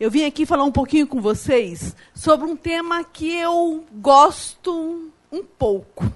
Eu 0.00 0.10
vim 0.10 0.24
aqui 0.24 0.46
falar 0.46 0.64
um 0.64 0.72
pouquinho 0.72 1.06
com 1.06 1.20
vocês 1.20 1.94
sobre 2.14 2.46
um 2.46 2.56
tema 2.56 3.04
que 3.04 3.36
eu 3.36 3.84
gosto 3.92 5.12
um 5.30 5.44
pouco, 5.44 6.10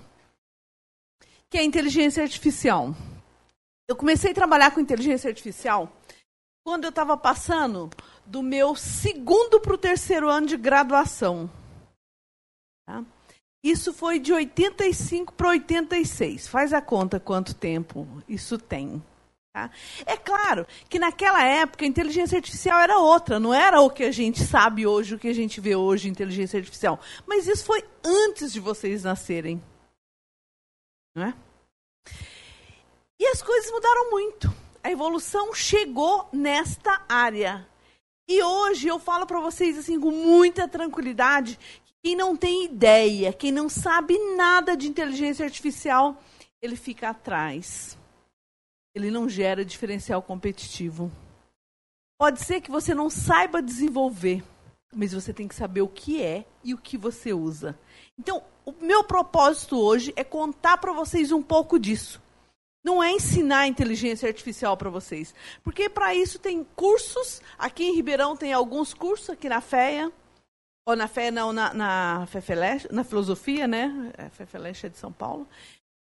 que 1.50 1.58
é 1.58 1.60
a 1.60 1.64
inteligência 1.64 2.22
artificial. 2.22 2.96
Eu 3.86 3.94
comecei 3.94 4.30
a 4.30 4.34
trabalhar 4.34 4.70
com 4.70 4.80
inteligência 4.80 5.28
artificial 5.28 5.92
quando 6.64 6.84
eu 6.84 6.88
estava 6.88 7.14
passando 7.14 7.90
do 8.24 8.42
meu 8.42 8.74
segundo 8.74 9.60
para 9.60 9.74
o 9.74 9.78
terceiro 9.78 10.30
ano 10.30 10.46
de 10.46 10.56
graduação. 10.56 11.50
Tá? 12.86 13.04
Isso 13.62 13.92
foi 13.92 14.18
de 14.18 14.32
85 14.32 15.34
para 15.34 15.50
86. 15.50 16.48
Faz 16.48 16.72
a 16.72 16.80
conta 16.80 17.20
quanto 17.20 17.54
tempo 17.54 18.08
isso 18.26 18.56
tem. 18.56 19.02
Tá? 19.54 19.70
É 20.04 20.16
claro 20.16 20.66
que 20.88 20.98
naquela 20.98 21.40
época 21.44 21.84
a 21.84 21.88
inteligência 21.88 22.36
artificial 22.36 22.80
era 22.80 22.98
outra, 22.98 23.38
não 23.38 23.54
era 23.54 23.80
o 23.80 23.88
que 23.88 24.02
a 24.02 24.10
gente 24.10 24.42
sabe 24.42 24.84
hoje, 24.84 25.14
o 25.14 25.18
que 25.18 25.28
a 25.28 25.32
gente 25.32 25.60
vê 25.60 25.76
hoje, 25.76 26.08
inteligência 26.08 26.58
artificial. 26.58 26.98
Mas 27.24 27.46
isso 27.46 27.64
foi 27.64 27.84
antes 28.02 28.52
de 28.52 28.58
vocês 28.58 29.04
nascerem. 29.04 29.62
Não 31.14 31.26
é? 31.26 31.34
E 33.16 33.28
as 33.28 33.40
coisas 33.40 33.70
mudaram 33.70 34.10
muito. 34.10 34.52
A 34.82 34.90
evolução 34.90 35.54
chegou 35.54 36.28
nesta 36.32 37.04
área. 37.08 37.64
E 38.26 38.42
hoje 38.42 38.88
eu 38.88 38.98
falo 38.98 39.24
para 39.24 39.38
vocês 39.38 39.78
assim 39.78 40.00
com 40.00 40.10
muita 40.10 40.66
tranquilidade, 40.66 41.60
quem 42.02 42.16
não 42.16 42.36
tem 42.36 42.64
ideia, 42.64 43.32
quem 43.32 43.52
não 43.52 43.68
sabe 43.68 44.18
nada 44.34 44.76
de 44.76 44.88
inteligência 44.88 45.44
artificial, 45.44 46.20
ele 46.60 46.74
fica 46.74 47.10
atrás 47.10 47.96
ele 48.94 49.10
não 49.10 49.28
gera 49.28 49.64
diferencial 49.64 50.22
competitivo. 50.22 51.10
Pode 52.16 52.40
ser 52.40 52.60
que 52.60 52.70
você 52.70 52.94
não 52.94 53.10
saiba 53.10 53.60
desenvolver, 53.60 54.44
mas 54.94 55.12
você 55.12 55.32
tem 55.32 55.48
que 55.48 55.54
saber 55.54 55.82
o 55.82 55.88
que 55.88 56.22
é 56.22 56.46
e 56.62 56.72
o 56.72 56.78
que 56.78 56.96
você 56.96 57.32
usa. 57.32 57.78
Então, 58.16 58.42
o 58.64 58.72
meu 58.72 59.02
propósito 59.02 59.76
hoje 59.76 60.12
é 60.14 60.22
contar 60.22 60.78
para 60.78 60.92
vocês 60.92 61.32
um 61.32 61.42
pouco 61.42 61.78
disso. 61.78 62.22
Não 62.84 63.02
é 63.02 63.10
ensinar 63.10 63.66
inteligência 63.66 64.28
artificial 64.28 64.76
para 64.76 64.90
vocês, 64.90 65.34
porque 65.62 65.88
para 65.88 66.14
isso 66.14 66.38
tem 66.38 66.62
cursos. 66.76 67.42
Aqui 67.58 67.84
em 67.84 67.94
Ribeirão 67.94 68.36
tem 68.36 68.52
alguns 68.52 68.94
cursos, 68.94 69.30
aqui 69.30 69.48
na 69.48 69.60
FEA, 69.60 70.12
ou 70.86 70.94
na 70.94 71.08
FEA 71.08 71.30
não, 71.30 71.52
na, 71.52 71.72
na 71.72 72.26
FEFELESH, 72.26 72.88
na 72.90 73.02
filosofia, 73.02 73.66
né? 73.66 74.12
A 74.18 74.28
FEFELESH 74.28 74.84
é 74.84 74.88
de 74.90 74.98
São 74.98 75.10
Paulo 75.10 75.48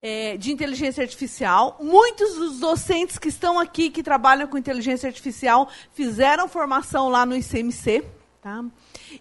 é, 0.02 0.38
de 0.38 0.52
inteligência 0.52 1.04
artificial. 1.04 1.78
Muitos 1.82 2.36
dos 2.36 2.60
docentes 2.60 3.18
que 3.18 3.30
estão 3.30 3.60
aqui, 3.60 3.90
que 3.90 4.04
trabalham 4.04 4.48
com 4.48 4.58
inteligência 4.58 5.08
artificial, 5.08 5.70
fizeram 5.94 6.48
formação 6.48 7.10
lá 7.10 7.26
no 7.26 7.36
ICMC. 7.36 8.04
Tá? 8.42 8.64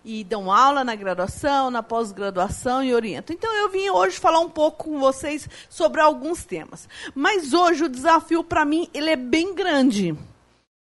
E 0.04 0.22
dão 0.22 0.52
aula 0.52 0.84
na 0.84 0.94
graduação, 0.94 1.72
na 1.72 1.82
pós-graduação 1.82 2.84
e 2.84 2.94
orientam. 2.94 3.34
Então 3.34 3.52
eu 3.52 3.68
vim 3.68 3.90
hoje 3.90 4.16
falar 4.16 4.38
um 4.38 4.48
pouco 4.48 4.84
com 4.84 5.00
vocês 5.00 5.48
sobre 5.68 6.00
alguns 6.00 6.44
temas. 6.44 6.88
Mas 7.14 7.52
hoje 7.52 7.84
o 7.84 7.88
desafio 7.88 8.44
para 8.44 8.64
mim 8.64 8.88
ele 8.94 9.10
é 9.10 9.16
bem 9.16 9.54
grande. 9.54 10.16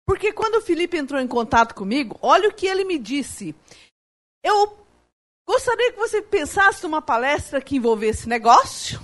Porque 0.06 0.32
quando 0.32 0.56
o 0.56 0.60
Felipe 0.60 0.98
entrou 0.98 1.18
em 1.18 1.26
contato 1.26 1.74
comigo, 1.74 2.18
olha 2.20 2.48
o 2.48 2.52
que 2.52 2.66
ele 2.66 2.84
me 2.84 2.98
disse. 2.98 3.54
Eu 4.44 4.76
gostaria 5.46 5.92
que 5.92 5.98
você 5.98 6.20
pensasse 6.20 6.82
numa 6.82 7.00
palestra 7.00 7.60
que 7.60 7.76
envolvesse 7.76 8.28
negócio, 8.28 9.00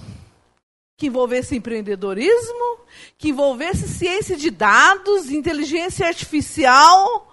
que 0.96 1.06
envolvesse 1.06 1.54
empreendedorismo, 1.54 2.80
que 3.18 3.28
envolvesse 3.28 3.86
ciência 3.86 4.36
de 4.36 4.50
dados, 4.50 5.30
inteligência 5.30 6.06
artificial. 6.06 7.32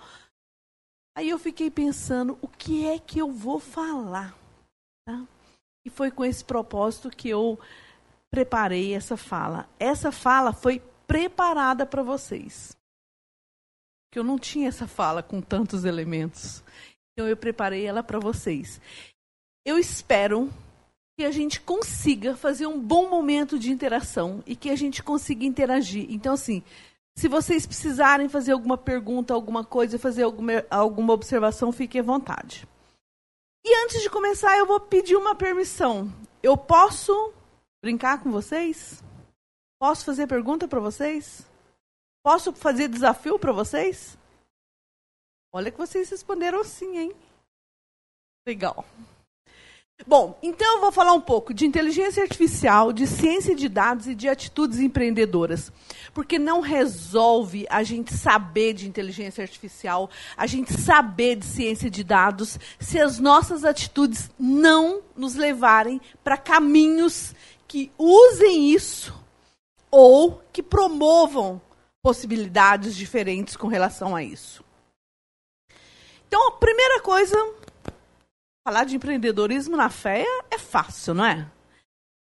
Aí 1.15 1.29
eu 1.29 1.39
fiquei 1.39 1.71
pensando, 1.71 2.37
o 2.41 2.47
que 2.47 2.85
é 2.87 2.99
que 2.99 3.19
eu 3.19 3.31
vou 3.31 3.59
falar? 3.59 4.35
Tá? 5.05 5.25
E 5.85 5.89
foi 5.89 6.11
com 6.11 6.25
esse 6.25 6.43
propósito 6.43 7.09
que 7.09 7.29
eu 7.29 7.59
preparei 8.29 8.93
essa 8.93 9.15
fala. 9.15 9.69
Essa 9.79 10.11
fala 10.11 10.51
foi 10.51 10.81
preparada 11.07 11.85
para 11.85 12.03
vocês. 12.03 12.75
Que 14.11 14.19
eu 14.19 14.23
não 14.23 14.37
tinha 14.37 14.67
essa 14.67 14.87
fala 14.87 15.23
com 15.23 15.41
tantos 15.41 15.85
elementos. 15.85 16.63
Então 17.11 17.27
eu 17.27 17.37
preparei 17.37 17.85
ela 17.85 18.03
para 18.03 18.19
vocês. 18.19 18.81
Eu 19.65 19.77
espero 19.77 20.51
que 21.17 21.23
a 21.23 21.31
gente 21.31 21.61
consiga 21.61 22.35
fazer 22.35 22.65
um 22.65 22.79
bom 22.79 23.09
momento 23.09 23.59
de 23.59 23.71
interação 23.71 24.43
e 24.45 24.55
que 24.55 24.69
a 24.69 24.75
gente 24.75 25.03
consiga 25.03 25.45
interagir. 25.45 26.07
Então, 26.09 26.33
assim, 26.33 26.63
se 27.15 27.27
vocês 27.27 27.65
precisarem 27.65 28.27
fazer 28.27 28.53
alguma 28.53 28.77
pergunta, 28.77 29.33
alguma 29.33 29.63
coisa, 29.63 29.99
fazer 29.99 30.23
alguma, 30.23 30.65
alguma 30.69 31.13
observação, 31.13 31.71
fiquem 31.71 32.01
à 32.01 32.03
vontade. 32.03 32.67
E 33.63 33.83
antes 33.85 34.01
de 34.01 34.09
começar, 34.09 34.57
eu 34.57 34.65
vou 34.65 34.79
pedir 34.79 35.15
uma 35.15 35.35
permissão. 35.35 36.11
Eu 36.41 36.57
posso 36.57 37.31
brincar 37.83 38.21
com 38.21 38.31
vocês? 38.31 39.03
Posso 39.79 40.03
fazer 40.03 40.27
pergunta 40.27 40.67
para 40.67 40.79
vocês? 40.79 41.47
Posso 42.23 42.51
fazer 42.53 42.87
desafio 42.87 43.37
para 43.37 43.51
vocês? 43.51 44.17
Olha 45.53 45.71
que 45.71 45.77
vocês 45.77 46.09
responderam 46.09 46.63
sim, 46.63 46.97
hein? 46.97 47.15
Legal. 48.47 48.83
Bom, 50.05 50.37
então 50.43 50.75
eu 50.75 50.81
vou 50.81 50.91
falar 50.91 51.13
um 51.13 51.21
pouco 51.21 51.53
de 51.53 51.65
inteligência 51.65 52.23
artificial, 52.23 52.91
de 52.91 53.07
ciência 53.07 53.55
de 53.55 53.69
dados 53.69 54.07
e 54.07 54.15
de 54.15 54.27
atitudes 54.27 54.79
empreendedoras. 54.79 55.71
Porque 56.13 56.37
não 56.37 56.59
resolve 56.59 57.65
a 57.69 57.83
gente 57.83 58.13
saber 58.13 58.73
de 58.73 58.87
inteligência 58.87 59.41
artificial, 59.41 60.09
a 60.35 60.45
gente 60.45 60.73
saber 60.73 61.37
de 61.37 61.45
ciência 61.45 61.89
de 61.89 62.03
dados, 62.03 62.59
se 62.79 62.99
as 62.99 63.19
nossas 63.19 63.63
atitudes 63.63 64.29
não 64.37 65.01
nos 65.15 65.35
levarem 65.35 66.01
para 66.23 66.37
caminhos 66.37 67.33
que 67.67 67.91
usem 67.97 68.71
isso 68.71 69.13
ou 69.89 70.41
que 70.51 70.61
promovam 70.61 71.61
possibilidades 72.01 72.95
diferentes 72.95 73.55
com 73.55 73.67
relação 73.67 74.15
a 74.15 74.21
isso. 74.21 74.63
Então, 76.27 76.49
a 76.49 76.51
primeira 76.51 76.99
coisa 76.99 77.37
Falar 78.65 78.85
de 78.85 78.95
empreendedorismo 78.95 79.75
na 79.75 79.89
fé 79.89 80.25
é 80.49 80.57
fácil, 80.57 81.13
não 81.13 81.25
é? 81.25 81.51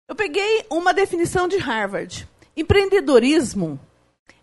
Eu 0.05 0.15
peguei 0.15 0.65
uma 0.69 0.93
definição 0.93 1.47
de 1.47 1.57
Harvard. 1.57 2.27
Empreendedorismo 2.57 3.79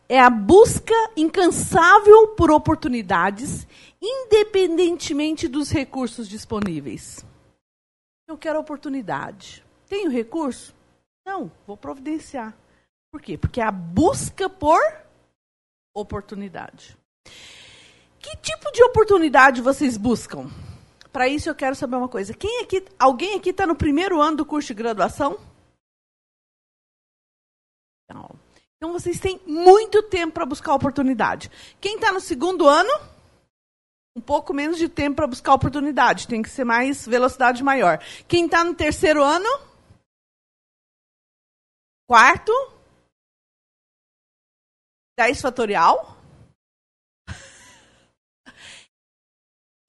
é 0.09 0.19
a 0.19 0.31
busca 0.31 0.95
incansável 1.15 2.29
por 2.29 2.51
oportunidades, 2.51 3.67
independentemente 4.01 5.47
dos 5.47 5.71
recursos 5.71 6.27
disponíveis. 6.27 7.25
Eu 8.27 8.39
quero 8.39 8.59
oportunidade. 8.59 9.63
Tenho 9.87 10.11
recurso? 10.11 10.75
Não, 11.27 11.53
vou 11.67 11.77
providenciar. 11.77 12.57
Por 13.11 13.21
quê? 13.21 13.37
Porque 13.37 13.61
é 13.61 13.65
a 13.65 13.71
busca 13.71 14.49
por 14.49 14.81
oportunidade. 15.95 16.97
Que 18.19 18.35
tipo 18.39 18.73
de 18.73 18.83
oportunidade 18.83 19.61
vocês 19.61 19.99
buscam? 19.99 20.51
Para 21.13 21.29
isso 21.29 21.51
eu 21.51 21.55
quero 21.55 21.77
saber 21.77 21.97
uma 21.97 22.09
coisa. 22.09 22.33
Quem 22.33 22.63
aqui, 22.63 22.83
alguém 22.99 23.35
aqui 23.35 23.51
está 23.51 23.67
no 23.67 23.77
primeiro 23.77 24.21
ano 24.21 24.39
do 24.39 24.47
curso 24.47 24.69
de 24.69 24.75
graduação? 24.75 25.39
Não. 28.09 28.31
Então 28.77 28.93
vocês 28.93 29.21
têm 29.21 29.39
muito 29.47 30.03
tempo 30.05 30.33
para 30.33 30.47
buscar 30.47 30.75
oportunidade. 30.75 31.51
Quem 31.81 31.97
está 31.97 32.11
no 32.11 32.21
segundo 32.21 32.67
ano? 32.67 32.91
Um 34.17 34.21
pouco 34.21 34.53
menos 34.53 34.79
de 34.79 34.89
tempo 34.89 35.17
para 35.17 35.27
buscar 35.27 35.55
oportunidade. 35.55 36.27
Tem 36.27 36.43
que 36.43 36.49
ser 36.49 36.65
mais 36.65 37.07
velocidade 37.07 37.63
maior. 37.63 37.99
Quem 38.27 38.47
está 38.47 38.65
no 38.65 38.75
terceiro 38.75 39.23
ano? 39.23 39.49
Quarto? 42.09 42.53
10 45.19 45.41
fatorial? 45.41 46.22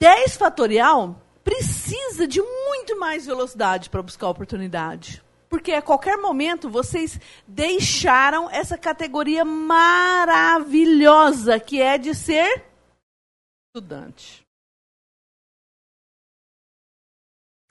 10 0.03 0.35
fatorial 0.35 1.16
precisa 1.46 2.28
de 2.28 2.41
muito 2.41 3.00
mais 3.00 3.26
velocidade 3.26 3.90
para 3.90 4.02
buscar 4.02 4.28
oportunidade. 4.28 5.23
Porque 5.47 5.72
a 5.72 5.82
qualquer 5.82 6.17
momento 6.17 6.70
vocês 6.70 7.17
deixaram 7.47 8.50
essa 8.50 8.78
categoria 8.78 9.46
maravilhosa 9.46 11.58
que 11.58 11.82
é 11.82 11.97
de 11.97 12.14
ser 12.14 12.66
estudante. 13.70 14.46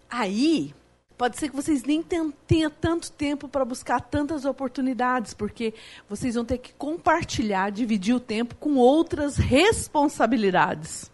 Aí, 0.08 0.74
pode 1.18 1.36
ser 1.36 1.50
que 1.50 1.56
vocês 1.56 1.84
nem 1.84 2.02
tenham 2.02 2.32
tanto 2.80 3.12
tempo 3.12 3.46
para 3.46 3.62
buscar 3.62 4.00
tantas 4.00 4.46
oportunidades, 4.46 5.34
porque 5.34 5.74
vocês 6.08 6.34
vão 6.34 6.46
ter 6.46 6.56
que 6.56 6.72
compartilhar, 6.72 7.70
dividir 7.70 8.14
o 8.14 8.20
tempo 8.20 8.54
com 8.54 8.76
outras 8.76 9.36
responsabilidades. 9.36 11.11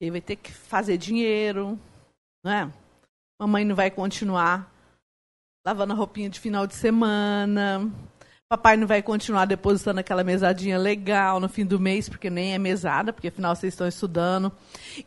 Ele 0.00 0.10
vai 0.10 0.20
ter 0.20 0.36
que 0.36 0.52
fazer 0.52 0.96
dinheiro, 0.98 1.78
não 2.44 2.52
é? 2.52 2.72
Mamãe 3.40 3.64
não 3.64 3.74
vai 3.74 3.90
continuar 3.90 4.72
lavando 5.66 5.92
a 5.92 5.96
roupinha 5.96 6.30
de 6.30 6.38
final 6.38 6.66
de 6.66 6.74
semana. 6.74 7.90
Papai 8.48 8.76
não 8.76 8.86
vai 8.86 9.02
continuar 9.02 9.44
depositando 9.46 9.98
aquela 9.98 10.22
mesadinha 10.22 10.78
legal 10.78 11.40
no 11.40 11.48
fim 11.48 11.66
do 11.66 11.80
mês, 11.80 12.08
porque 12.08 12.30
nem 12.30 12.54
é 12.54 12.58
mesada, 12.58 13.12
porque 13.12 13.26
afinal 13.26 13.56
vocês 13.56 13.72
estão 13.72 13.88
estudando. 13.88 14.52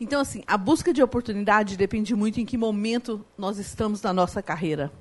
Então, 0.01 0.19
assim, 0.19 0.43
a 0.45 0.57
busca 0.57 0.91
de 0.91 1.01
oportunidade 1.01 1.77
depende 1.77 2.13
muito 2.13 2.41
em 2.41 2.45
que 2.45 2.57
momento 2.57 3.25
nós 3.37 3.57
estamos 3.57 4.01
na 4.01 4.11
nossa 4.11 4.43
carreira. 4.43 4.91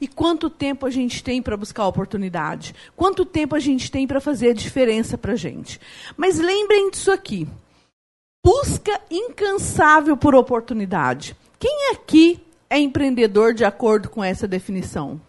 E 0.00 0.08
quanto 0.08 0.50
tempo 0.50 0.86
a 0.86 0.90
gente 0.90 1.22
tem 1.22 1.40
para 1.40 1.56
buscar 1.56 1.86
oportunidade? 1.86 2.74
Quanto 2.96 3.24
tempo 3.24 3.54
a 3.54 3.60
gente 3.60 3.90
tem 3.92 4.08
para 4.08 4.20
fazer 4.20 4.50
a 4.50 4.54
diferença 4.54 5.16
para 5.16 5.34
a 5.34 5.36
gente? 5.36 5.80
Mas 6.16 6.40
lembrem 6.40 6.90
disso 6.90 7.12
aqui. 7.12 7.46
Busca 8.50 8.98
incansável 9.10 10.16
por 10.16 10.34
oportunidade. 10.34 11.36
Quem 11.58 11.92
aqui 11.92 12.42
é 12.70 12.78
empreendedor 12.78 13.52
de 13.52 13.62
acordo 13.62 14.08
com 14.08 14.24
essa 14.24 14.48
definição? 14.48 15.20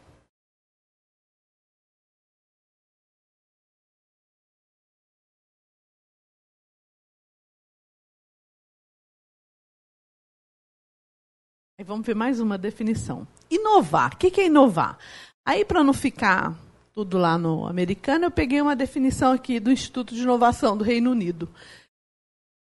Aí 11.78 11.84
vamos 11.84 12.08
ver 12.08 12.16
mais 12.16 12.40
uma 12.40 12.58
definição. 12.58 13.28
Inovar. 13.52 14.14
O 14.14 14.18
que 14.18 14.40
é 14.40 14.46
inovar? 14.46 14.98
Aí, 15.46 15.66
para 15.66 15.84
não 15.84 15.92
ficar 15.94 16.58
tudo 16.94 17.18
lá 17.18 17.38
no 17.38 17.68
americano, 17.68 18.24
eu 18.24 18.32
peguei 18.32 18.62
uma 18.62 18.78
definição 18.78 19.34
aqui 19.34 19.60
do 19.60 19.74
Instituto 19.74 20.16
de 20.16 20.22
Inovação 20.22 20.78
do 20.78 20.86
Reino 20.86 21.12
Unido. 21.12 21.50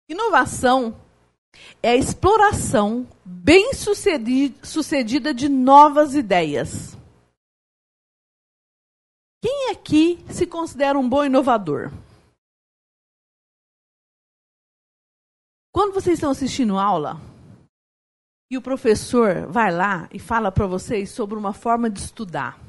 Inovação 0.10 1.00
é 1.84 1.92
a 1.92 1.96
exploração 1.96 3.08
bem 3.24 3.72
sucedida 3.74 5.34
de 5.36 5.48
novas 5.48 6.16
ideias. 6.16 6.98
Quem 9.40 9.70
aqui 9.70 10.18
se 10.34 10.48
considera 10.48 10.98
um 10.98 11.08
bom 11.08 11.24
inovador? 11.24 11.92
Quando 15.72 15.94
vocês 15.94 16.16
estão 16.16 16.32
assistindo 16.32 16.80
aula, 16.80 17.18
e 18.52 18.58
o 18.58 18.62
professor 18.64 19.46
vai 19.46 19.72
lá 19.72 20.10
e 20.12 20.18
fala 20.18 20.52
para 20.52 20.66
vocês 20.66 21.12
sobre 21.12 21.38
uma 21.38 21.54
forma 21.54 21.88
de 21.88 22.00
estudar. 22.00 22.60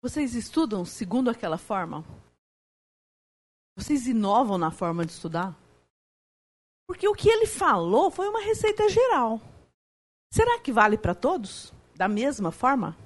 Vocês 0.00 0.36
estudam 0.36 0.84
segundo 0.84 1.28
aquela 1.28 1.58
forma? 1.58 2.04
Vocês 3.78 4.08
inovam 4.08 4.58
na 4.58 4.72
forma 4.72 5.06
de 5.06 5.12
estudar? 5.12 5.56
Porque 6.84 7.06
o 7.06 7.14
que 7.14 7.28
ele 7.28 7.46
falou 7.46 8.10
foi 8.10 8.28
uma 8.28 8.40
receita 8.40 8.88
geral. 8.88 9.40
Será 10.32 10.58
que 10.58 10.72
vale 10.72 10.98
para 10.98 11.14
todos? 11.14 11.72
Da 11.94 12.08
mesma 12.08 12.50
forma? 12.50 12.96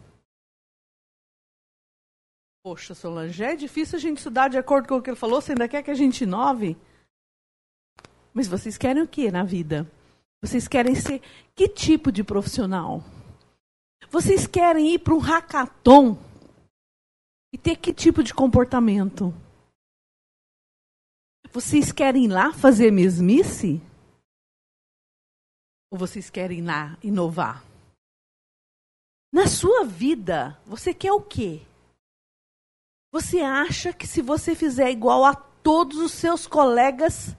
Poxa, 2.65 2.95
Solange, 2.95 3.45
é 3.45 3.55
difícil 3.55 3.99
a 3.99 4.01
gente 4.01 4.17
estudar 4.17 4.49
de 4.49 4.57
acordo 4.57 4.89
com 4.89 4.97
o 4.97 5.03
que 5.03 5.11
ele 5.11 5.17
falou, 5.17 5.43
você 5.43 5.53
ainda 5.53 5.69
quer 5.69 5.83
que 5.83 5.91
a 5.91 5.95
gente 5.95 6.25
inove? 6.25 6.75
Mas 8.33 8.49
vocês 8.49 8.79
querem 8.79 9.03
o 9.03 9.09
que 9.09 9.31
na 9.31 9.45
vida? 9.45 9.87
Vocês 10.41 10.67
querem 10.67 10.95
ser 10.95 11.21
que 11.55 11.69
tipo 11.69 12.11
de 12.11 12.25
profissional? 12.25 13.05
Vocês 14.09 14.47
querem 14.47 14.95
ir 14.95 15.01
para 15.01 15.13
um 15.13 15.19
hackathon 15.19 16.17
e 17.53 17.59
ter 17.59 17.77
que 17.77 17.93
tipo 17.93 18.23
de 18.23 18.33
comportamento? 18.33 19.35
Vocês 21.53 21.93
querem 21.93 22.29
lá 22.29 22.51
fazer 22.51 22.91
mesmice? 22.91 23.79
Ou 25.91 25.99
vocês 25.99 26.31
querem 26.31 26.65
lá 26.65 26.97
inovar? 27.03 27.63
Na 29.31 29.47
sua 29.47 29.85
vida, 29.85 30.59
você 30.65 30.95
quer 30.95 31.13
o 31.13 31.21
quê? 31.21 31.61
Você 33.13 33.41
acha 33.41 33.93
que 33.93 34.07
se 34.07 34.23
você 34.23 34.55
fizer 34.55 34.91
igual 34.91 35.27
a 35.27 35.35
todos 35.35 35.99
os 35.99 36.13
seus 36.13 36.47
colegas, 36.47 37.37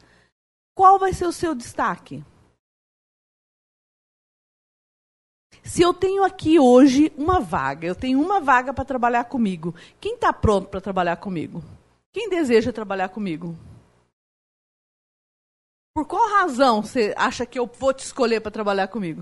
qual 0.75 0.99
vai 0.99 1.11
ser 1.11 1.25
o 1.25 1.33
seu 1.33 1.55
destaque? 1.55 2.23
Se 5.63 5.81
eu 5.81 5.91
tenho 5.91 6.23
aqui 6.23 6.59
hoje 6.59 7.11
uma 7.17 7.39
vaga, 7.39 7.87
eu 7.87 7.95
tenho 7.95 8.21
uma 8.21 8.39
vaga 8.39 8.71
para 8.71 8.85
trabalhar 8.85 9.23
comigo, 9.23 9.73
quem 9.99 10.13
está 10.13 10.31
pronto 10.31 10.69
para 10.69 10.79
trabalhar 10.79 11.17
comigo? 11.17 11.63
Quem 12.11 12.29
deseja 12.29 12.71
trabalhar 12.71 13.09
comigo? 13.09 13.57
Por 15.95 16.07
qual 16.07 16.27
razão 16.27 16.81
você 16.81 17.13
acha 17.15 17.45
que 17.45 17.59
eu 17.59 17.67
vou 17.67 17.93
te 17.93 17.99
escolher 18.03 18.41
para 18.41 18.51
trabalhar 18.51 18.87
comigo? 18.87 19.21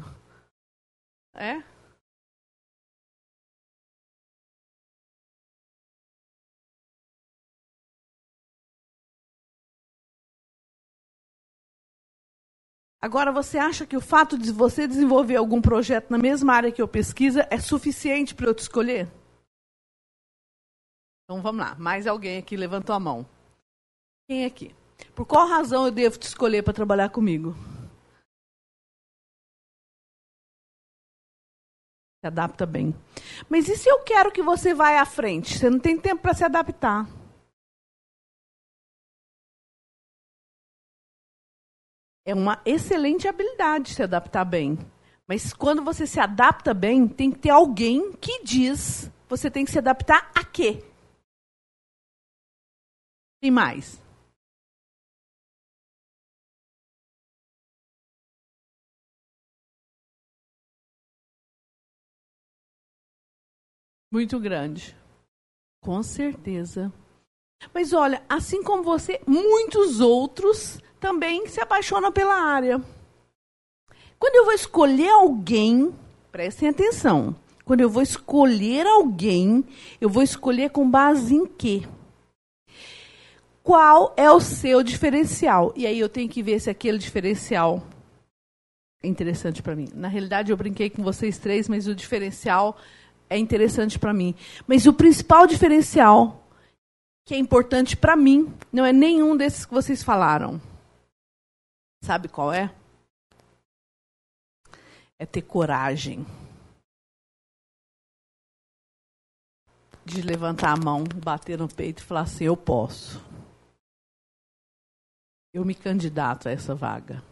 É? 1.34 1.62
Agora, 13.02 13.32
você 13.34 13.58
acha 13.58 13.86
que 13.86 13.98
o 13.98 14.02
fato 14.02 14.38
de 14.38 14.52
você 14.54 14.88
desenvolver 14.88 15.36
algum 15.36 15.62
projeto 15.62 16.10
na 16.10 16.18
mesma 16.18 16.54
área 16.54 16.72
que 16.72 16.82
eu 16.82 16.88
pesquisa 16.88 17.46
é 17.50 17.60
suficiente 17.60 18.34
para 18.34 18.46
eu 18.46 18.54
te 18.56 18.60
escolher? 18.60 19.12
Então 21.26 21.42
vamos 21.42 21.66
lá, 21.66 21.76
mais 21.76 22.08
alguém 22.08 22.38
aqui 22.38 22.56
levantou 22.56 22.96
a 22.96 23.00
mão. 23.00 23.28
Quem 24.28 24.46
aqui? 24.46 24.74
Por 25.16 25.26
qual 25.26 25.48
razão 25.48 25.86
eu 25.86 25.92
devo 25.92 26.18
te 26.18 26.28
escolher 26.28 26.64
para 26.64 26.74
trabalhar 26.74 27.10
comigo? 27.10 27.56
Se 32.20 32.28
adapta 32.28 32.66
bem. 32.66 32.96
Mas 33.50 33.68
e 33.68 33.76
se 33.76 33.90
eu 33.90 34.00
quero 34.04 34.32
que 34.32 34.42
você 34.42 34.74
vá 34.74 35.00
à 35.00 35.06
frente? 35.06 35.58
Você 35.58 35.70
não 35.70 35.80
tem 35.80 35.98
tempo 36.00 36.22
para 36.22 36.34
se 36.34 36.44
adaptar. 36.44 37.08
é 42.26 42.34
uma 42.34 42.62
excelente 42.66 43.28
habilidade 43.28 43.94
se 43.94 44.04
adaptar 44.04 44.46
bem. 44.46 44.78
Mas 45.28 45.54
quando 45.54 45.84
você 45.84 46.06
se 46.06 46.20
adapta 46.20 46.74
bem, 46.74 47.08
tem 47.08 47.32
que 47.32 47.40
ter 47.40 47.50
alguém 47.50 48.14
que 48.14 48.44
diz: 48.44 49.12
você 49.28 49.50
tem 49.50 49.66
que 49.66 49.72
se 49.72 49.80
adaptar 49.80 50.32
a 50.36 50.44
quê? 50.44 50.84
Tem 53.42 53.52
mais. 53.52 54.02
Muito 64.12 64.38
grande. 64.40 64.96
Com 65.82 66.04
certeza. 66.04 66.92
Mas 67.74 67.94
olha, 67.94 68.22
assim 68.28 68.62
como 68.62 68.84
você, 68.84 69.22
muitos 69.26 70.00
outros 70.02 70.80
também 71.00 71.48
se 71.48 71.62
apaixona 71.62 72.12
pela 72.12 72.36
área. 72.36 72.82
Quando 74.20 74.36
eu 74.36 74.46
vou 74.46 74.54
escolher 74.54 75.10
alguém, 75.10 75.96
prestem 76.32 76.70
atenção. 76.70 77.36
Quando 77.64 77.82
eu 77.82 77.90
vou 77.90 78.04
escolher 78.04 78.86
alguém, 78.86 79.64
eu 80.00 80.10
vou 80.10 80.22
escolher 80.22 80.72
com 80.72 80.90
base 80.90 81.34
em 81.34 81.46
quê? 81.46 81.84
Qual 83.64 84.14
é 84.18 84.30
o 84.30 84.40
seu 84.42 84.84
diferencial? 84.84 85.72
E 85.76 85.88
aí 85.88 85.98
eu 85.98 86.10
tenho 86.10 86.28
que 86.28 86.44
ver 86.44 86.60
se 86.60 86.70
aquele 86.70 86.98
diferencial 86.98 87.82
é 89.02 89.08
interessante 89.08 89.62
para 89.64 89.76
mim. 89.76 89.88
Na 89.94 90.08
realidade, 90.08 90.52
eu 90.52 90.58
brinquei 90.58 90.90
com 90.90 91.02
vocês 91.04 91.38
três, 91.38 91.70
mas 91.70 91.88
o 91.88 91.96
diferencial 91.96 92.78
é 93.32 93.38
interessante 93.38 93.98
para 93.98 94.14
mim. 94.14 94.36
Mas 94.68 94.86
o 94.86 94.94
principal 94.94 95.48
diferencial 95.48 96.46
que 97.26 97.34
é 97.34 97.38
importante 97.38 97.96
para 97.96 98.14
mim 98.18 98.54
não 98.74 98.86
é 98.86 98.92
nenhum 98.92 99.38
desses 99.38 99.66
que 99.66 99.74
vocês 99.74 100.04
falaram. 100.04 100.60
Sabe 102.04 102.28
qual 102.28 102.52
é? 102.52 102.76
É 105.18 105.26
ter 105.26 105.44
coragem 105.44 106.26
de 110.04 110.22
levantar 110.22 110.74
a 110.74 110.84
mão, 110.84 111.06
bater 111.24 111.58
no 111.58 111.70
peito 111.74 112.02
e 112.02 112.06
falar 112.06 112.22
assim: 112.22 112.44
eu 112.44 112.58
posso. 112.58 113.24
Eu 115.54 115.64
me 115.64 115.76
candidato 115.76 116.50
a 116.50 116.52
essa 116.52 116.76
vaga. 116.76 117.24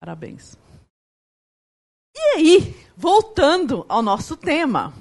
Parabéns. 0.00 0.58
E 2.14 2.20
aí, 2.36 2.86
voltando 2.96 3.84
ao 3.88 4.02
nosso 4.02 4.36
tema. 4.36 4.92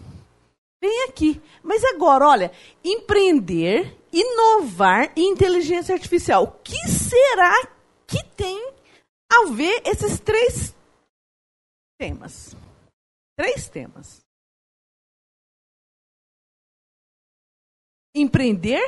Vem 0.82 1.04
aqui. 1.04 1.42
Mas 1.64 1.84
agora, 1.84 2.28
olha, 2.28 2.52
empreender 2.84 4.02
inovar 4.12 5.14
em 5.16 5.32
inteligência 5.32 5.96
artificial. 5.96 6.44
O 6.44 6.52
que 6.52 6.88
será 6.88 7.68
que 8.06 8.24
tem 8.36 8.74
a 9.32 9.46
ver 9.52 9.82
esses 9.86 10.20
três 10.20 10.76
temas? 11.98 12.56
Três 13.38 13.70
temas. 13.70 14.22
Empreender, 18.14 18.84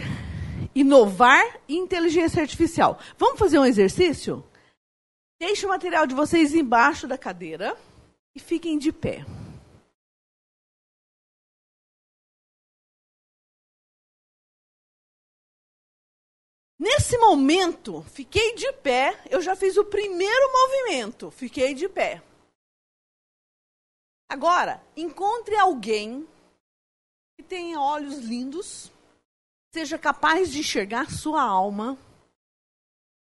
inovar 0.75 1.61
e 1.67 1.77
inteligência 1.77 2.41
artificial. 2.41 2.99
Vamos 3.17 3.39
fazer 3.39 3.57
um 3.57 3.65
exercício? 3.65 4.43
Deixe 5.39 5.65
o 5.65 5.69
material 5.69 6.05
de 6.05 6.13
vocês 6.13 6.53
embaixo 6.53 7.07
da 7.07 7.17
cadeira 7.17 7.77
e 8.35 8.39
fiquem 8.39 8.77
de 8.77 8.91
pé. 8.91 9.25
Nesse 16.79 17.17
momento, 17.17 18.01
fiquei 18.03 18.55
de 18.55 18.73
pé, 18.73 19.23
eu 19.29 19.41
já 19.41 19.55
fiz 19.55 19.77
o 19.77 19.85
primeiro 19.85 20.51
movimento, 20.51 21.31
fiquei 21.31 21.73
de 21.73 21.87
pé. 21.87 22.21
Agora, 24.27 24.85
encontre 24.97 25.55
alguém 25.55 26.27
que 27.37 27.43
tenha 27.43 27.79
olhos 27.79 28.17
lindos, 28.17 28.91
seja 29.73 29.97
capaz 29.97 30.51
de 30.51 30.59
enxergar 30.59 31.09
sua 31.09 31.41
alma. 31.41 31.97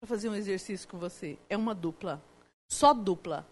Vou 0.02 0.08
fazer 0.08 0.30
um 0.30 0.36
exercício 0.36 0.88
com 0.88 1.00
você. 1.00 1.40
É 1.50 1.58
uma 1.58 1.74
dupla. 1.74 2.22
Só 2.70 2.94
dupla. 2.94 3.48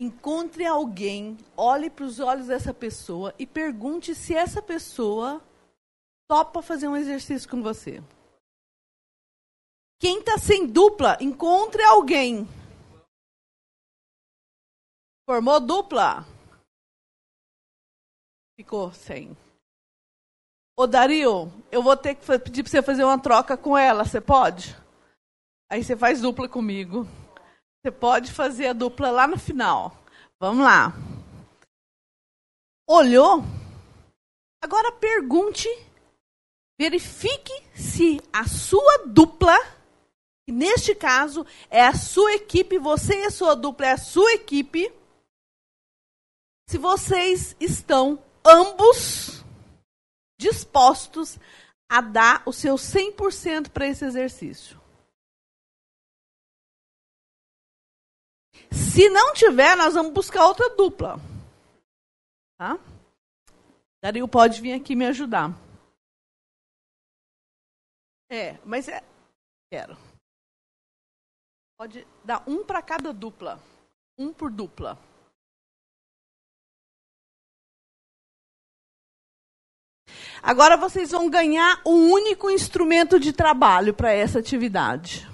Encontre 0.00 0.66
alguém, 0.66 1.38
olhe 1.56 1.88
para 1.88 2.04
os 2.04 2.18
olhos 2.18 2.48
dessa 2.48 2.74
pessoa 2.74 3.34
e 3.38 3.46
pergunte 3.46 4.14
se 4.14 4.34
essa 4.34 4.60
pessoa 4.60 5.42
topa 6.28 6.60
fazer 6.60 6.88
um 6.88 6.96
exercício 6.96 7.48
com 7.48 7.62
você. 7.62 8.02
Quem 10.00 10.18
está 10.18 10.36
sem 10.36 10.66
dupla, 10.66 11.16
encontre 11.20 11.82
alguém. 11.84 12.46
Formou 15.26 15.60
dupla? 15.60 16.26
Ficou 18.58 18.92
sem. 18.92 19.36
Ô 20.76 20.86
Dario, 20.86 21.52
eu 21.70 21.82
vou 21.82 21.96
ter 21.96 22.16
que 22.16 22.38
pedir 22.40 22.62
para 22.62 22.70
você 22.70 22.82
fazer 22.82 23.04
uma 23.04 23.18
troca 23.18 23.56
com 23.56 23.78
ela, 23.78 24.04
você 24.04 24.20
pode? 24.20 24.76
Aí 25.70 25.82
você 25.82 25.96
faz 25.96 26.20
dupla 26.20 26.48
comigo. 26.48 27.06
Você 27.84 27.92
pode 27.92 28.32
fazer 28.32 28.68
a 28.68 28.72
dupla 28.72 29.10
lá 29.10 29.26
no 29.26 29.38
final. 29.38 29.94
Vamos 30.40 30.64
lá. 30.64 30.94
Olhou? 32.88 33.42
Agora 34.62 34.90
pergunte 34.92 35.68
verifique 36.80 37.52
se 37.74 38.22
a 38.32 38.48
sua 38.48 39.04
dupla, 39.04 39.54
neste 40.48 40.94
caso 40.94 41.46
é 41.68 41.84
a 41.84 41.92
sua 41.92 42.32
equipe, 42.32 42.78
você 42.78 43.20
e 43.20 43.26
a 43.26 43.30
sua 43.30 43.54
dupla 43.54 43.88
é 43.88 43.92
a 43.92 43.98
sua 43.98 44.32
equipe, 44.32 44.90
se 46.66 46.78
vocês 46.78 47.54
estão 47.60 48.18
ambos 48.42 49.44
dispostos 50.40 51.38
a 51.86 52.00
dar 52.00 52.42
o 52.46 52.52
seu 52.52 52.76
100% 52.76 53.68
para 53.68 53.86
esse 53.86 54.06
exercício. 54.06 54.83
Se 58.74 59.08
não 59.08 59.32
tiver, 59.32 59.76
nós 59.76 59.94
vamos 59.94 60.12
buscar 60.12 60.46
outra 60.46 60.68
dupla. 60.70 61.16
Tá? 62.58 62.78
Dario 64.02 64.26
pode 64.26 64.60
vir 64.60 64.72
aqui 64.72 64.96
me 64.96 65.06
ajudar. 65.06 65.50
É, 68.28 68.58
mas 68.64 68.88
é. 68.88 69.02
Quero. 69.70 69.96
Pode 71.78 72.06
dar 72.24 72.42
um 72.46 72.64
para 72.64 72.82
cada 72.82 73.12
dupla. 73.12 73.60
Um 74.18 74.32
por 74.32 74.50
dupla. 74.50 74.98
Agora 80.42 80.76
vocês 80.76 81.10
vão 81.10 81.30
ganhar 81.30 81.80
um 81.86 82.12
único 82.12 82.50
instrumento 82.50 83.18
de 83.18 83.32
trabalho 83.32 83.94
para 83.94 84.12
essa 84.12 84.38
atividade. 84.38 85.26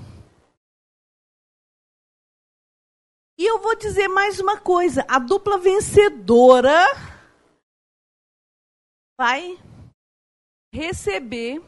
E 3.40 3.47
eu 3.47 3.59
vou 3.59 3.75
dizer 3.75 4.06
mais 4.06 4.38
uma 4.38 4.61
coisa: 4.61 5.02
a 5.09 5.18
dupla 5.18 5.56
vencedora 5.56 6.85
vai 9.18 9.59
receber 10.70 11.62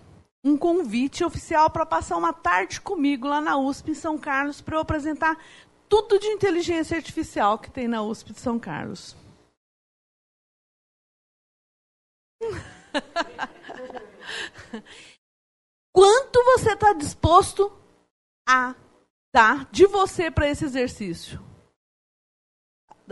um 0.45 0.59
convite 0.59 1.25
oficial 1.25 1.71
para 1.71 1.87
passar 1.87 2.19
uma 2.19 2.35
tarde 2.35 2.79
comigo 2.79 3.27
lá 3.27 3.41
na 3.41 3.57
USP 3.57 3.93
em 3.93 3.95
São 3.95 4.19
Carlos 4.19 4.61
para 4.61 4.77
eu 4.77 4.81
apresentar 4.81 5.43
tudo 5.89 6.19
de 6.19 6.27
inteligência 6.27 6.95
artificial 6.95 7.59
que 7.59 7.71
tem 7.71 7.89
na 7.89 8.03
USP 8.03 8.35
de 8.35 8.41
São 8.41 8.59
Carlos. 8.59 9.17
Quanto 15.91 16.45
você 16.45 16.75
está 16.75 16.93
disposto 16.93 17.73
a 18.47 18.75
dar 19.35 19.71
de 19.71 19.87
você 19.87 20.31
para 20.31 20.51
esse 20.51 20.67
exercício? 20.67 21.52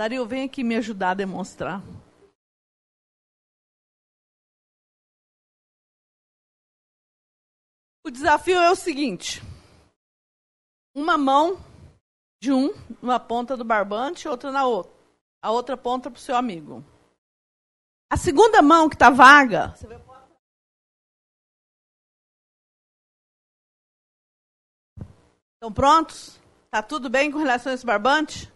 Dario, 0.01 0.25
vem 0.25 0.45
aqui 0.45 0.65
me 0.65 0.77
ajudar 0.77 1.11
a 1.11 1.15
demonstrar. 1.15 1.83
O 8.03 8.11
desafio 8.11 8.59
é 8.59 8.71
o 8.71 8.75
seguinte: 8.75 9.43
uma 10.97 11.19
mão 11.19 11.59
de 12.43 12.51
um 12.51 12.73
numa 13.03 13.21
ponta 13.21 13.59
do 13.59 13.63
barbante, 13.63 14.27
outra 14.27 14.51
na 14.51 14.65
outra. 14.65 14.91
A 15.43 15.51
outra 15.51 15.77
ponta 15.77 16.11
para 16.11 16.17
o 16.17 16.23
seu 16.23 16.35
amigo. 16.35 16.83
A 18.11 18.17
segunda 18.17 18.63
mão 18.63 18.89
que 18.89 18.95
está 18.95 19.11
vaga. 19.11 19.75
Estão 25.57 25.71
prontos? 25.71 26.41
Está 26.65 26.83
tudo 26.83 27.11
bem 27.11 27.31
com 27.31 27.37
relação 27.37 27.71
a 27.71 27.75
esse 27.75 27.85
barbante? 27.85 28.51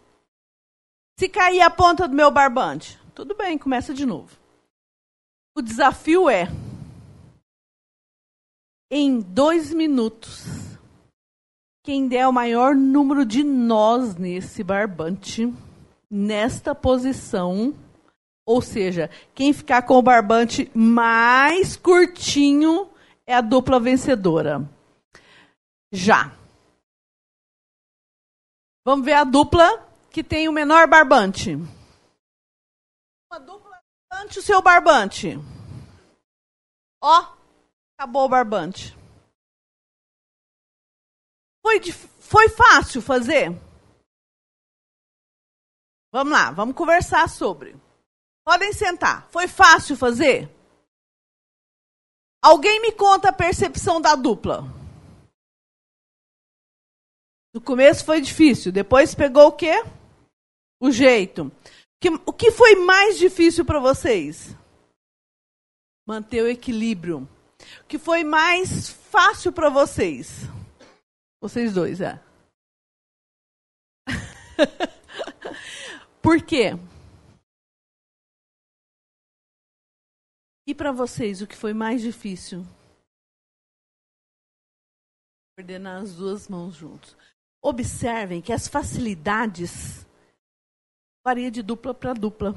Se 1.16 1.28
cair 1.28 1.60
a 1.60 1.70
ponta 1.70 2.08
do 2.08 2.14
meu 2.14 2.30
barbante, 2.30 2.98
tudo 3.14 3.36
bem, 3.36 3.56
começa 3.56 3.94
de 3.94 4.04
novo. 4.04 4.36
O 5.56 5.62
desafio 5.62 6.28
é 6.28 6.48
em 8.90 9.20
dois 9.20 9.72
minutos. 9.72 10.44
Quem 11.84 12.08
der 12.08 12.26
o 12.26 12.32
maior 12.32 12.74
número 12.74 13.24
de 13.24 13.44
nós 13.44 14.16
nesse 14.16 14.64
barbante, 14.64 15.52
nesta 16.10 16.74
posição, 16.74 17.74
ou 18.44 18.60
seja, 18.60 19.08
quem 19.34 19.52
ficar 19.52 19.82
com 19.82 19.94
o 19.94 20.02
barbante 20.02 20.68
mais 20.74 21.76
curtinho 21.76 22.90
é 23.26 23.34
a 23.34 23.40
dupla 23.40 23.78
vencedora. 23.78 24.68
Já. 25.92 26.36
Vamos 28.84 29.04
ver 29.04 29.14
a 29.14 29.24
dupla 29.24 29.93
que 30.14 30.22
tem 30.22 30.48
o 30.48 30.52
menor 30.52 30.86
barbante. 30.86 31.56
Uma 33.28 33.40
dupla 33.40 33.82
barbante, 34.08 34.38
o 34.38 34.42
seu 34.42 34.62
barbante. 34.62 35.30
Ó, 37.02 37.34
Acabou 37.98 38.24
o 38.24 38.28
barbante. 38.28 38.96
Foi, 41.62 41.80
foi 42.20 42.48
fácil 42.48 43.02
fazer? 43.02 43.50
Vamos 46.12 46.32
lá, 46.32 46.52
vamos 46.52 46.76
conversar 46.76 47.28
sobre. 47.28 47.76
Podem 48.44 48.72
sentar. 48.72 49.28
Foi 49.30 49.48
fácil 49.48 49.96
fazer? 49.96 50.48
Alguém 52.40 52.80
me 52.82 52.92
conta 52.92 53.30
a 53.30 53.32
percepção 53.32 54.00
da 54.00 54.14
dupla. 54.14 54.62
No 57.52 57.60
começo 57.60 58.04
foi 58.04 58.20
difícil, 58.20 58.70
depois 58.70 59.14
pegou 59.14 59.48
o 59.48 59.52
quê? 59.52 59.82
O 60.84 60.92
jeito. 60.92 61.50
O 62.26 62.32
que 62.34 62.50
foi 62.50 62.74
mais 62.74 63.18
difícil 63.18 63.64
para 63.64 63.80
vocês? 63.80 64.54
Manter 66.06 66.42
o 66.42 66.46
equilíbrio. 66.46 67.26
O 67.80 67.84
que 67.88 67.98
foi 67.98 68.22
mais 68.22 68.90
fácil 68.90 69.50
para 69.50 69.70
vocês? 69.70 70.42
Vocês 71.40 71.72
dois, 71.72 72.02
é. 72.02 72.22
Por 76.20 76.44
quê? 76.44 76.72
E 80.66 80.74
para 80.74 80.92
vocês, 80.92 81.40
o 81.40 81.46
que 81.46 81.56
foi 81.56 81.72
mais 81.72 82.02
difícil? 82.02 82.62
Coordenar 85.56 86.02
as 86.02 86.14
duas 86.14 86.46
mãos 86.46 86.74
juntos. 86.74 87.16
Observem 87.62 88.42
que 88.42 88.52
as 88.52 88.68
facilidades 88.68 90.04
variam 91.24 91.50
de 91.50 91.62
dupla 91.62 91.94
para 91.94 92.12
dupla, 92.12 92.54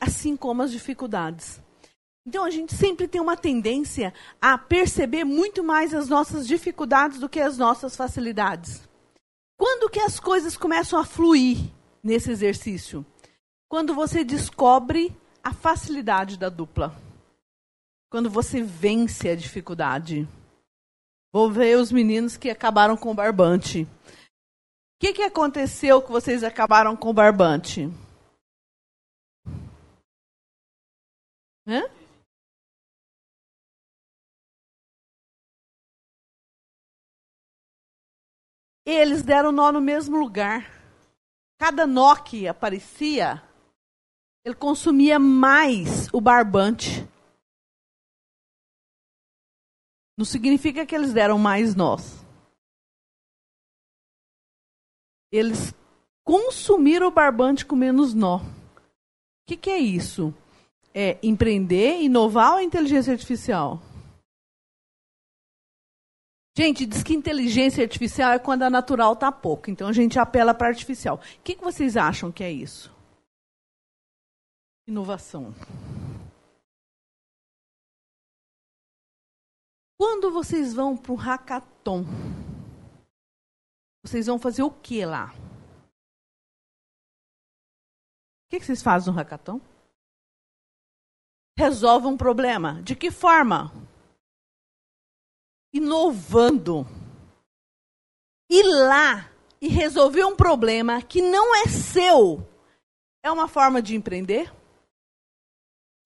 assim 0.00 0.36
como 0.36 0.62
as 0.62 0.72
dificuldades. 0.72 1.62
Então 2.26 2.44
a 2.44 2.50
gente 2.50 2.74
sempre 2.74 3.06
tem 3.06 3.20
uma 3.20 3.36
tendência 3.36 4.12
a 4.42 4.58
perceber 4.58 5.24
muito 5.24 5.62
mais 5.62 5.94
as 5.94 6.08
nossas 6.08 6.46
dificuldades 6.46 7.20
do 7.20 7.28
que 7.28 7.40
as 7.40 7.56
nossas 7.56 7.94
facilidades. 7.94 8.88
Quando 9.56 9.88
que 9.88 10.00
as 10.00 10.18
coisas 10.18 10.56
começam 10.56 10.98
a 10.98 11.04
fluir 11.04 11.58
nesse 12.02 12.30
exercício? 12.32 13.06
Quando 13.68 13.94
você 13.94 14.24
descobre 14.24 15.16
a 15.42 15.52
facilidade 15.52 16.36
da 16.36 16.48
dupla. 16.48 16.94
Quando 18.10 18.28
você 18.28 18.60
vence 18.60 19.28
a 19.28 19.36
dificuldade. 19.36 20.28
Vou 21.32 21.48
ver 21.50 21.78
os 21.78 21.92
meninos 21.92 22.36
que 22.36 22.50
acabaram 22.50 22.96
com 22.96 23.12
o 23.12 23.14
barbante 23.14 23.86
que, 25.00 25.14
que 25.14 25.22
aconteceu 25.22 26.02
que 26.02 26.12
vocês 26.12 26.44
acabaram 26.44 26.94
com 26.94 27.08
o 27.08 27.14
barbante? 27.14 27.88
Hã? 31.66 31.88
Eles 38.84 39.22
deram 39.22 39.50
nó 39.50 39.72
no 39.72 39.80
mesmo 39.80 40.18
lugar. 40.18 40.70
Cada 41.58 41.86
nó 41.86 42.14
que 42.16 42.46
aparecia, 42.46 43.42
ele 44.44 44.54
consumia 44.54 45.18
mais 45.18 46.12
o 46.12 46.20
barbante. 46.20 47.08
Não 50.18 50.26
significa 50.26 50.84
que 50.84 50.94
eles 50.94 51.14
deram 51.14 51.38
mais 51.38 51.74
nós. 51.74 52.19
Eles 55.32 55.74
consumiram 56.24 57.08
o 57.08 57.10
barbante 57.10 57.64
com 57.64 57.76
menos 57.76 58.14
nó. 58.14 58.38
O 58.38 58.42
que, 59.46 59.56
que 59.56 59.70
é 59.70 59.78
isso? 59.78 60.34
É 60.94 61.18
empreender, 61.22 62.00
inovar 62.00 62.54
ou 62.54 62.60
inteligência 62.60 63.12
artificial? 63.12 63.80
Gente, 66.56 66.84
diz 66.84 67.02
que 67.02 67.14
inteligência 67.14 67.82
artificial 67.82 68.32
é 68.32 68.38
quando 68.38 68.64
a 68.64 68.70
natural 68.70 69.14
está 69.14 69.30
pouco. 69.30 69.70
Então 69.70 69.88
a 69.88 69.92
gente 69.92 70.18
apela 70.18 70.52
para 70.52 70.68
artificial. 70.68 71.16
O 71.16 71.42
que, 71.42 71.54
que 71.54 71.64
vocês 71.64 71.96
acham 71.96 72.32
que 72.32 72.44
é 72.44 72.50
isso? 72.50 72.92
Inovação. 74.86 75.54
Quando 79.98 80.30
vocês 80.32 80.74
vão 80.74 80.96
para 80.96 81.12
o 81.12 81.14
hackathon, 81.14 82.04
vocês 84.02 84.26
vão 84.26 84.38
fazer 84.38 84.62
o 84.62 84.70
que 84.70 85.04
lá? 85.04 85.34
O 88.46 88.50
que, 88.50 88.60
vocês 88.60 88.82
fazem 88.82 89.12
no 89.12 89.18
hackathon? 89.18 89.60
Resolve 91.56 92.06
um 92.06 92.16
problema. 92.16 92.82
De 92.82 92.96
que 92.96 93.10
forma? 93.10 93.70
Inovando. 95.72 96.84
Ir 98.50 98.64
lá 98.64 99.30
e 99.60 99.68
resolver 99.68 100.24
um 100.24 100.34
problema 100.34 101.00
que 101.02 101.22
não 101.22 101.54
é 101.54 101.66
seu 101.66 102.50
é 103.22 103.30
uma 103.30 103.46
forma 103.46 103.82
de 103.82 103.94
empreender? 103.94 104.52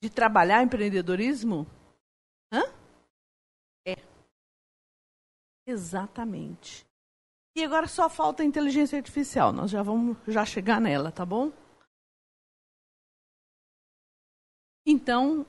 De 0.02 0.10
trabalhar 0.10 0.62
empreendedorismo? 0.62 1.66
Hã? 2.52 2.62
É. 3.86 3.96
Exatamente. 5.66 6.86
E 7.56 7.62
agora 7.62 7.86
só 7.86 8.08
falta 8.08 8.42
a 8.42 8.46
inteligência 8.46 8.98
artificial. 8.98 9.52
Nós 9.52 9.70
já 9.70 9.82
vamos 9.82 10.16
já 10.26 10.44
chegar 10.44 10.80
nela, 10.80 11.12
tá 11.12 11.24
bom? 11.24 11.52
Então, 14.86 15.46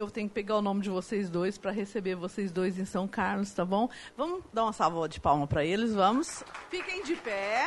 eu 0.00 0.10
tenho 0.10 0.28
que 0.28 0.34
pegar 0.34 0.56
o 0.56 0.62
nome 0.62 0.80
de 0.80 0.90
vocês 0.90 1.30
dois 1.30 1.56
para 1.56 1.70
receber 1.70 2.14
vocês 2.14 2.50
dois 2.50 2.78
em 2.78 2.84
São 2.84 3.06
Carlos, 3.06 3.52
tá 3.52 3.64
bom? 3.64 3.88
Vamos 4.16 4.42
dar 4.52 4.64
uma 4.64 4.72
salva 4.72 5.08
de 5.08 5.20
palma 5.20 5.46
para 5.46 5.64
eles, 5.64 5.94
vamos. 5.94 6.42
Fiquem 6.70 7.04
de 7.04 7.14
pé. 7.14 7.66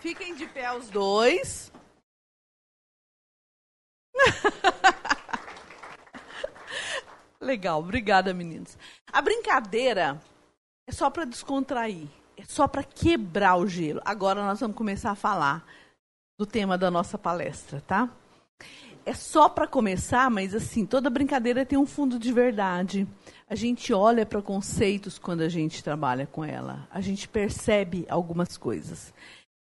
Fiquem 0.00 0.34
de 0.34 0.46
pé 0.46 0.72
os 0.76 0.90
dois. 0.90 1.70
Legal, 7.40 7.80
obrigada, 7.80 8.34
meninos. 8.34 8.76
A 9.12 9.22
brincadeira 9.22 10.20
é 10.86 10.92
só 10.92 11.08
para 11.10 11.24
descontrair, 11.24 12.08
só 12.46 12.68
para 12.68 12.82
quebrar 12.82 13.56
o 13.56 13.66
gelo. 13.66 14.00
Agora 14.04 14.44
nós 14.44 14.60
vamos 14.60 14.76
começar 14.76 15.10
a 15.10 15.16
falar 15.16 15.66
do 16.38 16.46
tema 16.46 16.78
da 16.78 16.90
nossa 16.90 17.18
palestra, 17.18 17.80
tá? 17.80 18.08
É 19.04 19.14
só 19.14 19.48
para 19.48 19.66
começar, 19.66 20.30
mas 20.30 20.54
assim, 20.54 20.84
toda 20.84 21.08
brincadeira 21.08 21.64
tem 21.64 21.78
um 21.78 21.86
fundo 21.86 22.18
de 22.18 22.30
verdade. 22.30 23.08
A 23.48 23.54
gente 23.54 23.92
olha 23.92 24.26
para 24.26 24.42
conceitos 24.42 25.18
quando 25.18 25.40
a 25.40 25.48
gente 25.48 25.82
trabalha 25.82 26.26
com 26.26 26.44
ela. 26.44 26.86
A 26.90 27.00
gente 27.00 27.26
percebe 27.26 28.04
algumas 28.08 28.58
coisas. 28.58 29.12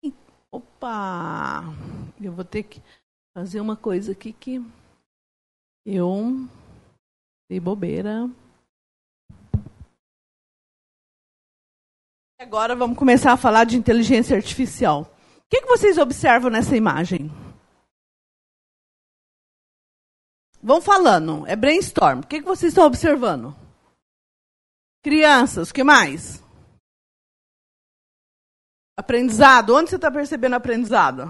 E, 0.04 0.12
opa! 0.52 1.64
Eu 2.20 2.32
vou 2.32 2.44
ter 2.44 2.64
que 2.64 2.82
fazer 3.32 3.60
uma 3.60 3.76
coisa 3.76 4.12
aqui 4.12 4.32
que 4.32 4.62
eu 5.86 6.46
dei 7.48 7.58
bobeira. 7.58 8.28
Agora 12.40 12.74
vamos 12.74 12.96
começar 12.96 13.34
a 13.34 13.36
falar 13.36 13.64
de 13.64 13.76
inteligência 13.76 14.34
artificial. 14.34 15.02
O 15.02 15.42
que, 15.50 15.60
que 15.60 15.66
vocês 15.66 15.98
observam 15.98 16.50
nessa 16.50 16.74
imagem? 16.74 17.30
Vão 20.62 20.80
falando, 20.80 21.46
é 21.46 21.54
brainstorm. 21.54 22.20
O 22.20 22.26
que, 22.26 22.40
que 22.40 22.46
vocês 22.46 22.72
estão 22.72 22.86
observando? 22.86 23.54
Crianças, 25.02 25.68
o 25.68 25.74
que 25.74 25.84
mais? 25.84 26.42
Aprendizado. 28.96 29.76
Onde 29.76 29.90
você 29.90 29.96
está 29.96 30.10
percebendo 30.10 30.56
aprendizado? 30.56 31.24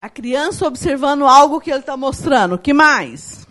A 0.00 0.08
criança 0.08 0.66
observando 0.66 1.26
algo 1.26 1.60
que 1.60 1.70
ele 1.70 1.80
está 1.80 1.98
mostrando. 1.98 2.54
O 2.54 2.58
que 2.58 2.72
mais? 2.72 3.46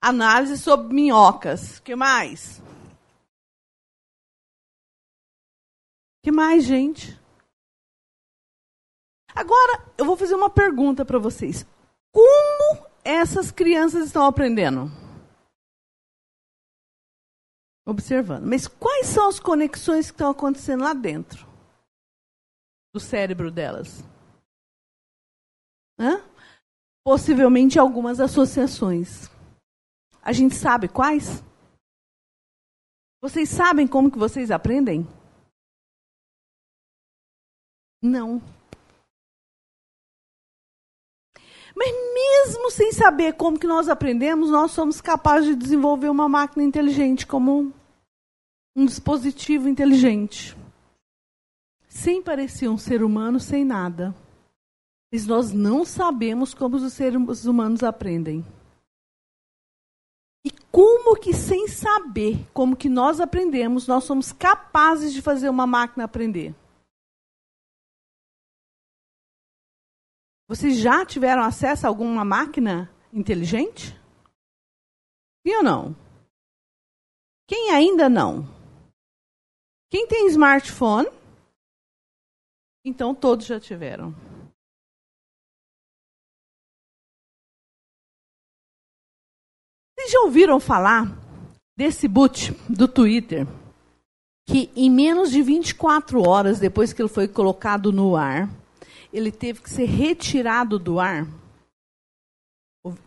Análise 0.00 0.58
sobre 0.58 0.94
minhocas. 0.94 1.80
Que 1.80 1.96
mais? 1.96 2.62
Que 6.22 6.30
mais, 6.30 6.64
gente? 6.64 7.18
Agora, 9.34 9.84
eu 9.96 10.04
vou 10.04 10.16
fazer 10.16 10.34
uma 10.34 10.50
pergunta 10.50 11.04
para 11.04 11.18
vocês. 11.18 11.64
Como 12.12 12.86
essas 13.04 13.50
crianças 13.50 14.06
estão 14.06 14.24
aprendendo? 14.24 14.90
Observando. 17.86 18.44
Mas 18.44 18.66
quais 18.66 19.06
são 19.06 19.28
as 19.28 19.40
conexões 19.40 20.10
que 20.10 20.14
estão 20.14 20.30
acontecendo 20.30 20.82
lá 20.84 20.92
dentro 20.92 21.46
do 22.92 23.00
cérebro 23.00 23.50
delas? 23.50 24.04
Hã? 25.98 26.22
Possivelmente 27.04 27.78
algumas 27.78 28.20
associações. 28.20 29.30
A 30.22 30.32
gente 30.32 30.54
sabe 30.54 30.88
quais? 30.88 31.42
Vocês 33.20 33.48
sabem 33.48 33.86
como 33.86 34.10
que 34.10 34.18
vocês 34.18 34.50
aprendem? 34.50 35.06
Não. 38.02 38.40
Mas 41.74 41.92
mesmo 42.14 42.70
sem 42.70 42.92
saber 42.92 43.34
como 43.34 43.58
que 43.58 43.66
nós 43.66 43.88
aprendemos, 43.88 44.50
nós 44.50 44.72
somos 44.72 45.00
capazes 45.00 45.50
de 45.50 45.56
desenvolver 45.56 46.08
uma 46.08 46.28
máquina 46.28 46.64
inteligente 46.64 47.26
como 47.26 47.72
um 48.76 48.86
dispositivo 48.86 49.68
inteligente. 49.68 50.56
Sem 51.88 52.22
parecer 52.22 52.68
um 52.68 52.78
ser 52.78 53.02
humano, 53.02 53.40
sem 53.40 53.64
nada. 53.64 54.14
Mas 55.12 55.26
nós 55.26 55.52
não 55.52 55.84
sabemos 55.84 56.54
como 56.54 56.76
os 56.76 56.92
seres 56.92 57.44
humanos 57.44 57.82
aprendem. 57.82 58.44
Como 60.70 61.18
que 61.18 61.32
sem 61.32 61.66
saber 61.66 62.46
como 62.52 62.76
que 62.76 62.88
nós 62.88 63.20
aprendemos, 63.20 63.86
nós 63.86 64.04
somos 64.04 64.32
capazes 64.32 65.12
de 65.12 65.22
fazer 65.22 65.48
uma 65.48 65.66
máquina 65.66 66.04
aprender? 66.04 66.54
Vocês 70.46 70.78
já 70.78 71.04
tiveram 71.04 71.42
acesso 71.42 71.86
a 71.86 71.88
alguma 71.88 72.24
máquina 72.24 72.90
inteligente? 73.12 73.94
Sim 75.46 75.56
ou 75.56 75.62
não? 75.62 75.96
Quem 77.46 77.70
ainda 77.70 78.08
não? 78.08 78.44
Quem 79.90 80.06
tem 80.06 80.26
smartphone? 80.28 81.08
Então 82.84 83.14
todos 83.14 83.46
já 83.46 83.58
tiveram. 83.58 84.14
Vocês 89.98 90.12
já 90.12 90.20
ouviram 90.20 90.60
falar 90.60 91.12
desse 91.76 92.06
boot 92.06 92.52
do 92.68 92.86
Twitter? 92.86 93.48
Que 94.48 94.70
em 94.76 94.88
menos 94.88 95.32
de 95.32 95.42
24 95.42 96.22
horas 96.22 96.60
depois 96.60 96.92
que 96.92 97.02
ele 97.02 97.08
foi 97.08 97.26
colocado 97.26 97.90
no 97.90 98.14
ar, 98.14 98.48
ele 99.12 99.32
teve 99.32 99.60
que 99.60 99.68
ser 99.68 99.86
retirado 99.86 100.78
do 100.78 101.00
ar. 101.00 101.26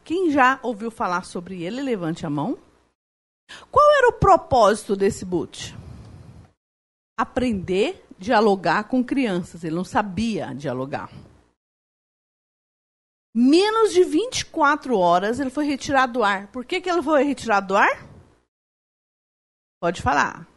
Quem 0.04 0.32
já 0.32 0.60
ouviu 0.62 0.92
falar 0.92 1.24
sobre 1.24 1.64
ele, 1.64 1.82
levante 1.82 2.26
a 2.26 2.30
mão. 2.30 2.58
Qual 3.72 3.90
era 3.98 4.10
o 4.10 4.20
propósito 4.20 4.94
desse 4.94 5.24
boot? 5.24 5.74
Aprender 7.18 8.06
a 8.12 8.22
dialogar 8.22 8.84
com 8.84 9.02
crianças. 9.02 9.64
Ele 9.64 9.76
não 9.76 9.86
sabia 9.86 10.54
dialogar. 10.54 11.10
Menos 13.34 13.94
de 13.94 14.04
24 14.04 14.98
horas 14.98 15.40
ele 15.40 15.50
foi 15.50 15.66
retirado 15.66 16.14
do 16.14 16.24
ar. 16.24 16.52
Por 16.52 16.66
que, 16.66 16.82
que 16.82 16.90
ele 16.90 17.02
foi 17.02 17.24
retirado 17.24 17.68
do 17.68 17.78
ar? 17.78 18.08
Pode 19.80 20.02
falar. 20.02 20.52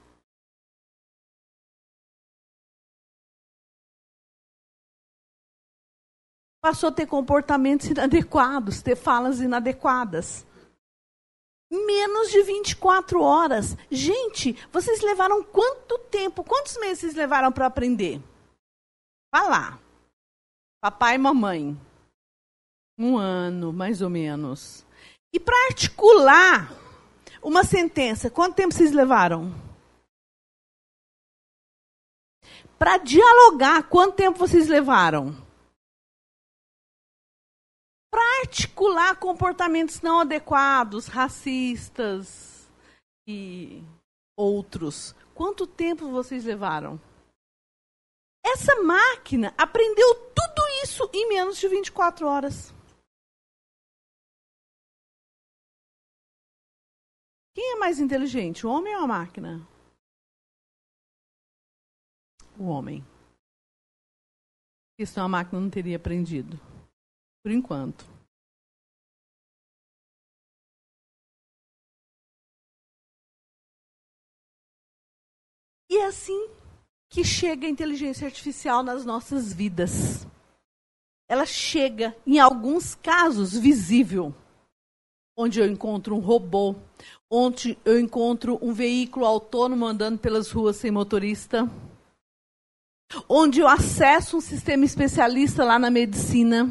passou 6.65 6.89
a 6.89 6.93
ter 6.93 7.07
comportamentos 7.07 7.89
inadequados, 7.89 8.81
ter 8.81 8.97
falas 8.97 9.39
inadequadas. 9.39 10.47
Menos 11.71 12.31
de 12.31 12.43
24 12.43 13.21
horas. 13.21 13.77
Gente, 13.91 14.55
vocês 14.73 15.03
levaram 15.03 15.45
quanto 15.45 15.99
tempo? 16.11 16.43
Quantos 16.43 16.79
meses 16.79 17.01
vocês 17.01 17.15
levaram 17.15 17.53
para 17.53 17.67
aprender? 17.67 18.19
Lá. 19.35 19.79
Papai 20.81 21.17
e 21.17 21.19
mamãe. 21.19 21.79
Um 22.99 23.17
ano, 23.19 23.73
mais 23.73 24.01
ou 24.01 24.09
menos. 24.09 24.87
E 25.33 25.41
para 25.41 25.67
articular 25.67 26.73
uma 27.43 27.65
sentença, 27.65 28.31
quanto 28.31 28.55
tempo 28.55 28.73
vocês 28.73 28.93
levaram? 28.93 29.53
Para 32.79 32.99
dialogar, 32.99 33.89
quanto 33.89 34.15
tempo 34.15 34.39
vocês 34.39 34.69
levaram? 34.69 35.35
Para 38.11 38.41
articular 38.43 39.17
comportamentos 39.17 40.01
não 40.01 40.21
adequados, 40.21 41.07
racistas 41.09 42.71
e 43.27 43.83
outros, 44.37 45.15
quanto 45.35 45.67
tempo 45.67 46.11
vocês 46.11 46.45
levaram? 46.45 47.01
Essa 48.45 48.83
máquina 48.83 49.53
aprendeu 49.59 50.15
tudo 50.15 50.63
isso 50.83 51.09
em 51.13 51.29
menos 51.29 51.59
de 51.59 51.67
24 51.67 52.27
horas. 52.27 52.73
Quem 57.55 57.75
é 57.75 57.77
mais 57.77 58.01
inteligente, 58.01 58.67
o 58.67 58.71
homem 58.71 58.97
ou 58.97 59.05
a 59.05 59.07
máquina? 59.07 59.61
O 62.59 62.65
homem. 62.65 63.05
Isso 64.99 65.21
a 65.21 65.29
máquina 65.29 65.61
não 65.61 65.71
teria 65.71 65.97
aprendido. 65.97 66.59
Por 67.45 67.53
enquanto. 67.53 68.05
E 75.89 75.97
é 75.99 76.07
assim 76.07 76.49
que 77.09 77.23
chega 77.23 77.69
a 77.69 77.71
inteligência 77.71 78.27
artificial 78.27 78.83
nas 78.83 79.05
nossas 79.05 79.53
vidas. 79.53 80.27
Ela 81.29 81.47
chega, 81.47 82.17
em 82.27 82.41
alguns 82.41 82.97
casos, 82.97 83.57
visível 83.57 84.35
onde 85.37 85.61
eu 85.61 85.67
encontro 85.67 86.15
um 86.15 86.21
robô, 86.21 86.75
onde 87.37 87.77
eu 87.85 87.99
encontro 87.99 88.61
um 88.63 88.73
veículo 88.73 89.27
autônomo 89.27 89.85
andando 89.85 90.21
pelas 90.21 90.53
ruas 90.53 90.77
sem 90.77 90.93
motorista, 90.93 91.69
onde 93.29 93.59
eu 93.59 93.67
acesso 93.67 94.37
um 94.37 94.41
sistema 94.41 94.85
especialista 94.85 95.65
lá 95.65 95.77
na 95.77 95.91
medicina. 95.91 96.71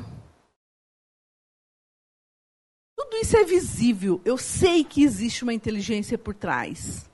Tudo 2.97 3.17
isso 3.17 3.35
é 3.35 3.43
visível. 3.43 4.21
Eu 4.23 4.37
sei 4.37 4.85
que 4.85 5.03
existe 5.03 5.43
uma 5.43 5.53
inteligência 5.53 6.17
por 6.17 6.33
trás. 6.33 7.09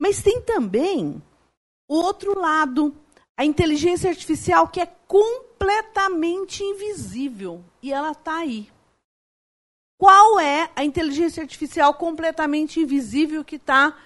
Mas 0.00 0.22
tem 0.22 0.40
também 0.40 1.20
o 1.88 1.96
outro 1.96 2.38
lado, 2.38 2.94
a 3.36 3.44
inteligência 3.44 4.10
artificial 4.10 4.68
que 4.68 4.80
é 4.80 4.86
completamente 4.86 6.62
invisível 6.62 7.64
e 7.82 7.92
ela 7.92 8.12
está 8.12 8.36
aí. 8.36 8.70
Qual 10.02 10.40
é 10.40 10.68
a 10.74 10.82
inteligência 10.82 11.44
artificial 11.44 11.94
completamente 11.94 12.80
invisível 12.80 13.44
que 13.44 13.54
está 13.54 13.96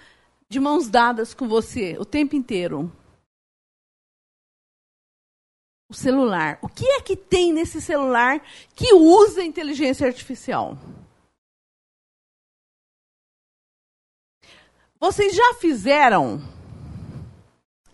de 0.47 0.59
mãos 0.59 0.87
dadas 0.87 1.33
com 1.33 1.47
você 1.47 1.97
o 1.97 2.05
tempo 2.05 2.35
inteiro? 2.35 2.95
O 5.89 5.95
celular. 5.95 6.59
O 6.61 6.69
que 6.69 6.85
é 6.85 7.01
que 7.01 7.15
tem 7.15 7.51
nesse 7.51 7.81
celular 7.81 8.45
que 8.75 8.93
usa 8.93 9.43
inteligência 9.43 10.05
artificial? 10.05 10.77
Vocês 14.99 15.35
já 15.35 15.55
fizeram 15.55 16.39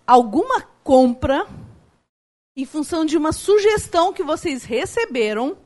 alguma 0.06 0.62
compra 0.84 1.48
em 2.54 2.66
função 2.66 3.06
de 3.06 3.16
uma 3.16 3.32
sugestão 3.32 4.12
que 4.12 4.24
vocês 4.24 4.66
receberam 4.66 5.62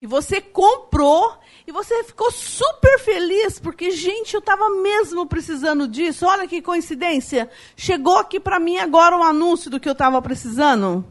e 0.00 0.06
você 0.06 0.40
comprou 0.40 1.38
e 1.66 1.72
você 1.72 2.04
ficou 2.04 2.30
super 2.30 2.98
feliz 2.98 3.58
porque, 3.58 3.90
gente, 3.90 4.34
eu 4.34 4.40
estava 4.40 4.68
mesmo 4.70 5.26
precisando 5.26 5.88
disso. 5.88 6.26
Olha 6.26 6.46
que 6.46 6.60
coincidência. 6.60 7.50
Chegou 7.76 8.16
aqui 8.16 8.38
para 8.38 8.60
mim 8.60 8.76
agora 8.78 9.16
um 9.16 9.22
anúncio 9.22 9.70
do 9.70 9.80
que 9.80 9.88
eu 9.88 9.92
estava 9.92 10.20
precisando. 10.20 11.04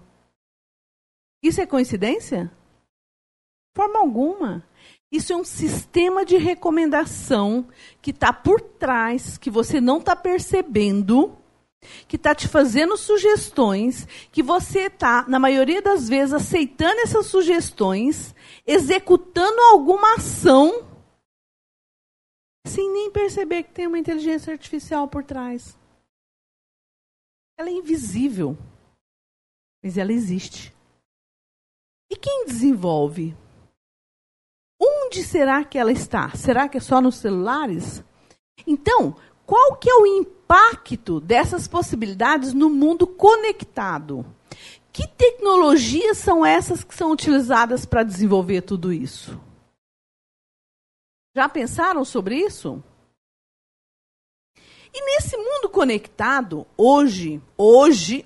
Isso 1.44 1.60
é 1.60 1.66
coincidência? 1.66 2.52
Forma 3.76 4.00
alguma. 4.00 4.64
Isso 5.12 5.34
é 5.34 5.36
um 5.36 5.44
sistema 5.44 6.26
de 6.26 6.38
recomendação 6.38 7.68
que 8.02 8.12
está 8.12 8.32
por 8.32 8.62
trás, 8.62 9.38
que 9.38 9.50
você 9.50 9.82
não 9.82 9.98
está 9.98 10.16
percebendo 10.16 11.38
que 12.08 12.16
está 12.16 12.34
te 12.34 12.48
fazendo 12.48 12.98
sugestões, 12.98 14.08
que 14.32 14.44
você 14.44 14.88
está, 14.88 15.26
na 15.28 15.40
maioria 15.40 15.82
das 15.82 16.08
vezes, 16.08 16.34
aceitando 16.34 17.00
essas 17.02 17.28
sugestões, 17.28 18.35
executando 18.66 19.60
alguma 19.62 20.16
ação, 20.16 20.86
sem 22.66 22.92
nem 22.92 23.12
perceber 23.12 23.64
que 23.64 23.72
tem 23.72 23.88
uma 23.88 24.00
inteligência 24.00 24.52
artificial 24.52 25.08
por 25.08 25.24
trás. 25.24 25.78
Ela 27.58 27.70
é 27.70 27.74
invisível, 27.74 28.58
mas 29.84 29.98
ela 29.98 30.12
existe. 30.12 30.74
E 32.10 32.16
quem 32.16 32.46
desenvolve? 32.46 33.36
Onde 34.82 35.24
será 35.24 35.64
que 35.64 35.78
ela 35.78 35.92
está? 35.92 36.36
Será 36.36 36.68
que 36.68 36.78
é 36.78 36.82
só 36.82 37.00
nos 37.00 37.16
celulares? 37.16 38.04
Então, 38.68 39.16
qual 39.46 39.76
que 39.78 39.90
é 39.90 39.94
o 39.94 40.06
impacto 40.06 41.20
dessas 41.20 41.68
possibilidades 41.68 42.54
no 42.54 42.70
mundo 42.70 43.08
conectado? 43.08 44.26
Que 44.96 45.06
tecnologias 45.06 46.18
são 46.18 46.44
essas 46.46 46.82
que 46.82 46.96
são 46.96 47.12
utilizadas 47.12 47.86
para 47.86 48.02
desenvolver 48.02 48.62
tudo 48.62 48.94
isso? 48.94 49.38
Já 51.36 51.50
pensaram 51.50 52.06
sobre 52.06 52.38
isso? 52.38 52.82
E 54.94 55.02
nesse 55.02 55.36
mundo 55.36 55.68
conectado, 55.68 56.66
hoje, 56.78 57.42
hoje, 57.58 58.26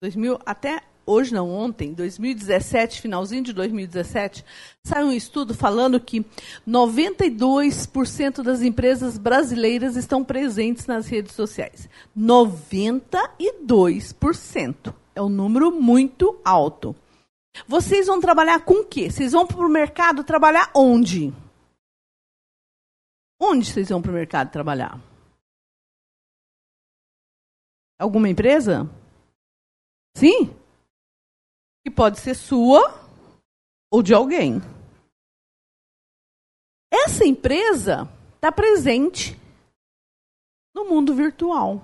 2000, 0.00 0.38
até 0.46 0.80
hoje 1.04 1.34
não, 1.34 1.50
ontem, 1.50 1.92
2017, 1.92 3.00
finalzinho 3.00 3.42
de 3.42 3.52
2017, 3.52 4.44
saiu 4.84 5.08
um 5.08 5.12
estudo 5.12 5.54
falando 5.54 5.98
que 5.98 6.24
92% 6.68 8.44
das 8.44 8.62
empresas 8.62 9.18
brasileiras 9.18 9.96
estão 9.96 10.22
presentes 10.22 10.86
nas 10.86 11.08
redes 11.08 11.34
sociais. 11.34 11.88
92%. 12.16 14.94
É 15.14 15.22
um 15.22 15.28
número 15.28 15.70
muito 15.70 16.40
alto. 16.44 16.94
Vocês 17.68 18.06
vão 18.06 18.20
trabalhar 18.20 18.64
com 18.64 18.80
o 18.80 18.84
quê? 18.84 19.10
Vocês 19.10 19.32
vão 19.32 19.46
para 19.46 19.64
o 19.64 19.68
mercado 19.68 20.24
trabalhar 20.24 20.72
onde? 20.74 21.32
Onde 23.40 23.72
vocês 23.72 23.88
vão 23.88 24.02
para 24.02 24.10
o 24.10 24.14
mercado 24.14 24.50
trabalhar? 24.50 25.00
Alguma 27.98 28.28
empresa? 28.28 28.90
Sim? 30.16 30.64
que 31.84 31.90
pode 31.90 32.18
ser 32.18 32.34
sua 32.34 32.80
ou 33.92 34.02
de 34.02 34.14
alguém. 34.14 34.54
Essa 36.90 37.26
empresa 37.26 38.08
está 38.34 38.50
presente 38.50 39.38
no 40.74 40.86
mundo 40.86 41.14
virtual. 41.14 41.82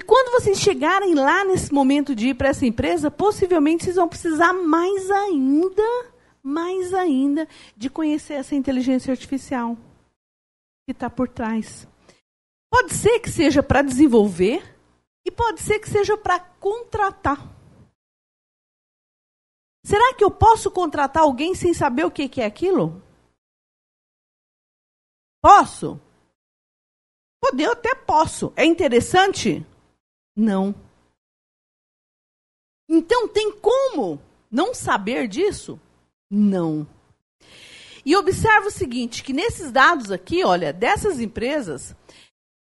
E 0.00 0.02
quando 0.02 0.32
vocês 0.32 0.58
chegarem 0.58 1.14
lá 1.14 1.44
nesse 1.44 1.74
momento 1.74 2.14
de 2.14 2.28
ir 2.28 2.34
para 2.34 2.48
essa 2.48 2.64
empresa, 2.64 3.10
possivelmente 3.10 3.84
vocês 3.84 3.96
vão 3.96 4.08
precisar 4.08 4.54
mais 4.54 5.10
ainda, 5.10 5.82
mais 6.42 6.94
ainda, 6.94 7.46
de 7.76 7.90
conhecer 7.90 8.32
essa 8.32 8.54
inteligência 8.54 9.10
artificial 9.10 9.76
que 10.86 10.92
está 10.92 11.10
por 11.10 11.28
trás. 11.28 11.86
Pode 12.72 12.94
ser 12.94 13.20
que 13.20 13.28
seja 13.28 13.62
para 13.62 13.82
desenvolver 13.82 14.74
e 15.22 15.30
pode 15.30 15.60
ser 15.60 15.78
que 15.78 15.90
seja 15.90 16.16
para 16.16 16.40
contratar. 16.40 17.46
Será 19.84 20.14
que 20.14 20.24
eu 20.24 20.30
posso 20.30 20.70
contratar 20.70 21.24
alguém 21.24 21.54
sem 21.54 21.74
saber 21.74 22.06
o 22.06 22.10
que 22.10 22.40
é 22.40 22.46
aquilo? 22.46 23.02
Posso? 25.42 26.00
Poder 27.38 27.66
até 27.66 27.94
posso. 27.94 28.50
É 28.56 28.64
interessante? 28.64 29.66
Não. 30.40 30.74
Então 32.88 33.28
tem 33.28 33.52
como 33.52 34.18
não 34.50 34.72
saber 34.72 35.28
disso? 35.28 35.78
Não. 36.30 36.88
E 38.06 38.16
observa 38.16 38.68
o 38.68 38.70
seguinte, 38.70 39.22
que 39.22 39.34
nesses 39.34 39.70
dados 39.70 40.10
aqui, 40.10 40.42
olha, 40.42 40.72
dessas 40.72 41.20
empresas, 41.20 41.94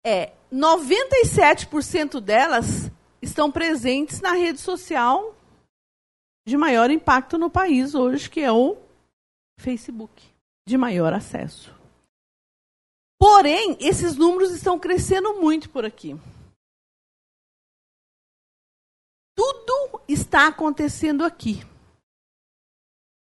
é 0.05 0.33
97% 0.51 2.19
delas 2.19 2.91
estão 3.21 3.53
presentes 3.53 4.23
na 4.23 4.33
rede 4.33 4.59
social 4.59 5.35
de 6.47 6.57
maior 6.57 6.91
impacto 6.91 7.37
no 7.37 7.51
país 7.51 7.95
hoje, 7.95 8.31
que 8.31 8.41
é 8.41 8.51
o 8.51 8.79
Facebook, 9.61 10.23
de 10.67 10.79
maior 10.79 11.13
acesso. 11.13 11.75
Porém, 13.21 13.77
esses 13.81 14.17
números 14.17 14.51
estão 14.51 14.79
crescendo 14.79 15.35
muito 15.35 15.69
por 15.69 15.85
aqui. 15.85 16.17
Está 20.09 20.49
acontecendo 20.49 21.25
aqui. 21.25 21.61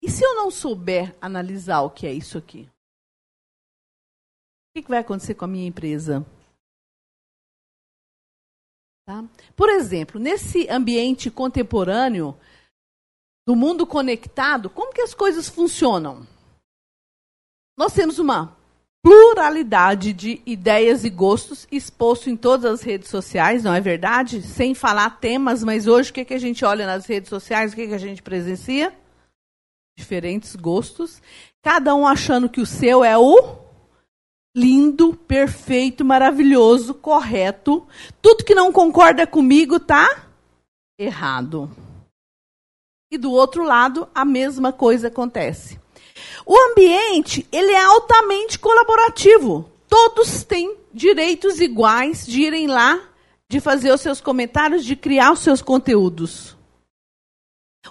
E 0.03 0.11
se 0.11 0.25
eu 0.25 0.35
não 0.35 0.51
souber 0.51 1.17
analisar 1.21 1.83
o 1.83 1.91
que 1.91 2.07
é 2.07 2.13
isso 2.13 2.37
aqui? 2.37 2.69
O 4.75 4.83
que 4.83 4.89
vai 4.89 4.99
acontecer 4.99 5.35
com 5.35 5.45
a 5.45 5.49
minha 5.49 5.67
empresa? 5.67 6.27
Tá? 9.05 9.23
Por 9.57 9.69
exemplo, 9.69 10.21
nesse 10.21 10.69
ambiente 10.69 11.31
contemporâneo, 11.31 12.37
do 13.47 13.57
mundo 13.57 13.87
conectado, 13.87 14.71
como 14.71 14.93
que 14.93 15.03
as 15.03 15.15
coisas 15.15 15.49
funcionam? 15.49 16.27
Nós 17.77 17.93
temos 17.93 18.19
uma 18.19 18.57
pluralidade 19.03 20.13
de 20.13 20.41
ideias 20.47 21.05
e 21.05 21.11
gostos 21.11 21.67
exposto 21.73 22.31
em 22.31 22.37
todas 22.37 22.65
as 22.65 22.83
redes 22.83 23.11
sociais, 23.11 23.65
não 23.65 23.75
é 23.75 23.81
verdade? 23.81 24.41
Sem 24.43 24.75
falar 24.75 25.19
temas, 25.19 25.65
mas 25.65 25.89
hoje 25.89 26.11
o 26.11 26.15
que, 26.15 26.25
que 26.25 26.35
a 26.35 26.39
gente 26.39 26.65
olha 26.65 26.87
nas 26.87 27.07
redes 27.07 27.29
sociais, 27.29 27.73
o 27.73 27.77
que, 27.77 27.89
que 27.89 27.95
a 27.95 27.99
gente 27.99 28.23
presencia? 28.23 28.97
Diferentes 29.99 30.55
gostos, 30.55 31.21
cada 31.61 31.95
um 31.95 32.07
achando 32.07 32.49
que 32.49 32.61
o 32.61 32.67
seu 32.67 33.05
é 33.05 33.19
o 33.19 33.61
lindo, 34.55 35.15
perfeito, 35.15 36.05
maravilhoso, 36.05 36.95
correto. 36.95 37.87
Tudo 38.21 38.45
que 38.45 38.55
não 38.55 38.71
concorda 38.73 39.27
comigo 39.27 39.81
tá 39.81 40.27
errado. 40.99 41.71
E 43.11 43.19
do 43.19 43.31
outro 43.33 43.65
lado, 43.65 44.09
a 44.15 44.25
mesma 44.25 44.73
coisa 44.73 45.09
acontece. 45.09 45.82
O 46.45 46.57
ambiente, 46.71 47.47
ele 47.53 47.73
é 47.73 47.83
altamente 47.83 48.59
colaborativo. 48.59 49.71
Todos 49.89 50.45
têm 50.45 50.77
direitos 50.93 51.61
iguais 51.61 52.27
de 52.27 52.43
irem 52.43 52.67
lá, 52.67 53.01
de 53.49 53.61
fazer 53.61 53.93
os 53.93 54.01
seus 54.01 54.21
comentários, 54.21 54.85
de 54.85 54.97
criar 54.97 55.33
os 55.33 55.41
seus 55.41 55.61
conteúdos. 55.61 56.57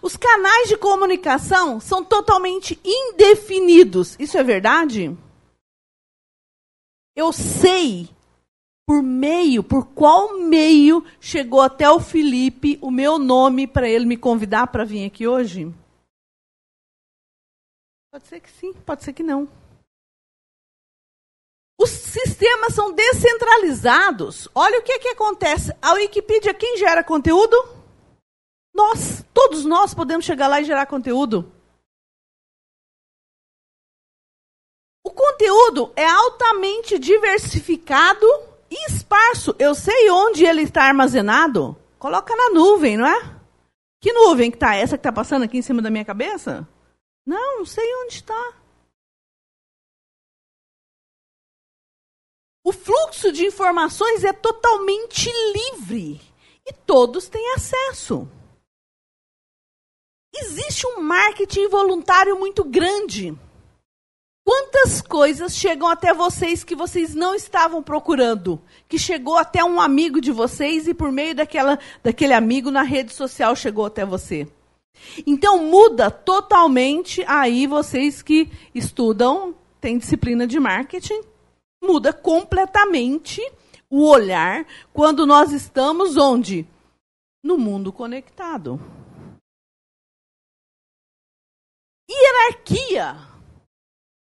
Os 0.02 0.16
canais 0.16 0.70
de 0.70 0.78
comunicação 0.78 1.80
são 1.80 2.04
totalmente 2.04 2.80
indefinidos. 2.84 4.16
Isso 4.20 4.38
é 4.38 4.44
verdade? 4.44 5.16
Eu 7.16 7.32
sei 7.32 8.10
por 8.88 9.04
meio, 9.04 9.64
por 9.64 9.86
qual 9.88 10.40
meio 10.40 11.04
chegou 11.20 11.62
até 11.62 11.90
o 11.90 12.00
Felipe 12.00 12.78
o 12.82 12.90
meu 12.90 13.18
nome 13.18 13.68
para 13.68 13.88
ele 13.88 14.06
me 14.06 14.18
convidar 14.18 14.68
para 14.68 14.86
vir 14.86 15.06
aqui 15.06 15.28
hoje? 15.28 15.72
Pode 18.12 18.28
ser 18.28 18.42
que 18.42 18.52
sim, 18.52 18.74
pode 18.74 19.06
ser 19.06 19.14
que 19.14 19.24
não. 19.24 19.48
Os 21.80 21.90
sistemas 21.90 22.76
são 22.76 22.92
descentralizados. 22.92 24.50
Olha 24.54 24.80
o 24.80 24.84
que, 24.84 25.00
que 25.00 25.08
acontece. 25.08 25.74
A 25.82 25.94
Wikipedia, 25.94 26.54
quem 26.54 26.78
gera 26.78 27.06
conteúdo? 27.06 27.56
Nós. 28.76 29.24
Todos 29.34 29.64
nós 29.64 29.94
podemos 29.94 30.26
chegar 30.26 30.50
lá 30.50 30.60
e 30.60 30.66
gerar 30.66 30.88
conteúdo. 30.88 31.50
O 35.06 35.12
conteúdo 35.12 35.94
é 35.96 36.06
altamente 36.06 37.00
diversificado 37.00 38.26
e 38.70 38.88
esparso. 38.88 39.56
Eu 39.58 39.74
sei 39.74 40.10
onde 40.10 40.46
ele 40.46 40.64
está 40.64 40.84
armazenado. 40.84 41.78
Coloca 41.98 42.36
na 42.36 42.50
nuvem, 42.50 42.98
não 42.98 43.08
é? 43.08 43.40
Que 44.02 44.12
nuvem 44.12 44.52
que 44.52 44.58
está? 44.58 44.76
Essa 44.76 44.98
que 44.98 45.00
está 45.00 45.14
passando 45.14 45.44
aqui 45.44 45.58
em 45.58 45.62
cima 45.62 45.82
da 45.82 45.90
minha 45.90 46.04
cabeça? 46.04 46.68
Não, 47.26 47.60
não 47.60 47.66
sei 47.66 47.86
onde 48.04 48.16
está. 48.16 48.62
O 52.64 52.72
fluxo 52.72 53.32
de 53.32 53.46
informações 53.46 54.24
é 54.24 54.32
totalmente 54.32 55.30
livre 55.54 56.22
e 56.66 56.74
todos 56.74 57.28
têm 57.28 57.54
acesso. 57.54 58.28
Existe 60.34 60.88
um 60.88 61.02
marketing 61.02 61.68
voluntário 61.68 62.40
muito 62.40 62.64
grande. 62.64 63.38
Quantas 64.44 65.02
coisas 65.02 65.56
chegam 65.56 65.88
até 65.88 66.14
vocês 66.14 66.64
que 66.64 66.76
vocês 66.76 67.14
não 67.14 67.36
estavam 67.36 67.84
procurando? 67.84 68.62
Que 68.88 68.98
chegou 68.98 69.38
até 69.38 69.64
um 69.64 69.80
amigo 69.80 70.22
de 70.22 70.32
vocês 70.32 70.88
e 70.88 70.94
por 70.94 71.12
meio 71.12 71.36
daquela, 71.36 71.78
daquele 72.02 72.34
amigo 72.34 72.72
na 72.72 72.82
rede 72.82 73.14
social 73.14 73.56
chegou 73.56 73.86
até 73.86 74.06
você. 74.06 74.48
Então 75.26 75.64
muda 75.66 76.10
totalmente 76.10 77.24
aí 77.28 77.68
vocês 77.68 78.22
que 78.22 78.50
estudam, 78.74 79.56
têm 79.80 79.98
disciplina 79.98 80.46
de 80.46 80.60
marketing, 80.60 81.22
muda 81.84 82.14
completamente 82.14 83.42
o 83.90 84.08
olhar 84.08 84.66
quando 84.94 85.26
nós 85.26 85.52
estamos 85.52 86.16
onde? 86.16 86.68
No 87.44 87.58
mundo 87.58 87.92
conectado. 87.92 88.80
Hierarquia. 92.10 93.16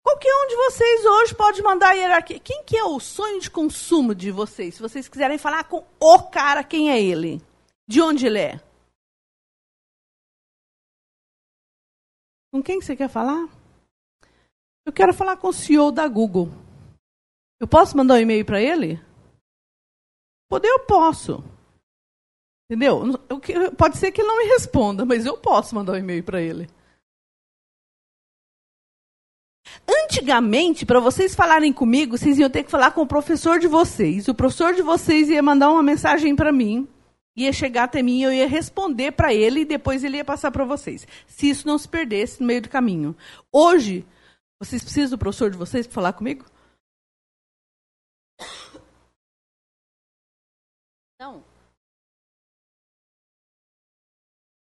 Qualquer 0.04 0.34
um 0.34 0.48
de 0.48 0.56
vocês 0.56 1.06
hoje 1.06 1.36
pode 1.36 1.62
mandar 1.62 1.94
hierarquia. 1.94 2.40
Quem 2.40 2.64
que 2.64 2.78
é 2.78 2.84
o 2.84 3.00
sonho 3.00 3.42
de 3.42 3.52
consumo 3.52 4.16
de 4.16 4.32
vocês? 4.32 4.76
Se 4.76 4.82
vocês 4.82 5.10
quiserem 5.10 5.38
falar 5.38 5.66
com 5.66 5.84
o 6.00 6.24
cara, 6.24 6.64
quem 6.64 6.92
é 6.92 7.02
ele? 7.02 7.42
De 7.86 8.02
onde 8.02 8.26
ele 8.26 8.40
é? 8.40 8.67
Com 12.52 12.64
quem 12.64 12.82
você 12.82 12.96
quer 12.96 13.10
falar? 13.10 13.50
Eu 14.86 14.94
quero 14.94 15.14
falar 15.14 15.38
com 15.38 15.50
o 15.50 15.54
CEO 15.54 15.92
da 15.92 16.08
Google. 16.08 16.50
Eu 17.60 17.68
posso 17.68 17.98
mandar 17.98 18.16
um 18.16 18.20
e-mail 18.20 18.46
para 18.46 18.62
ele? 18.62 19.00
Poder 20.50 20.70
eu 20.70 20.80
posso. 20.86 21.44
Entendeu? 22.70 23.04
Eu, 23.30 23.76
pode 23.76 23.98
ser 23.98 24.12
que 24.12 24.22
ele 24.22 24.28
não 24.28 24.38
me 24.38 24.46
responda, 24.46 25.06
mas 25.06 25.26
eu 25.26 25.38
posso 25.38 25.76
mandar 25.76 25.94
um 25.94 25.98
e-mail 25.98 26.24
para 26.24 26.42
ele. 26.42 26.70
Antigamente, 30.06 30.86
para 30.86 31.00
vocês 31.00 31.36
falarem 31.36 31.74
comigo, 31.74 32.18
vocês 32.18 32.40
iam 32.40 32.50
ter 32.50 32.64
que 32.64 32.72
falar 32.72 32.92
com 32.92 33.02
o 33.02 33.08
professor 33.08 33.60
de 33.60 33.68
vocês. 33.68 34.28
O 34.28 34.36
professor 34.36 34.74
de 34.74 34.82
vocês 34.82 35.30
ia 35.30 35.44
mandar 35.44 35.70
uma 35.70 35.84
mensagem 35.84 36.36
para 36.36 36.52
mim 36.52 36.88
ia 37.38 37.54
chegar 37.54 37.84
até 37.84 38.02
mim, 38.02 38.24
eu 38.24 38.34
ia 38.34 38.48
responder 38.48 39.12
para 39.12 39.32
ele 39.34 39.62
e 39.62 39.66
depois 39.66 40.04
ele 40.04 40.18
ia 40.18 40.26
passar 40.26 40.52
para 40.52 40.66
vocês. 40.66 41.08
Se 41.28 41.48
isso 41.48 41.68
não 41.68 41.78
se 41.78 41.88
perdesse 41.88 42.42
no 42.42 42.48
meio 42.48 42.64
do 42.64 42.70
caminho. 42.70 43.16
Hoje, 43.52 44.06
vocês 44.60 44.84
precisam 44.84 45.12
do 45.12 45.20
professor 45.20 45.52
de 45.52 45.58
vocês 45.58 45.86
para 45.86 45.94
falar 45.94 46.14
comigo? 46.14 46.46
Não. 51.20 51.44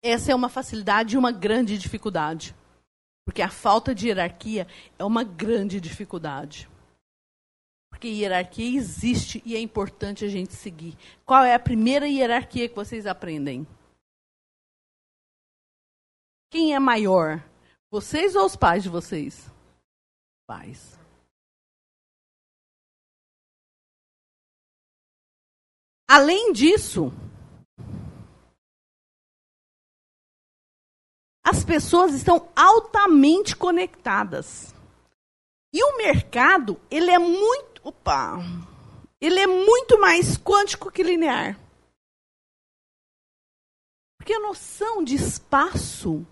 Essa 0.01 0.31
é 0.31 0.35
uma 0.35 0.47
facilidade 0.47 1.15
e 1.15 1.17
uma 1.17 1.31
grande 1.31 1.77
dificuldade. 1.77 2.55
Porque 3.25 3.41
a 3.41 3.49
falta 3.49 3.93
de 3.93 4.07
hierarquia 4.07 4.67
é 4.97 5.03
uma 5.03 5.23
grande 5.23 5.81
dificuldade. 5.81 6.69
Porque 7.99 8.07
hierarquia 8.07 8.77
existe 8.77 9.43
e 9.45 9.57
é 9.57 9.59
importante 9.59 10.23
a 10.23 10.29
gente 10.29 10.53
seguir. 10.53 10.97
Qual 11.25 11.43
é 11.43 11.53
a 11.53 11.59
primeira 11.59 12.07
hierarquia 12.07 12.69
que 12.69 12.73
vocês 12.73 13.05
aprendem? 13.05 13.67
Quem 16.49 16.73
é 16.73 16.79
maior? 16.79 17.43
Vocês 17.91 18.37
ou 18.37 18.45
os 18.45 18.55
pais 18.55 18.83
de 18.83 18.87
vocês? 18.87 19.51
Pais. 20.47 20.97
Além 26.09 26.53
disso, 26.53 27.11
as 31.45 31.65
pessoas 31.65 32.13
estão 32.13 32.49
altamente 32.55 33.57
conectadas. 33.57 34.73
E 35.73 35.83
o 35.83 35.97
mercado, 35.97 36.81
ele 36.89 37.11
é 37.11 37.19
muito 37.19 37.68
Opa! 37.83 38.37
Ele 39.21 39.39
é 39.39 39.47
muito 39.47 39.99
mais 39.99 40.37
quântico 40.37 40.91
que 40.91 41.03
linear. 41.03 41.59
Porque 44.17 44.33
a 44.33 44.39
noção 44.39 45.03
de 45.03 45.15
espaço 45.15 46.25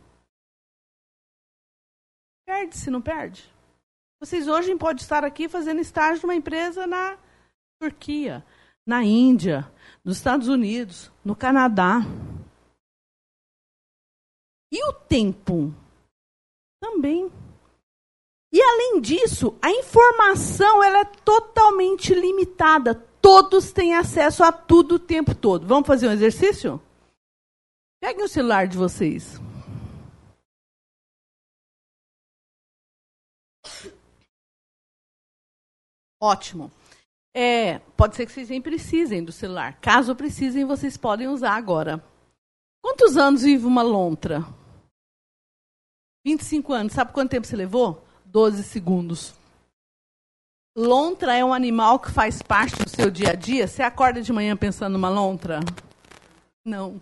perde-se, 2.46 2.90
não 2.90 3.02
perde? 3.02 3.52
Vocês 4.20 4.48
hoje 4.48 4.76
podem 4.78 5.02
estar 5.02 5.24
aqui 5.24 5.48
fazendo 5.48 5.80
estágio 5.80 6.24
numa 6.24 6.36
empresa 6.36 6.88
na 6.88 7.18
Turquia, 7.80 8.46
na 8.86 9.04
Índia, 9.04 9.72
nos 10.04 10.18
Estados 10.18 10.48
Unidos, 10.48 11.12
no 11.24 11.36
Canadá. 11.36 12.00
E 14.72 14.84
o 14.86 14.94
tempo? 14.94 15.74
Também. 16.82 17.32
E 18.58 18.60
além 18.60 19.00
disso, 19.00 19.56
a 19.62 19.70
informação 19.70 20.84
ela 20.84 21.02
é 21.02 21.06
totalmente 21.06 22.12
limitada. 22.12 22.96
Todos 23.22 23.72
têm 23.72 23.94
acesso 23.94 24.44
a 24.44 24.52
tudo 24.52 24.96
o 24.96 25.00
tempo 25.00 25.36
todo. 25.36 25.68
Vamos 25.68 25.86
fazer 25.86 26.08
um 26.08 26.12
exercício? 26.12 26.82
Peguem 28.02 28.26
o 28.26 28.28
celular 28.28 28.68
de 28.68 28.76
vocês. 28.76 29.40
Ótimo. 36.20 36.72
É, 37.36 37.78
pode 37.96 38.16
ser 38.16 38.26
que 38.26 38.32
vocês 38.32 38.50
nem 38.50 38.60
precisem 38.60 39.24
do 39.24 39.32
celular. 39.32 39.80
Caso 39.80 40.16
precisem, 40.16 40.66
vocês 40.66 40.98
podem 40.98 41.28
usar 41.28 41.54
agora. 41.54 42.04
Quantos 42.84 43.18
anos 43.18 43.44
vive 43.44 43.68
uma 43.68 43.84
lontra? 43.84 44.44
25 46.26 46.74
anos. 46.74 46.94
Sabe 46.94 47.14
quanto 47.14 47.30
tempo 47.30 47.46
você 47.46 47.56
levou? 47.56 48.07
12 48.28 48.64
segundos. 48.64 49.34
Lontra 50.76 51.36
é 51.36 51.44
um 51.44 51.54
animal 51.54 52.00
que 52.00 52.12
faz 52.12 52.42
parte 52.42 52.84
do 52.84 52.90
seu 52.90 53.10
dia 53.10 53.32
a 53.32 53.36
dia? 53.36 53.68
Você 53.68 53.82
acorda 53.82 54.22
de 54.22 54.32
manhã 54.32 54.56
pensando 54.56 54.94
numa 54.94 55.10
lontra? 55.10 55.60
Não. 56.64 57.02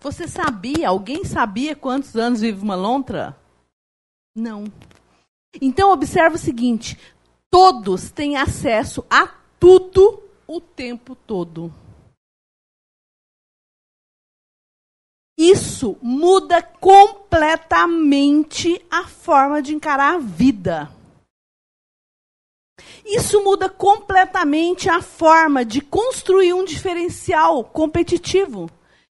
Você 0.00 0.28
sabia, 0.28 0.88
alguém 0.88 1.24
sabia 1.24 1.74
quantos 1.74 2.14
anos 2.14 2.40
vive 2.40 2.60
uma 2.60 2.74
lontra? 2.74 3.36
Não. 4.34 4.64
Então 5.60 5.90
observe 5.90 6.36
o 6.36 6.38
seguinte: 6.38 6.98
todos 7.50 8.10
têm 8.10 8.36
acesso 8.36 9.04
a 9.08 9.26
tudo 9.58 10.22
o 10.46 10.60
tempo 10.60 11.14
todo. 11.14 11.72
Isso 15.38 15.96
muda 16.02 16.60
completamente 16.60 18.84
a 18.90 19.06
forma 19.06 19.62
de 19.62 19.72
encarar 19.72 20.16
a 20.16 20.18
vida. 20.18 20.92
Isso 23.04 23.44
muda 23.44 23.70
completamente 23.70 24.90
a 24.90 25.00
forma 25.00 25.64
de 25.64 25.80
construir 25.80 26.54
um 26.54 26.64
diferencial 26.64 27.62
competitivo. 27.62 28.68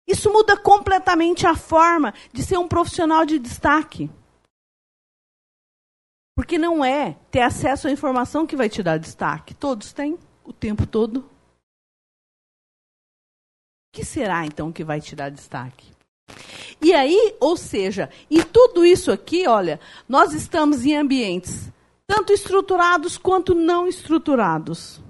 Isso 0.07 0.33
muda 0.33 0.57
completamente 0.57 1.45
a 1.45 1.55
forma 1.55 2.11
de 2.33 2.41
ser 2.41 2.57
um 2.57 2.67
profissional 2.67 3.23
de 3.23 3.37
destaque. 3.37 4.09
Porque 6.35 6.57
não 6.57 6.83
é 6.83 7.19
ter 7.29 7.41
acesso 7.41 7.87
à 7.87 7.91
informação 7.91 8.47
que 8.47 8.55
vai 8.55 8.67
te 8.67 8.81
dar 8.81 8.97
destaque. 8.97 9.53
Todos 9.53 9.93
têm, 9.93 10.17
o 10.43 10.51
tempo 10.51 10.87
todo. 10.87 11.19
O 13.87 13.93
que 13.93 14.03
será 14.03 14.43
então 14.43 14.73
que 14.73 14.83
vai 14.83 14.99
te 14.99 15.15
dar 15.15 15.29
destaque? 15.29 15.94
E 16.81 16.93
aí, 16.93 17.35
ou 17.39 17.57
seja, 17.57 18.09
e 18.29 18.43
tudo 18.43 18.85
isso 18.85 19.11
aqui, 19.11 19.47
olha, 19.47 19.79
nós 20.07 20.33
estamos 20.33 20.85
em 20.85 20.95
ambientes 20.95 21.71
tanto 22.07 22.31
estruturados 22.31 23.17
quanto 23.17 23.55
não 23.55 23.87
estruturados. 23.87 25.01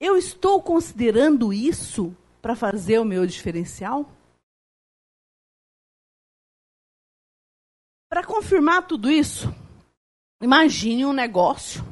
Eu 0.00 0.16
estou 0.16 0.60
considerando 0.62 1.52
isso 1.52 2.14
para 2.42 2.56
fazer 2.56 2.98
o 2.98 3.04
meu 3.04 3.26
diferencial? 3.26 4.10
Para 8.10 8.24
confirmar 8.24 8.86
tudo 8.86 9.10
isso, 9.10 9.48
imagine 10.42 11.06
um 11.06 11.12
negócio 11.12 11.82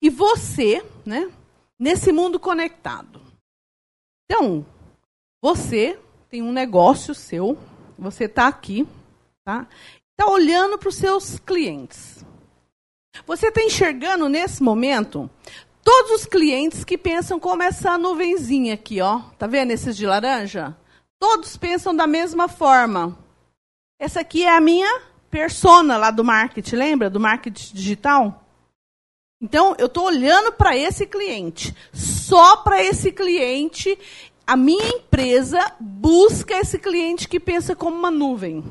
e 0.00 0.08
você, 0.08 0.82
né, 1.04 1.30
nesse 1.78 2.12
mundo 2.12 2.38
conectado. 2.38 3.20
Então, 4.24 4.64
você 5.42 6.00
tem 6.28 6.42
um 6.42 6.52
negócio 6.52 7.14
seu, 7.14 7.58
você 7.98 8.24
está 8.24 8.48
aqui, 8.48 8.86
tá? 9.44 9.66
Está 10.18 10.30
olhando 10.30 10.78
para 10.78 10.88
os 10.88 10.96
seus 10.96 11.38
clientes. 11.38 12.24
Você 13.26 13.48
está 13.48 13.62
enxergando 13.62 14.28
nesse 14.28 14.62
momento 14.62 15.30
todos 15.82 16.10
os 16.12 16.26
clientes 16.26 16.84
que 16.84 16.98
pensam 16.98 17.38
como 17.38 17.62
essa 17.62 17.96
nuvenzinha 17.96 18.74
aqui, 18.74 19.00
ó. 19.00 19.20
Tá 19.38 19.46
vendo 19.46 19.70
esses 19.70 19.96
de 19.96 20.04
laranja? 20.04 20.76
Todos 21.18 21.56
pensam 21.56 21.94
da 21.94 22.06
mesma 22.06 22.48
forma. 22.48 23.16
Essa 23.98 24.20
aqui 24.20 24.44
é 24.44 24.54
a 24.54 24.60
minha 24.60 25.00
persona 25.30 25.96
lá 25.96 26.10
do 26.10 26.24
marketing, 26.24 26.76
lembra? 26.76 27.08
Do 27.08 27.20
marketing 27.20 27.74
digital? 27.74 28.42
Então, 29.40 29.74
eu 29.78 29.86
estou 29.86 30.06
olhando 30.06 30.52
para 30.52 30.76
esse 30.76 31.06
cliente. 31.06 31.74
Só 31.92 32.56
para 32.56 32.82
esse 32.82 33.12
cliente, 33.12 33.98
a 34.46 34.56
minha 34.56 34.88
empresa 34.96 35.74
busca 35.80 36.54
esse 36.54 36.78
cliente 36.78 37.28
que 37.28 37.40
pensa 37.40 37.74
como 37.74 37.96
uma 37.96 38.10
nuvem. 38.10 38.62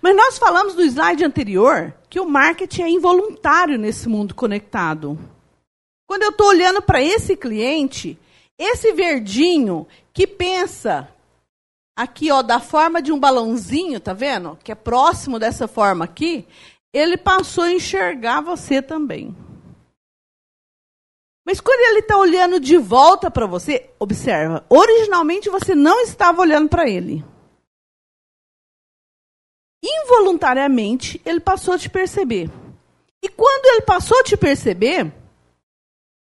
Mas 0.00 0.14
nós 0.14 0.38
falamos 0.38 0.74
no 0.74 0.82
slide 0.82 1.24
anterior 1.24 1.92
que 2.08 2.20
o 2.20 2.28
marketing 2.28 2.82
é 2.82 2.90
involuntário 2.90 3.78
nesse 3.78 4.08
mundo 4.08 4.34
conectado. 4.34 5.18
Quando 6.06 6.22
eu 6.22 6.30
estou 6.30 6.46
olhando 6.48 6.80
para 6.80 7.02
esse 7.02 7.36
cliente, 7.36 8.18
esse 8.58 8.92
verdinho 8.92 9.86
que 10.12 10.26
pensa 10.26 11.08
aqui, 11.96 12.30
ó, 12.30 12.42
da 12.42 12.60
forma 12.60 13.02
de 13.02 13.10
um 13.10 13.18
balãozinho, 13.18 13.98
tá 13.98 14.12
vendo? 14.12 14.56
Que 14.62 14.70
é 14.70 14.74
próximo 14.74 15.38
dessa 15.38 15.66
forma 15.66 16.04
aqui, 16.04 16.46
ele 16.92 17.16
passou 17.16 17.64
a 17.64 17.72
enxergar 17.72 18.42
você 18.42 18.80
também. 18.80 19.34
Mas 21.46 21.60
quando 21.60 21.78
ele 21.78 22.00
está 22.00 22.18
olhando 22.18 22.58
de 22.58 22.76
volta 22.76 23.30
para 23.30 23.46
você, 23.46 23.88
observa, 24.00 24.66
originalmente 24.68 25.48
você 25.48 25.76
não 25.76 26.00
estava 26.00 26.42
olhando 26.42 26.68
para 26.68 26.90
ele. 26.90 27.24
Involuntariamente, 29.80 31.22
ele 31.24 31.38
passou 31.38 31.74
a 31.74 31.78
te 31.78 31.88
perceber. 31.88 32.50
E 33.22 33.28
quando 33.28 33.66
ele 33.66 33.82
passou 33.82 34.18
a 34.18 34.24
te 34.24 34.36
perceber, 34.36 35.14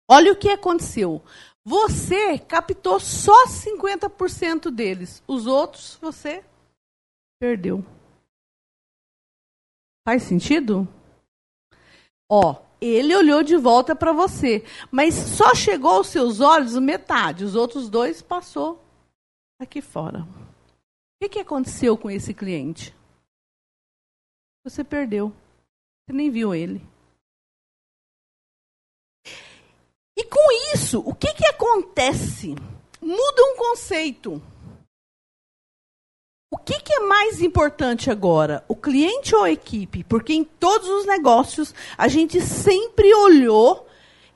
olha 0.06 0.30
o 0.30 0.36
que 0.36 0.50
aconteceu. 0.50 1.22
Você 1.64 2.38
captou 2.38 3.00
só 3.00 3.46
50% 3.46 4.70
deles. 4.70 5.22
Os 5.26 5.46
outros 5.46 5.96
você 6.02 6.44
perdeu. 7.40 7.82
Faz 10.06 10.22
sentido? 10.24 10.86
Ó, 12.30 12.56
ele 12.86 13.14
olhou 13.14 13.42
de 13.42 13.56
volta 13.56 13.94
para 13.94 14.12
você, 14.12 14.64
mas 14.90 15.14
só 15.14 15.54
chegou 15.54 15.92
aos 15.92 16.08
seus 16.08 16.40
olhos 16.40 16.76
metade. 16.76 17.44
Os 17.44 17.54
outros 17.54 17.88
dois 17.88 18.20
passou 18.20 18.82
aqui 19.58 19.80
fora. 19.80 20.20
O 20.20 21.22
que, 21.22 21.28
que 21.28 21.38
aconteceu 21.38 21.96
com 21.96 22.10
esse 22.10 22.34
cliente? 22.34 22.94
Você 24.64 24.82
perdeu. 24.82 25.32
Você 26.06 26.12
nem 26.12 26.30
viu 26.30 26.54
ele. 26.54 26.80
E 30.16 30.24
com 30.24 30.74
isso, 30.74 31.00
o 31.00 31.14
que, 31.14 31.32
que 31.34 31.46
acontece? 31.46 32.54
Muda 33.00 33.42
um 33.42 33.56
conceito. 33.56 34.40
O 36.54 36.56
que, 36.56 36.78
que, 36.78 36.92
é 36.92 37.00
mais 37.00 37.42
importante 37.42 38.12
agora, 38.12 38.64
o 38.68 38.76
cliente 38.76 39.34
ou 39.34 39.42
a 39.42 39.50
equipe? 39.50 40.04
Porque 40.04 40.32
em 40.32 40.44
todos 40.44 40.88
os 40.88 41.04
negócios 41.04 41.74
a 41.98 42.06
gente 42.06 42.40
sempre 42.40 43.12
olhou 43.12 43.88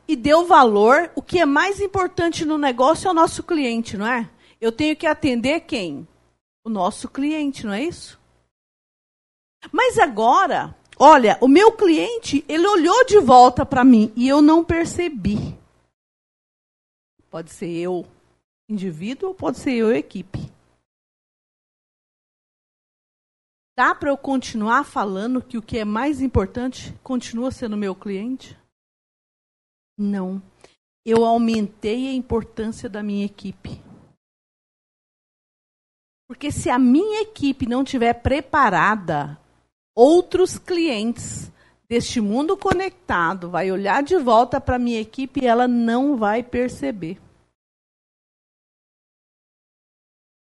e 0.09 0.17
deu 0.17 0.45
valor. 0.45 1.13
O 1.15 1.23
que 1.23 1.39
é 1.39 1.47
mais 1.47 1.81
importante 1.81 2.45
no 2.45 2.59
negócio 2.59 3.07
é 3.07 3.13
o 3.13 3.15
nosso 3.15 3.45
cliente, 3.45 3.97
não 3.97 4.05
é? 4.05 4.29
Eu 4.61 4.73
tenho 4.73 4.97
que 4.97 5.07
atender 5.07 5.61
quem? 5.61 6.09
O 6.65 6.69
nosso 6.69 7.09
cliente, 7.09 7.65
não 7.65 7.73
é 7.73 7.85
isso? 7.85 8.19
Mas 9.71 9.97
agora, 9.97 10.75
olha, 10.99 11.39
o 11.41 11.47
meu 11.47 11.71
cliente, 11.71 12.45
ele 12.49 12.67
olhou 12.67 13.07
de 13.07 13.21
volta 13.21 13.65
para 13.65 13.85
mim 13.85 14.13
e 14.17 14.27
eu 14.27 14.43
não 14.43 14.65
percebi. 14.65 15.57
Pode 17.31 17.53
ser 17.53 17.71
eu, 17.71 18.05
indivíduo, 18.69 19.29
ou 19.29 19.35
pode 19.37 19.59
ser 19.59 19.75
eu, 19.75 19.95
equipe. 19.95 20.58
Dá 23.79 23.95
para 23.95 24.11
eu 24.11 24.19
continuar 24.19 24.83
falando 24.83 25.41
que 25.41 25.57
o 25.57 25.63
que 25.63 25.79
é 25.79 25.85
mais 25.85 26.21
importante 26.21 26.93
continua 27.01 27.53
sendo 27.53 27.77
meu 27.77 27.95
cliente? 27.95 28.59
Não. 29.97 30.43
Eu 31.07 31.25
aumentei 31.25 32.09
a 32.09 32.13
importância 32.13 32.89
da 32.89 33.05
minha 33.05 33.25
equipe. 33.25 33.81
Porque 36.27 36.51
se 36.51 36.69
a 36.69 36.77
minha 36.77 37.23
equipe 37.23 37.69
não 37.69 37.85
estiver 37.85 38.15
preparada, 38.15 39.41
outros 39.95 40.59
clientes 40.59 41.49
deste 41.89 42.21
mundo 42.21 42.57
conectado 42.57 43.49
vai 43.49 43.71
olhar 43.71 44.03
de 44.03 44.17
volta 44.17 44.61
para 44.61 44.75
a 44.75 44.81
minha 44.81 45.01
equipe 45.01 45.45
e 45.45 45.47
ela 45.47 45.69
não 45.69 46.17
vai 46.17 46.43
perceber. 46.43 47.17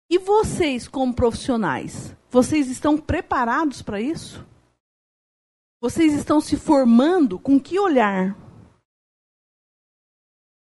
E 0.09 0.19
vocês, 0.19 0.87
como 0.87 1.13
profissionais, 1.13 2.17
vocês 2.31 2.69
estão 2.69 2.99
preparados 2.99 3.83
para 3.83 4.01
isso? 4.01 4.47
Vocês 5.81 6.13
estão 6.13 6.41
se 6.41 6.57
formando 6.57 7.39
com 7.39 7.59
que 7.59 7.79
olhar? 7.79 8.37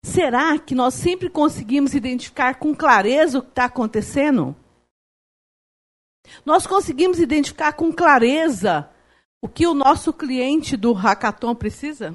Será 0.05 0.59
que 0.59 0.75
nós 0.75 0.95
sempre 0.95 1.29
conseguimos 1.29 1.95
identificar 1.95 2.59
com 2.59 2.75
clareza 2.75 3.39
o 3.39 3.43
que 3.43 3.51
está 3.51 3.67
acontecendo? 3.67 4.57
Nós 6.45 6.67
conseguimos 6.67 7.19
identificar 7.19 7.73
com 7.73 7.93
clareza 7.93 8.89
o 9.43 9.49
que 9.49 9.67
o 9.67 9.75
nosso 9.75 10.13
cliente 10.13 10.77
do 10.77 10.93
hackathon 10.93 11.55
precisa? 11.55 12.15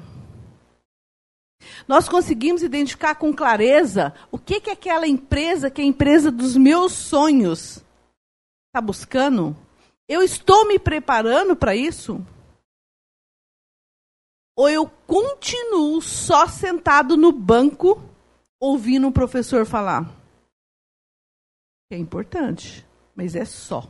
Nós 1.86 2.08
conseguimos 2.08 2.62
identificar 2.62 3.14
com 3.16 3.32
clareza 3.32 4.14
o 4.30 4.38
que, 4.38 4.60
que 4.60 4.70
aquela 4.70 5.06
empresa, 5.06 5.70
que 5.70 5.80
é 5.80 5.84
a 5.84 5.88
empresa 5.88 6.30
dos 6.30 6.56
meus 6.56 6.92
sonhos, 6.92 7.84
está 8.76 8.80
buscando? 8.80 9.56
Eu 10.06 10.22
estou 10.22 10.68
me 10.68 10.78
preparando 10.78 11.56
para 11.56 11.74
isso? 11.74 12.18
Ou 14.54 14.68
eu 14.68 14.88
continuo 14.88 16.00
só 16.02 16.46
sentado 16.46 17.16
no 17.16 17.32
banco 17.32 17.98
ouvindo 18.60 19.08
o 19.08 19.12
professor 19.12 19.64
falar? 19.66 20.04
É 21.90 21.96
importante, 21.96 22.86
mas 23.14 23.34
é 23.34 23.44
só. 23.44 23.82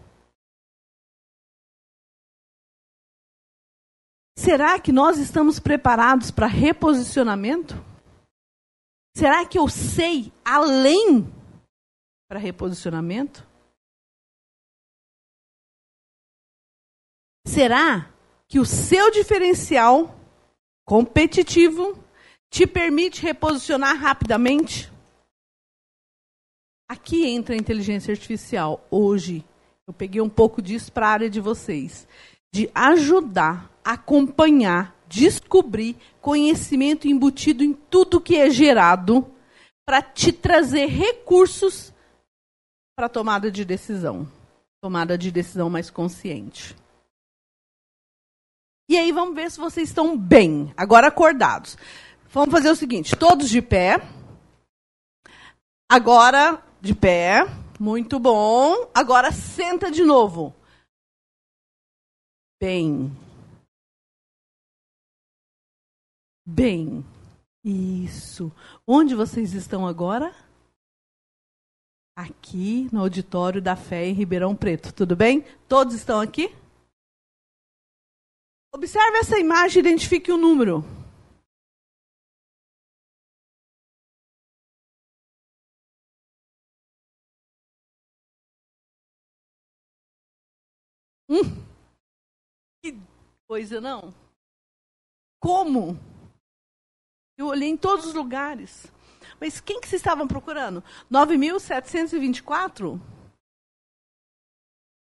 Será 4.39 4.79
que 4.79 4.93
nós 4.93 5.19
estamos 5.19 5.59
preparados 5.59 6.31
para 6.31 6.47
reposicionamento? 6.47 7.75
Será 9.17 9.47
que 9.47 9.59
eu 9.59 9.69
sei 9.69 10.33
além 10.45 11.27
para 12.29 12.39
reposicionamento? 12.39 13.47
Será 17.47 18.11
que 18.49 18.59
o 18.59 18.67
seu 18.67 19.11
diferencial 19.13 20.15
competitivo 20.85 21.97
te 22.51 22.67
permite 22.67 23.23
reposicionar 23.23 23.97
rapidamente? 23.97 24.93
Aqui 26.89 27.25
entra 27.25 27.55
a 27.55 27.59
inteligência 27.59 28.13
artificial. 28.13 28.85
Hoje, 28.91 29.45
eu 29.87 29.95
peguei 29.95 30.21
um 30.21 30.29
pouco 30.29 30.61
disso 30.61 30.93
para 30.93 31.07
a 31.07 31.11
área 31.11 31.31
de 31.31 31.41
vocês. 31.41 32.07
De 32.53 32.69
ajudar, 32.75 33.71
acompanhar, 33.85 34.95
descobrir 35.09 35.97
conhecimento 36.21 37.07
embutido 37.07 37.63
em 37.63 37.73
tudo 37.73 38.21
que 38.21 38.37
é 38.37 38.51
gerado 38.51 39.25
para 39.85 40.03
te 40.03 40.33
trazer 40.33 40.87
recursos 40.87 41.93
para 42.97 43.09
tomada 43.09 43.51
de 43.51 43.65
decisão. 43.65 44.29
Tomada 44.83 45.17
de 45.17 45.31
decisão 45.31 45.71
mais 45.71 45.91
consciente. 45.91 46.75
E 48.89 48.97
aí 48.97 49.11
vamos 49.11 49.35
ver 49.35 49.51
se 49.51 49.59
vocês 49.59 49.89
estão 49.89 50.17
bem, 50.17 50.73
agora 50.77 51.09
acordados. 51.09 51.77
Vamos 52.31 52.53
fazer 52.53 52.71
o 52.71 52.77
seguinte, 52.77 53.17
todos 53.17 53.49
de 53.49 53.61
pé. 53.61 53.97
Agora 55.89 56.63
de 56.81 56.95
pé. 56.95 57.45
Muito 57.79 58.19
bom. 58.19 58.91
Agora 58.95 59.31
senta 59.33 59.91
de 59.91 60.03
novo. 60.03 60.55
Bem. 62.61 63.11
Bem. 66.45 67.05
Isso. 67.65 68.53
Onde 68.87 69.15
vocês 69.15 69.53
estão 69.53 69.87
agora? 69.87 70.35
Aqui 72.17 72.89
no 72.93 73.01
auditório 73.01 73.61
da 73.61 73.77
Fé 73.77 74.07
em 74.07 74.15
Ribeirão 74.15 74.57
Preto. 74.57 74.93
Tudo 74.93 75.15
bem? 75.15 75.45
Todos 75.69 75.95
estão 75.95 76.21
aqui? 76.21 76.55
Observe 78.73 79.19
essa 79.19 79.39
imagem 79.39 79.79
e 79.79 79.87
identifique 79.87 80.31
o 80.31 80.37
número. 80.37 80.85
Hum, 91.29 91.43
que 92.83 92.95
coisa, 93.49 93.81
não? 93.81 94.15
Como? 95.41 95.97
Eu 97.37 97.47
olhei 97.47 97.69
em 97.69 97.77
todos 97.77 98.07
os 98.07 98.15
lugares. 98.15 98.87
Mas 99.41 99.61
quem 99.61 99.81
que 99.81 99.89
vocês 99.89 100.01
estavam 100.01 100.27
procurando? 100.27 100.83
9.724? 101.11 103.01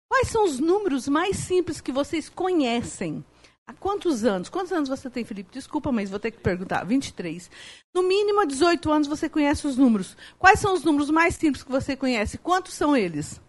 Quais 0.09 0.29
são 0.29 0.45
os 0.45 0.59
números 0.59 1.07
mais 1.07 1.37
simples 1.37 1.81
que 1.81 1.93
vocês 1.93 2.29
conhecem? 2.29 3.25
Há 3.69 3.75
quantos 3.75 4.25
anos? 4.25 4.49
Quantos 4.49 4.73
anos 4.73 4.89
você 4.89 5.11
tem, 5.11 5.25
Felipe? 5.25 5.53
Desculpa, 5.53 5.91
mas 5.91 6.09
vou 6.09 6.21
ter 6.21 6.31
que 6.31 6.39
perguntar. 6.39 6.85
23. 6.85 7.51
No 7.93 8.03
mínimo 8.05 8.41
há 8.41 8.45
18 8.45 8.93
anos 8.93 9.09
você 9.09 9.29
conhece 9.29 9.67
os 9.67 9.77
números. 9.77 10.17
Quais 10.39 10.61
são 10.61 10.73
os 10.73 10.85
números 10.85 11.11
mais 11.11 11.35
simples 11.35 11.65
que 11.65 11.71
você 11.71 11.97
conhece? 11.97 12.39
Quantos 12.39 12.75
são 12.75 12.97
eles? 12.97 13.41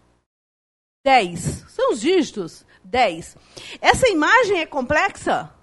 10. 1.04 1.40
São 1.68 1.92
os 1.92 2.00
dígitos? 2.00 2.66
10. 2.82 3.36
Essa 3.80 4.08
imagem 4.08 4.60
é 4.60 4.66
complexa? 4.66 5.54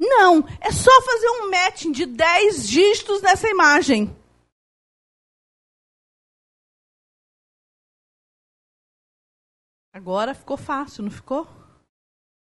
Não. 0.00 0.38
É 0.60 0.72
só 0.72 1.02
fazer 1.02 1.28
um 1.28 1.50
matching 1.50 1.92
de 1.92 2.06
10 2.06 2.66
dígitos 2.66 3.20
nessa 3.20 3.48
imagem. 3.48 4.16
Agora 9.92 10.34
ficou 10.34 10.56
fácil, 10.56 11.04
não 11.04 11.10
ficou? 11.10 11.46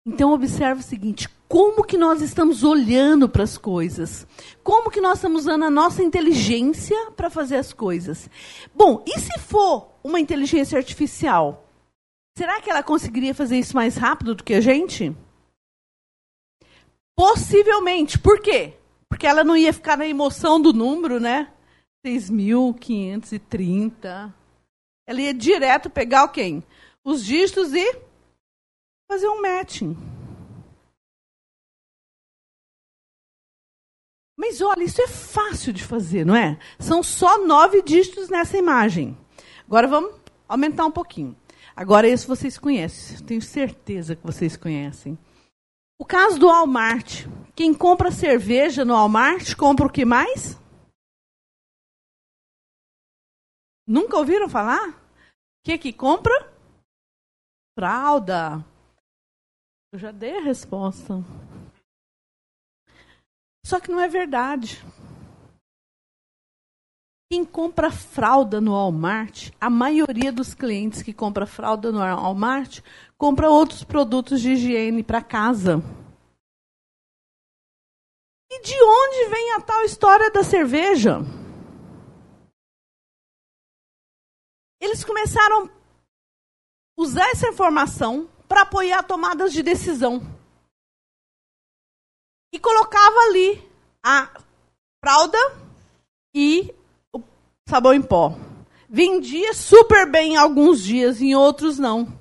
Então 0.06 0.34
observe 0.34 0.82
o 0.82 0.84
seguinte, 0.84 1.30
como 1.48 1.84
que 1.84 1.98
nós 1.98 2.22
estamos 2.22 2.64
olhando 2.64 3.28
para 3.30 3.44
as 3.44 3.58
coisas? 3.58 4.26
Como 4.64 4.90
que 4.90 5.02
nós 5.02 5.20
estamos 5.20 5.42
usando 5.42 5.66
a 5.66 5.70
nossa 5.70 6.02
inteligência 6.02 7.12
para 7.12 7.30
fazer 7.30 7.58
as 7.58 7.72
coisas? 7.72 8.28
Bom, 8.74 9.04
e 9.06 9.20
se 9.20 9.38
for 9.40 9.92
uma 10.04 10.20
inteligência 10.20 10.76
artificial? 10.78 11.68
Será 12.38 12.62
que 12.62 12.72
ela 12.72 12.82
conseguiria 12.82 13.36
fazer 13.36 13.60
isso 13.60 13.76
mais 13.76 13.96
rápido 13.96 14.34
do 14.34 14.44
que 14.44 14.54
a 14.54 14.62
gente? 14.62 15.16
Possivelmente. 17.16 18.18
Por 18.18 18.42
quê? 18.42 18.74
Porque 19.08 19.28
ela 19.28 19.44
não 19.44 19.56
ia 19.56 19.74
ficar 19.74 19.98
na 19.98 20.08
emoção 20.08 20.60
do 20.60 20.74
número, 20.74 21.20
né? 21.20 21.52
6.530. 22.08 24.34
Ela 25.08 25.22
ia 25.22 25.34
direto 25.34 25.90
pegar 25.90 26.28
quem? 26.30 26.64
Os 27.04 27.24
dígitos 27.24 27.74
e 27.74 28.11
fazer 29.12 29.28
um 29.28 29.42
matching. 29.42 29.98
Mas 34.38 34.62
olha, 34.62 34.84
isso 34.84 35.02
é 35.02 35.08
fácil 35.08 35.74
de 35.74 35.84
fazer, 35.84 36.26
não 36.26 36.34
é? 36.34 36.58
São 36.80 37.04
só 37.04 37.46
nove 37.46 37.82
dígitos 37.82 38.30
nessa 38.30 38.58
imagem. 38.58 39.18
Agora 39.66 39.86
vamos 39.86 40.18
aumentar 40.48 40.86
um 40.86 40.92
pouquinho. 40.92 41.36
Agora 41.76 42.08
esse 42.08 42.26
vocês 42.26 42.58
conhecem, 42.58 43.26
tenho 43.26 43.42
certeza 43.42 44.16
que 44.16 44.26
vocês 44.26 44.56
conhecem. 44.56 45.20
O 46.00 46.06
caso 46.06 46.40
do 46.40 46.48
Walmart. 46.48 47.28
Quem 47.54 47.74
compra 47.74 48.12
cerveja 48.12 48.86
no 48.86 48.94
Walmart 48.94 49.56
compra 49.56 49.88
o 49.88 49.92
que 49.92 50.06
mais? 50.06 50.58
Nunca 53.86 54.18
ouviram 54.18 54.48
falar? 54.48 54.90
O 54.90 54.96
que 55.66 55.78
que 55.78 55.92
compra? 55.92 56.34
Fralda, 57.78 58.66
eu 59.92 60.00
já 60.00 60.12
dei 60.12 60.38
a 60.38 60.42
resposta. 60.42 61.16
Só 63.66 63.80
que 63.80 63.92
não 63.92 64.00
é 64.00 64.08
verdade. 64.08 64.82
Quem 67.30 67.46
compra 67.46 67.92
fralda 67.92 68.60
no 68.60 68.72
Walmart, 68.72 69.52
a 69.60 69.70
maioria 69.70 70.32
dos 70.32 70.54
clientes 70.54 71.02
que 71.02 71.14
compra 71.14 71.46
fralda 71.46 71.92
no 71.92 72.00
Walmart, 72.00 72.82
compra 73.18 73.50
outros 73.50 73.84
produtos 73.84 74.42
de 74.42 74.52
higiene 74.52 75.04
para 75.04 75.22
casa. 75.22 75.82
E 78.50 78.62
de 78.62 78.84
onde 78.84 79.30
vem 79.30 79.54
a 79.54 79.62
tal 79.62 79.84
história 79.84 80.30
da 80.32 80.44
cerveja? 80.44 81.20
Eles 84.82 85.04
começaram 85.04 85.68
a 85.68 85.70
usar 86.98 87.30
essa 87.30 87.48
informação 87.48 88.30
para 88.52 88.64
apoiar 88.64 89.02
tomadas 89.04 89.54
de 89.54 89.64
decisão. 89.64 90.22
E 92.54 92.60
colocava 92.60 93.18
ali 93.30 93.66
a 94.04 94.30
fralda 95.02 95.38
e 96.36 96.76
o 97.16 97.24
sabão 97.66 97.94
em 97.94 98.02
pó. 98.02 98.36
Vendia 98.90 99.54
super 99.54 100.06
bem 100.06 100.34
em 100.34 100.36
alguns 100.36 100.84
dias, 100.84 101.22
em 101.22 101.34
outros 101.34 101.80
não. 101.80 102.12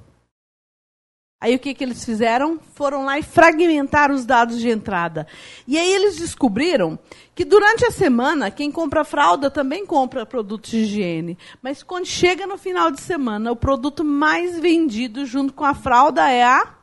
Aí 1.41 1.55
o 1.55 1.59
que, 1.59 1.73
que 1.73 1.83
eles 1.83 2.05
fizeram? 2.05 2.61
Foram 2.75 3.07
lá 3.07 3.19
e 3.19 3.23
fragmentaram 3.23 4.15
os 4.15 4.27
dados 4.27 4.61
de 4.61 4.69
entrada. 4.69 5.27
E 5.67 5.79
aí 5.79 5.91
eles 5.91 6.17
descobriram 6.17 6.99
que 7.35 7.47
durante 7.47 7.87
a 7.87 7.91
semana, 7.91 8.51
quem 8.51 8.71
compra 8.71 9.05
fralda 9.05 9.51
também 9.51 9.87
compra 9.87 10.27
produtos 10.27 10.71
de 10.71 10.81
higiene. 10.81 11.39
Mas 11.63 11.83
quando 11.83 12.05
chega 12.05 12.47
no 12.47 12.59
final 12.59 12.91
de 12.91 13.01
semana, 13.01 13.51
o 13.51 13.57
produto 13.57 14.05
mais 14.05 14.59
vendido 14.59 15.25
junto 15.25 15.55
com 15.55 15.65
a 15.65 15.73
fralda 15.73 16.31
é 16.31 16.45
a 16.45 16.75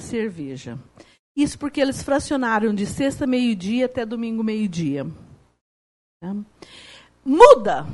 cerveja. 0.00 0.76
Isso 1.36 1.56
porque 1.56 1.80
eles 1.80 2.02
fracionaram 2.02 2.74
de 2.74 2.86
sexta 2.86 3.24
meio-dia 3.24 3.86
até 3.86 4.04
domingo 4.04 4.42
meio-dia. 4.42 5.06
Tá? 6.20 6.34
Muda. 7.24 7.86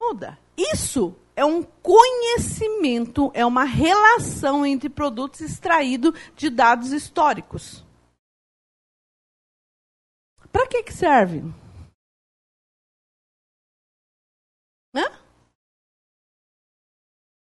Muda. 0.00 0.36
Isso 0.56 1.14
é 1.34 1.44
um 1.44 1.62
conhecimento, 1.62 3.30
é 3.34 3.44
uma 3.44 3.64
relação 3.64 4.64
entre 4.66 4.88
produtos 4.88 5.40
extraídos 5.40 6.12
de 6.36 6.50
dados 6.50 6.92
históricos. 6.92 7.84
Para 10.50 10.66
que, 10.66 10.82
que 10.82 10.92
serve? 10.92 11.42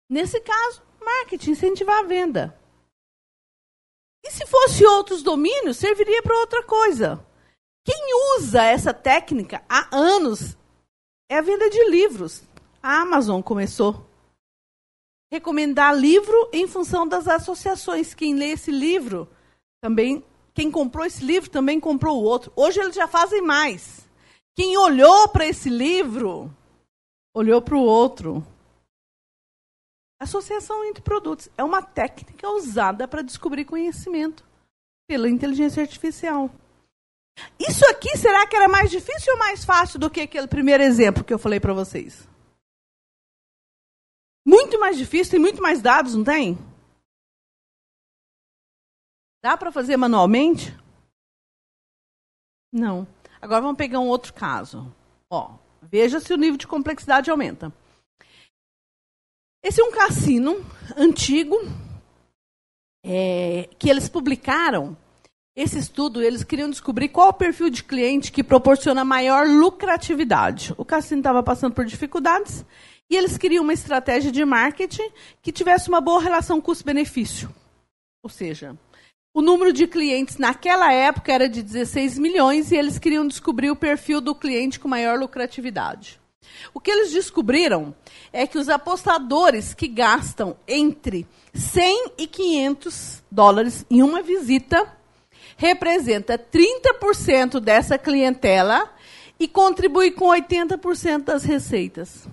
Nesse 0.08 0.40
caso, 0.40 0.82
marketing, 1.00 1.50
incentivar 1.50 1.98
a 1.98 2.06
venda. 2.06 2.58
E 4.24 4.30
se 4.30 4.46
fosse 4.46 4.84
outros 4.84 5.22
domínios, 5.22 5.76
serviria 5.76 6.22
para 6.22 6.38
outra 6.38 6.62
coisa. 6.62 7.24
Quem 7.84 8.36
usa 8.38 8.62
essa 8.64 8.94
técnica 8.94 9.64
há 9.68 9.88
anos 9.94 10.56
é 11.28 11.36
a 11.38 11.42
venda 11.42 11.68
de 11.68 11.90
livros. 11.90 12.42
A 12.86 13.00
Amazon 13.00 13.42
começou. 13.42 14.06
Recomendar 15.28 15.92
livro 15.92 16.48
em 16.52 16.68
função 16.68 17.04
das 17.04 17.26
associações. 17.26 18.14
Quem 18.14 18.36
lê 18.36 18.52
esse 18.52 18.70
livro 18.70 19.28
também, 19.82 20.24
quem 20.54 20.70
comprou 20.70 21.04
esse 21.04 21.24
livro 21.24 21.50
também 21.50 21.80
comprou 21.80 22.16
o 22.16 22.22
outro. 22.22 22.52
Hoje 22.54 22.78
eles 22.78 22.94
já 22.94 23.08
fazem 23.08 23.42
mais. 23.42 24.08
Quem 24.54 24.78
olhou 24.78 25.28
para 25.30 25.44
esse 25.44 25.68
livro, 25.68 26.48
olhou 27.34 27.60
para 27.60 27.74
o 27.74 27.82
outro. 27.82 28.46
Associação 30.22 30.84
entre 30.84 31.02
produtos 31.02 31.48
é 31.58 31.64
uma 31.64 31.82
técnica 31.82 32.48
usada 32.50 33.08
para 33.08 33.20
descobrir 33.20 33.64
conhecimento 33.64 34.44
pela 35.08 35.28
inteligência 35.28 35.82
artificial. 35.82 36.48
Isso 37.58 37.84
aqui 37.86 38.16
será 38.16 38.46
que 38.46 38.54
era 38.54 38.68
mais 38.68 38.92
difícil 38.92 39.32
ou 39.32 39.40
mais 39.40 39.64
fácil 39.64 39.98
do 39.98 40.08
que 40.08 40.20
aquele 40.20 40.46
primeiro 40.46 40.84
exemplo 40.84 41.24
que 41.24 41.34
eu 41.34 41.38
falei 41.40 41.58
para 41.58 41.74
vocês? 41.74 42.35
Muito 44.46 44.78
mais 44.78 44.96
difícil, 44.96 45.32
tem 45.32 45.40
muito 45.40 45.60
mais 45.60 45.82
dados, 45.82 46.14
não 46.14 46.22
tem? 46.22 46.56
Dá 49.42 49.56
para 49.56 49.72
fazer 49.72 49.96
manualmente? 49.96 50.72
Não. 52.72 53.08
Agora 53.42 53.62
vamos 53.62 53.76
pegar 53.76 53.98
um 53.98 54.06
outro 54.06 54.32
caso. 54.32 54.94
Ó, 55.28 55.56
veja 55.82 56.20
se 56.20 56.32
o 56.32 56.36
nível 56.36 56.56
de 56.56 56.66
complexidade 56.66 57.28
aumenta. 57.28 57.72
Esse 59.64 59.80
é 59.80 59.84
um 59.84 59.90
cassino 59.90 60.64
antigo 60.96 61.56
é, 63.04 63.68
que 63.80 63.90
eles 63.90 64.08
publicaram. 64.08 64.96
Esse 65.56 65.78
estudo, 65.78 66.22
eles 66.22 66.44
queriam 66.44 66.70
descobrir 66.70 67.08
qual 67.08 67.30
o 67.30 67.34
perfil 67.34 67.68
de 67.68 67.82
cliente 67.82 68.30
que 68.30 68.44
proporciona 68.44 69.04
maior 69.04 69.44
lucratividade. 69.44 70.72
O 70.76 70.84
cassino 70.84 71.20
estava 71.20 71.42
passando 71.42 71.74
por 71.74 71.84
dificuldades 71.84 72.64
e 73.08 73.16
eles 73.16 73.38
queriam 73.38 73.62
uma 73.62 73.72
estratégia 73.72 74.32
de 74.32 74.44
marketing 74.44 75.08
que 75.40 75.52
tivesse 75.52 75.88
uma 75.88 76.00
boa 76.00 76.20
relação 76.20 76.60
custo-benefício. 76.60 77.48
Ou 78.22 78.30
seja, 78.30 78.76
o 79.32 79.42
número 79.42 79.72
de 79.72 79.86
clientes 79.86 80.38
naquela 80.38 80.92
época 80.92 81.32
era 81.32 81.48
de 81.48 81.62
16 81.62 82.18
milhões 82.18 82.72
e 82.72 82.76
eles 82.76 82.98
queriam 82.98 83.26
descobrir 83.26 83.70
o 83.70 83.76
perfil 83.76 84.20
do 84.20 84.34
cliente 84.34 84.80
com 84.80 84.88
maior 84.88 85.18
lucratividade. 85.18 86.18
O 86.72 86.80
que 86.80 86.90
eles 86.90 87.12
descobriram 87.12 87.94
é 88.32 88.46
que 88.46 88.58
os 88.58 88.68
apostadores 88.68 89.74
que 89.74 89.88
gastam 89.88 90.56
entre 90.66 91.26
100 91.52 92.12
e 92.18 92.26
500 92.26 93.22
dólares 93.30 93.84
em 93.90 94.02
uma 94.02 94.22
visita 94.22 94.90
representa 95.56 96.38
30% 96.38 97.60
dessa 97.60 97.98
clientela 97.98 98.90
e 99.38 99.46
contribui 99.46 100.10
com 100.10 100.26
80% 100.26 101.24
das 101.24 101.44
receitas. 101.44 102.26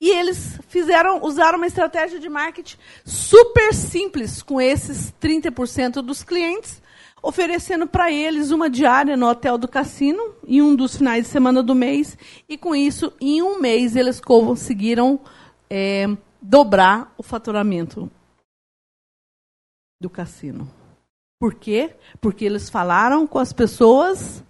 E 0.00 0.10
eles 0.10 0.58
fizeram, 0.68 1.22
usaram 1.22 1.56
uma 1.56 1.66
estratégia 1.66 2.20
de 2.20 2.28
marketing 2.28 2.76
super 3.04 3.72
simples 3.72 4.42
com 4.42 4.60
esses 4.60 5.12
30% 5.20 6.02
dos 6.02 6.22
clientes, 6.22 6.82
oferecendo 7.22 7.86
para 7.86 8.12
eles 8.12 8.50
uma 8.50 8.68
diária 8.68 9.16
no 9.16 9.26
hotel 9.26 9.56
do 9.56 9.66
cassino 9.66 10.34
em 10.46 10.60
um 10.60 10.76
dos 10.76 10.96
finais 10.96 11.24
de 11.24 11.30
semana 11.30 11.62
do 11.62 11.74
mês. 11.74 12.16
E 12.48 12.58
com 12.58 12.76
isso, 12.76 13.12
em 13.20 13.40
um 13.40 13.58
mês, 13.58 13.96
eles 13.96 14.20
conseguiram 14.20 15.18
é, 15.70 16.06
dobrar 16.42 17.12
o 17.16 17.22
faturamento 17.22 18.10
do 20.00 20.10
cassino. 20.10 20.70
Por 21.40 21.54
quê? 21.54 21.96
Porque 22.20 22.44
eles 22.44 22.68
falaram 22.68 23.26
com 23.26 23.38
as 23.38 23.52
pessoas 23.52 24.44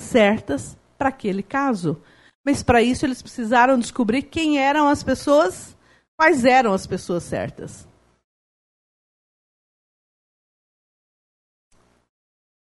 certas 0.00 0.76
para 0.96 1.08
aquele 1.08 1.42
caso. 1.42 2.00
Mas 2.44 2.62
para 2.62 2.82
isso 2.82 3.06
eles 3.06 3.22
precisaram 3.22 3.78
descobrir 3.78 4.22
quem 4.22 4.58
eram 4.58 4.88
as 4.88 5.02
pessoas, 5.02 5.76
quais 6.16 6.44
eram 6.44 6.72
as 6.72 6.86
pessoas 6.86 7.22
certas. 7.22 7.86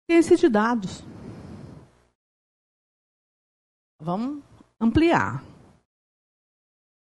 Ciência 0.08 0.36
de 0.36 0.48
dados. 0.48 1.02
Vamos 4.00 4.44
ampliar. 4.80 5.42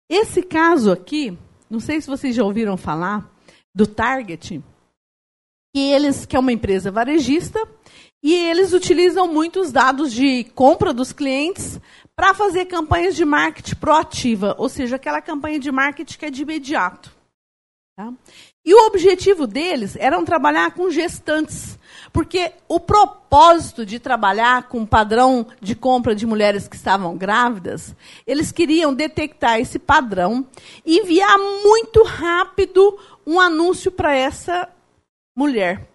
Esse 0.09 0.41
caso 0.43 0.91
aqui, 0.91 1.37
não 1.69 1.79
sei 1.79 1.99
se 1.99 2.07
vocês 2.07 2.35
já 2.35 2.43
ouviram 2.43 2.77
falar 2.77 3.29
do 3.73 3.85
Target, 3.85 4.63
que 5.73 5.79
eles 5.79 6.25
que 6.25 6.37
é 6.37 6.39
uma 6.39 6.53
empresa 6.53 6.89
varejista 6.89 7.59
e 8.23 8.33
eles 8.33 8.71
utilizam 8.71 9.27
muitos 9.27 9.73
dados 9.73 10.13
de 10.13 10.45
compra 10.55 10.93
dos 10.93 11.11
clientes 11.11 11.81
para 12.15 12.33
fazer 12.33 12.65
campanhas 12.65 13.15
de 13.15 13.25
marketing 13.25 13.75
proativa, 13.75 14.55
ou 14.57 14.69
seja, 14.69 14.95
aquela 14.95 15.21
campanha 15.21 15.59
de 15.59 15.71
marketing 15.71 16.17
que 16.17 16.25
é 16.25 16.31
de 16.31 16.41
imediato. 16.43 17.13
Tá? 17.97 18.11
E 18.65 18.73
o 18.73 18.87
objetivo 18.87 19.45
deles 19.45 19.95
era 19.95 20.21
trabalhar 20.23 20.71
com 20.71 20.89
gestantes, 20.89 21.77
porque 22.11 22.51
o 22.67 22.79
propósito 22.79 23.85
de 23.85 23.99
trabalhar 23.99 24.63
com 24.67 24.85
padrão 24.85 25.47
de 25.61 25.75
compra 25.75 26.15
de 26.15 26.25
mulheres 26.25 26.67
que 26.67 26.75
estavam 26.75 27.15
grávidas, 27.15 27.95
eles 28.25 28.51
queriam 28.51 28.93
detectar 28.93 29.59
esse 29.59 29.77
padrão 29.77 30.45
e 30.85 30.99
enviar 30.99 31.37
muito 31.37 32.03
rápido 32.03 32.97
um 33.25 33.39
anúncio 33.39 33.91
para 33.91 34.15
essa 34.15 34.67
mulher. 35.37 35.87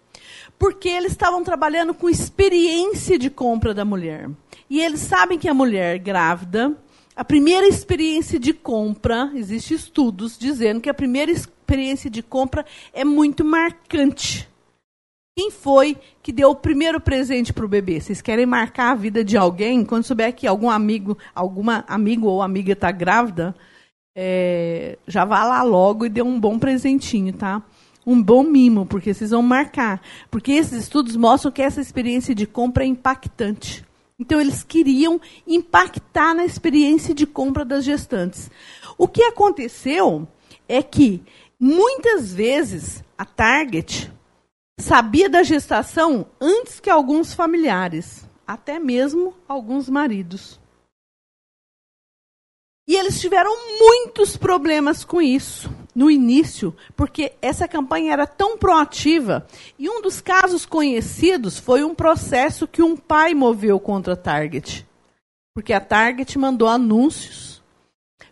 Porque 0.57 0.89
eles 0.89 1.11
estavam 1.11 1.43
trabalhando 1.43 1.93
com 1.93 2.09
experiência 2.09 3.17
de 3.17 3.29
compra 3.29 3.73
da 3.73 3.83
mulher. 3.83 4.29
E 4.71 4.79
eles 4.79 5.01
sabem 5.01 5.37
que 5.37 5.49
a 5.49 5.53
mulher 5.53 5.99
grávida, 5.99 6.73
a 7.13 7.25
primeira 7.25 7.67
experiência 7.67 8.39
de 8.39 8.53
compra, 8.53 9.29
existem 9.35 9.75
estudos 9.75 10.39
dizendo 10.39 10.79
que 10.79 10.89
a 10.89 10.93
primeira 10.93 11.29
experiência 11.29 12.09
de 12.09 12.23
compra 12.23 12.65
é 12.93 13.03
muito 13.03 13.43
marcante. 13.43 14.47
Quem 15.37 15.51
foi 15.51 15.97
que 16.23 16.31
deu 16.31 16.51
o 16.51 16.55
primeiro 16.55 17.01
presente 17.01 17.51
para 17.51 17.65
o 17.65 17.67
bebê? 17.67 17.99
Vocês 17.99 18.21
querem 18.21 18.45
marcar 18.45 18.91
a 18.91 18.95
vida 18.95 19.25
de 19.25 19.35
alguém? 19.35 19.83
Quando 19.83 20.05
souber 20.05 20.33
que 20.33 20.47
algum 20.47 20.69
amigo, 20.69 21.17
alguma 21.35 21.83
amigo 21.85 22.27
ou 22.27 22.41
amiga 22.41 22.71
está 22.71 22.91
grávida, 22.91 23.53
é, 24.15 24.97
já 25.05 25.25
vá 25.25 25.43
lá 25.43 25.63
logo 25.63 26.05
e 26.05 26.09
dê 26.09 26.21
um 26.21 26.39
bom 26.39 26.57
presentinho, 26.57 27.33
tá? 27.33 27.61
Um 28.07 28.23
bom 28.23 28.41
mimo, 28.41 28.85
porque 28.85 29.13
vocês 29.13 29.31
vão 29.31 29.41
marcar. 29.41 30.01
Porque 30.29 30.53
esses 30.53 30.83
estudos 30.83 31.17
mostram 31.17 31.51
que 31.51 31.61
essa 31.61 31.81
experiência 31.81 32.33
de 32.33 32.47
compra 32.47 32.85
é 32.85 32.87
impactante. 32.87 33.90
Então, 34.21 34.39
eles 34.39 34.61
queriam 34.61 35.19
impactar 35.47 36.35
na 36.35 36.45
experiência 36.45 37.11
de 37.11 37.25
compra 37.25 37.65
das 37.65 37.83
gestantes. 37.83 38.51
O 38.95 39.07
que 39.07 39.23
aconteceu 39.23 40.27
é 40.69 40.83
que, 40.83 41.23
muitas 41.59 42.31
vezes, 42.31 43.03
a 43.17 43.25
Target 43.25 44.13
sabia 44.79 45.27
da 45.27 45.41
gestação 45.41 46.27
antes 46.39 46.79
que 46.79 46.87
alguns 46.87 47.33
familiares, 47.33 48.23
até 48.45 48.77
mesmo 48.77 49.33
alguns 49.47 49.89
maridos. 49.89 50.59
E 52.87 52.95
eles 52.95 53.19
tiveram 53.19 53.51
muitos 53.79 54.37
problemas 54.37 55.03
com 55.03 55.19
isso 55.19 55.67
no 55.93 56.09
início, 56.09 56.75
porque 56.95 57.33
essa 57.41 57.67
campanha 57.67 58.13
era 58.13 58.25
tão 58.25 58.57
proativa. 58.57 59.45
E 59.77 59.89
um 59.89 60.01
dos 60.01 60.21
casos 60.21 60.65
conhecidos 60.65 61.59
foi 61.59 61.83
um 61.83 61.93
processo 61.93 62.67
que 62.67 62.81
um 62.81 62.95
pai 62.95 63.33
moveu 63.33 63.79
contra 63.79 64.13
a 64.13 64.17
Target. 64.17 64.87
Porque 65.53 65.73
a 65.73 65.81
Target 65.81 66.37
mandou 66.39 66.67
anúncios 66.67 67.61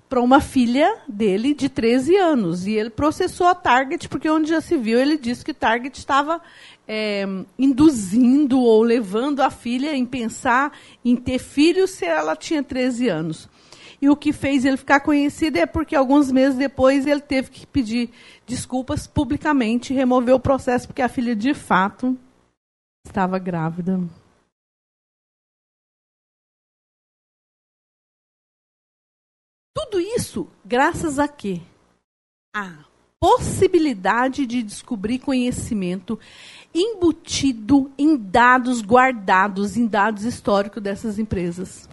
para 0.10 0.22
uma 0.22 0.42
filha 0.42 0.98
dele 1.08 1.54
de 1.54 1.70
13 1.70 2.16
anos. 2.16 2.66
E 2.66 2.72
ele 2.72 2.90
processou 2.90 3.46
a 3.46 3.54
Target, 3.54 4.10
porque 4.10 4.30
onde 4.30 4.50
já 4.50 4.60
se 4.60 4.76
viu, 4.76 5.00
ele 5.00 5.18
disse 5.18 5.46
que 5.46 5.54
Target 5.54 5.98
estava 5.98 6.42
é, 6.88 7.24
induzindo 7.58 8.60
ou 8.60 8.82
levando 8.82 9.42
a 9.42 9.52
filha 9.52 9.96
em 9.96 10.06
pensar 10.06 10.76
em 11.06 11.16
ter 11.16 11.38
filhos 11.38 11.92
se 11.92 12.06
ela 12.06 12.36
tinha 12.36 12.64
13 12.64 13.08
anos. 13.08 13.48
E 14.02 14.10
o 14.10 14.16
que 14.16 14.32
fez 14.32 14.64
ele 14.64 14.78
ficar 14.78 15.02
conhecido 15.02 15.58
é 15.58 15.66
porque 15.66 15.96
alguns 15.96 16.32
meses 16.32 16.58
depois 16.58 17.06
ele 17.06 17.22
teve 17.22 17.50
que 17.50 17.68
pedir 17.68 18.10
desculpas 18.48 19.06
publicamente, 19.06 19.94
remover 19.94 20.34
o 20.34 20.40
processo 20.40 20.88
porque 20.88 21.02
a 21.02 21.10
filha 21.10 21.36
de 21.36 21.54
fato 21.54 22.18
estava 23.06 23.38
grávida. 23.38 24.00
Tudo 29.76 30.00
isso 30.00 30.48
graças 30.64 31.20
a 31.20 31.28
quê? 31.28 31.62
A 32.56 32.86
possibilidade 33.20 34.46
de 34.46 34.64
descobrir 34.64 35.20
conhecimento 35.20 36.18
embutido 36.74 37.92
em 37.98 38.16
dados 38.16 38.82
guardados, 38.82 39.76
em 39.76 39.86
dados 39.86 40.24
históricos 40.24 40.82
dessas 40.82 41.20
empresas. 41.20 41.90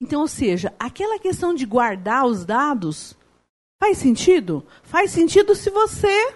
Então, 0.00 0.22
ou 0.22 0.28
seja, 0.28 0.74
aquela 0.78 1.18
questão 1.18 1.54
de 1.54 1.66
guardar 1.66 2.26
os 2.26 2.44
dados 2.44 3.16
Faz 3.80 3.96
sentido? 3.96 4.64
Faz 4.82 5.10
sentido 5.10 5.54
se 5.54 5.70
você 5.70 6.34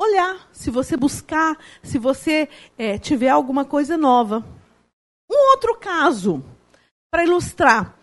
olhar, 0.00 0.48
se 0.50 0.70
você 0.70 0.96
buscar, 0.96 1.58
se 1.82 1.98
você 1.98 2.48
é, 2.78 2.98
tiver 2.98 3.28
alguma 3.28 3.66
coisa 3.66 3.98
nova. 3.98 4.42
Um 5.30 5.50
outro 5.50 5.76
caso, 5.76 6.42
para 7.10 7.24
ilustrar. 7.24 7.94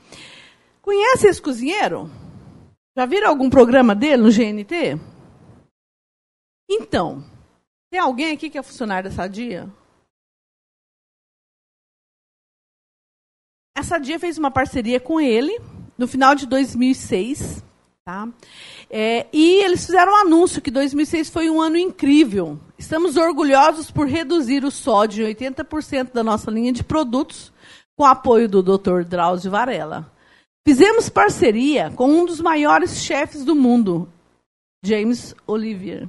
Conhece 0.79 1.27
esse 1.27 1.41
cozinheiro? 1.41 2.09
Já 2.95 3.07
viram 3.07 3.29
algum 3.29 3.49
programa 3.49 3.95
dele 3.95 4.21
no 4.21 4.31
GNT? 4.31 4.99
Então, 6.69 7.23
tem 7.89 7.99
alguém 7.99 8.31
aqui 8.31 8.49
que 8.49 8.59
é 8.59 8.63
funcionário 8.63 9.09
da 9.09 9.15
Sadia? 9.15 9.67
A 13.79 13.83
Sadia 13.83 14.19
fez 14.19 14.37
uma 14.37 14.51
parceria 14.51 14.99
com 14.99 15.21
ele 15.21 15.57
no 15.97 16.05
final 16.05 16.35
de 16.35 16.45
2006. 16.45 17.63
Tá? 18.03 18.27
É, 18.89 19.25
e 19.31 19.63
eles 19.63 19.85
fizeram 19.85 20.11
um 20.11 20.17
anúncio 20.17 20.61
que 20.61 20.69
2006 20.69 21.29
foi 21.29 21.49
um 21.49 21.61
ano 21.61 21.77
incrível. 21.77 22.59
Estamos 22.77 23.15
orgulhosos 23.15 23.89
por 23.89 24.05
reduzir 24.05 24.65
o 24.65 24.69
sódio 24.69 25.25
em 25.25 25.33
80% 25.33 26.11
da 26.11 26.21
nossa 26.21 26.51
linha 26.51 26.73
de 26.73 26.83
produtos, 26.83 27.53
com 27.95 28.03
apoio 28.05 28.49
do 28.49 28.61
Dr. 28.61 29.05
Drauzio 29.05 29.49
Varela. 29.49 30.11
Fizemos 30.67 31.07
parceria 31.07 31.89
com 31.95 32.11
um 32.11 32.25
dos 32.25 32.41
maiores 32.41 33.01
chefes 33.01 33.45
do 33.45 33.55
mundo, 33.55 34.09
James 34.83 35.33
Olivier. 35.47 36.05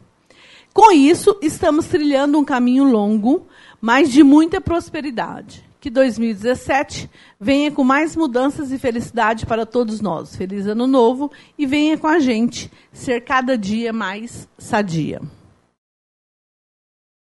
Com 0.74 0.90
isso, 0.90 1.38
estamos 1.40 1.86
trilhando 1.86 2.36
um 2.36 2.44
caminho 2.44 2.82
longo, 2.82 3.46
mas 3.80 4.10
de 4.10 4.24
muita 4.24 4.60
prosperidade 4.60 5.69
que 5.80 5.88
2017 5.88 7.10
venha 7.40 7.72
com 7.72 7.82
mais 7.82 8.14
mudanças 8.14 8.70
e 8.70 8.78
felicidade 8.78 9.46
para 9.46 9.64
todos 9.64 10.00
nós. 10.00 10.36
Feliz 10.36 10.66
ano 10.66 10.86
novo 10.86 11.32
e 11.56 11.64
venha 11.66 11.96
com 11.96 12.06
a 12.06 12.18
gente 12.18 12.70
ser 12.92 13.24
cada 13.24 13.56
dia 13.56 13.92
mais 13.92 14.46
sadia. 14.58 15.22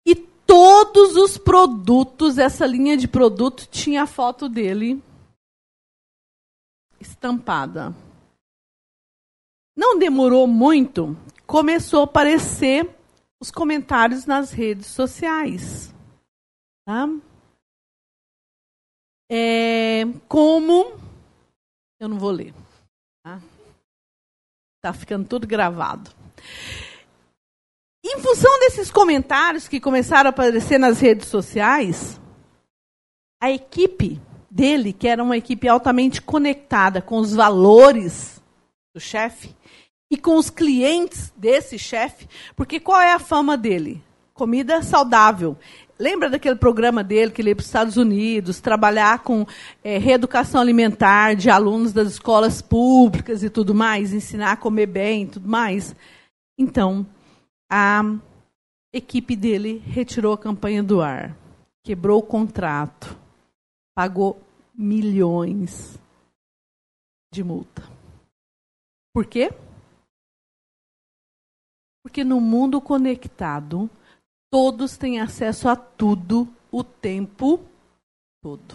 E 0.06 0.14
todos 0.14 1.16
os 1.16 1.38
produtos, 1.38 2.36
essa 2.36 2.66
linha 2.66 2.96
de 2.96 3.08
produto 3.08 3.66
tinha 3.70 4.02
a 4.02 4.06
foto 4.06 4.48
dele 4.48 5.02
estampada. 7.00 7.94
Não 9.74 9.98
demorou 9.98 10.46
muito, 10.46 11.16
começou 11.46 12.02
a 12.02 12.04
aparecer 12.04 12.88
os 13.40 13.50
comentários 13.50 14.26
nas 14.26 14.52
redes 14.52 14.86
sociais. 14.86 15.92
Tá? 16.84 17.08
É, 19.34 20.04
como. 20.28 20.92
Eu 21.98 22.06
não 22.06 22.18
vou 22.18 22.30
ler. 22.30 22.52
Tá? 23.24 23.40
tá 24.82 24.92
ficando 24.92 25.26
tudo 25.26 25.46
gravado. 25.46 26.10
Em 28.04 28.18
função 28.20 28.58
desses 28.58 28.90
comentários 28.90 29.66
que 29.68 29.80
começaram 29.80 30.28
a 30.28 30.30
aparecer 30.30 30.76
nas 30.76 31.00
redes 31.00 31.28
sociais, 31.28 32.20
a 33.40 33.50
equipe 33.50 34.20
dele, 34.50 34.92
que 34.92 35.08
era 35.08 35.22
uma 35.22 35.38
equipe 35.38 35.66
altamente 35.66 36.20
conectada 36.20 37.00
com 37.00 37.16
os 37.16 37.32
valores 37.32 38.42
do 38.94 39.00
chefe 39.00 39.56
e 40.10 40.18
com 40.18 40.36
os 40.36 40.50
clientes 40.50 41.32
desse 41.34 41.78
chefe, 41.78 42.28
porque 42.54 42.78
qual 42.78 43.00
é 43.00 43.14
a 43.14 43.18
fama 43.18 43.56
dele? 43.56 44.04
Comida 44.34 44.82
saudável. 44.82 45.56
Lembra 46.02 46.28
daquele 46.28 46.56
programa 46.56 47.04
dele 47.04 47.30
que 47.30 47.40
ele 47.40 47.50
ia 47.50 47.54
para 47.54 47.60
os 47.60 47.66
Estados 47.66 47.96
Unidos 47.96 48.60
trabalhar 48.60 49.20
com 49.20 49.46
é, 49.84 49.98
reeducação 49.98 50.60
alimentar 50.60 51.36
de 51.36 51.48
alunos 51.48 51.92
das 51.92 52.08
escolas 52.08 52.60
públicas 52.60 53.44
e 53.44 53.48
tudo 53.48 53.72
mais, 53.72 54.12
ensinar 54.12 54.50
a 54.50 54.56
comer 54.56 54.86
bem 54.86 55.22
e 55.22 55.26
tudo 55.28 55.48
mais? 55.48 55.94
Então, 56.58 57.06
a 57.70 58.02
equipe 58.92 59.36
dele 59.36 59.80
retirou 59.86 60.32
a 60.32 60.38
campanha 60.38 60.82
do 60.82 61.00
ar, 61.00 61.36
quebrou 61.84 62.18
o 62.18 62.26
contrato, 62.26 63.16
pagou 63.94 64.42
milhões 64.74 65.96
de 67.32 67.44
multa. 67.44 67.88
Por 69.14 69.24
quê? 69.24 69.52
Porque 72.02 72.24
no 72.24 72.40
mundo 72.40 72.80
conectado, 72.80 73.88
Todos 74.52 74.98
têm 74.98 75.18
acesso 75.18 75.66
a 75.66 75.74
tudo 75.74 76.46
o 76.70 76.84
tempo 76.84 77.56
todo. 78.42 78.74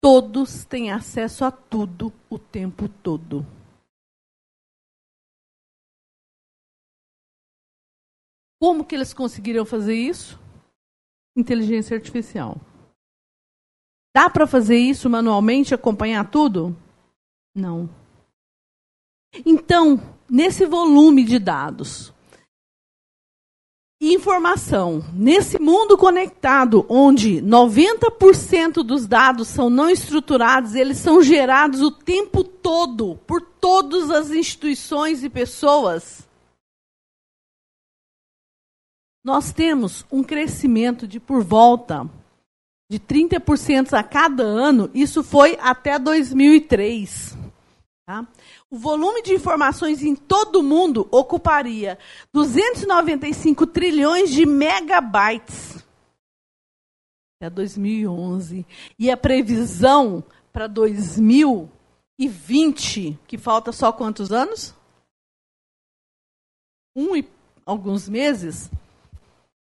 Todos 0.00 0.64
têm 0.64 0.92
acesso 0.92 1.44
a 1.44 1.50
tudo 1.50 2.12
o 2.30 2.38
tempo 2.38 2.88
todo. 3.02 3.40
Como 8.60 8.86
que 8.86 8.94
eles 8.94 9.12
conseguiram 9.12 9.66
fazer 9.66 9.96
isso? 9.96 10.38
Inteligência 11.36 11.96
artificial. 11.96 12.58
Dá 14.14 14.30
para 14.30 14.46
fazer 14.46 14.78
isso 14.78 15.10
manualmente, 15.10 15.74
acompanhar 15.74 16.30
tudo? 16.30 16.76
Não. 17.56 17.88
Então, 19.44 19.96
nesse 20.28 20.66
volume 20.66 21.24
de 21.24 21.38
dados, 21.38 22.12
informação, 24.00 25.04
nesse 25.12 25.60
mundo 25.60 25.96
conectado, 25.96 26.86
onde 26.88 27.42
90% 27.42 28.84
dos 28.84 29.06
dados 29.06 29.48
são 29.48 29.68
não 29.68 29.90
estruturados, 29.90 30.74
eles 30.74 30.98
são 30.98 31.20
gerados 31.22 31.82
o 31.82 31.90
tempo 31.90 32.44
todo 32.44 33.16
por 33.26 33.40
todas 33.40 34.10
as 34.10 34.30
instituições 34.30 35.24
e 35.24 35.28
pessoas. 35.28 36.28
Nós 39.24 39.52
temos 39.52 40.06
um 40.10 40.22
crescimento 40.22 41.06
de 41.06 41.18
por 41.18 41.42
volta 41.42 42.08
de 42.90 42.98
30% 42.98 43.92
a 43.92 44.02
cada 44.02 44.42
ano, 44.42 44.90
isso 44.94 45.22
foi 45.22 45.58
até 45.60 45.98
2003. 45.98 47.37
Tá? 48.08 48.26
O 48.70 48.78
volume 48.78 49.20
de 49.20 49.34
informações 49.34 50.02
em 50.02 50.16
todo 50.16 50.60
o 50.60 50.62
mundo 50.62 51.06
ocuparia 51.10 51.98
295 52.32 53.66
trilhões 53.66 54.30
de 54.30 54.46
megabytes 54.46 55.84
até 57.38 57.50
2011. 57.50 58.64
E 58.98 59.10
a 59.10 59.16
previsão 59.16 60.24
para 60.50 60.66
2020, 60.66 63.18
que 63.26 63.36
falta 63.36 63.72
só 63.72 63.92
quantos 63.92 64.32
anos? 64.32 64.74
Um 66.96 67.14
e 67.14 67.30
alguns 67.66 68.08
meses, 68.08 68.70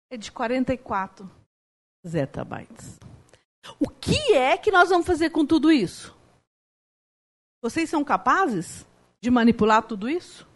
é 0.09 0.15
de 0.15 0.31
44 0.31 1.29
zettabytes. 2.07 2.97
O 3.77 3.89
que 3.89 4.31
é 4.31 4.57
que 4.57 4.71
nós 4.71 4.87
vamos 4.87 5.05
fazer 5.05 5.31
com 5.31 5.45
tudo 5.45 5.69
isso? 5.69 6.20
Vocês 7.61 7.89
são 7.89 8.03
capazes 8.03 8.85
de 9.21 9.29
manipular 9.29 9.85
tudo 9.85 10.09
isso? 10.09 10.47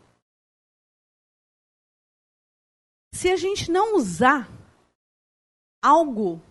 Se 3.13 3.29
a 3.29 3.37
gente 3.37 3.71
não 3.71 3.95
usar 3.95 4.49
algo, 5.81 6.41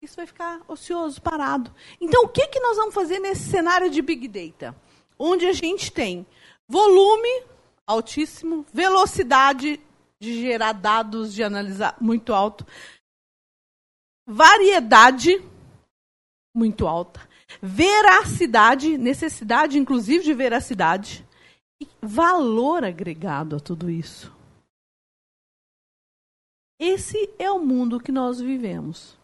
isso 0.00 0.16
vai 0.16 0.26
ficar 0.26 0.62
ocioso, 0.68 1.20
parado. 1.20 1.74
Então, 2.00 2.24
o 2.24 2.28
que, 2.28 2.46
que 2.48 2.60
nós 2.60 2.76
vamos 2.76 2.94
fazer 2.94 3.18
nesse 3.18 3.50
cenário 3.50 3.90
de 3.90 4.00
Big 4.00 4.28
Data? 4.28 4.74
Onde 5.18 5.46
a 5.46 5.52
gente 5.52 5.92
tem 5.92 6.26
volume 6.68 7.44
altíssimo, 7.86 8.64
velocidade 8.72 9.80
de 10.20 10.40
gerar 10.40 10.72
dados, 10.72 11.34
de 11.34 11.42
analisar 11.42 11.96
muito 12.00 12.32
alto, 12.32 12.64
variedade 14.26 15.44
muito 16.54 16.86
alta, 16.86 17.28
veracidade, 17.60 18.96
necessidade 18.96 19.78
inclusive 19.78 20.24
de 20.24 20.32
veracidade 20.32 21.26
e 21.80 21.88
valor 22.00 22.84
agregado 22.84 23.56
a 23.56 23.60
tudo 23.60 23.90
isso. 23.90 24.32
Esse 26.78 27.30
é 27.38 27.50
o 27.50 27.60
mundo 27.60 28.00
que 28.00 28.10
nós 28.10 28.40
vivemos. 28.40 29.16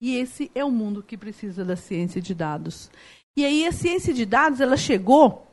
E 0.00 0.16
esse 0.16 0.50
é 0.54 0.64
o 0.64 0.70
mundo 0.70 1.02
que 1.02 1.16
precisa 1.16 1.64
da 1.64 1.76
ciência 1.76 2.20
de 2.20 2.34
dados. 2.34 2.90
E 3.36 3.44
aí 3.44 3.66
a 3.66 3.72
ciência 3.72 4.14
de 4.14 4.24
dados, 4.24 4.60
ela 4.60 4.76
chegou 4.76 5.46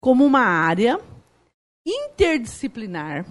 como 0.00 0.24
uma 0.24 0.40
área 0.40 1.00
interdisciplinar 1.86 3.24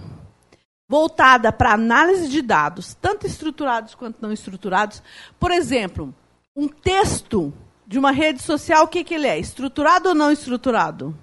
voltada 0.87 1.51
para 1.51 1.73
análise 1.73 2.29
de 2.29 2.41
dados, 2.41 2.93
tanto 2.95 3.25
estruturados 3.25 3.95
quanto 3.95 4.21
não 4.21 4.31
estruturados. 4.31 5.01
Por 5.39 5.51
exemplo, 5.51 6.13
um 6.55 6.67
texto 6.67 7.53
de 7.85 7.99
uma 7.99 8.11
rede 8.11 8.41
social, 8.41 8.85
o 8.85 8.87
que, 8.87 9.03
que 9.03 9.13
ele 9.13 9.27
é? 9.27 9.37
Estruturado 9.37 10.09
ou 10.09 10.15
não 10.15 10.31
estruturado? 10.31 11.13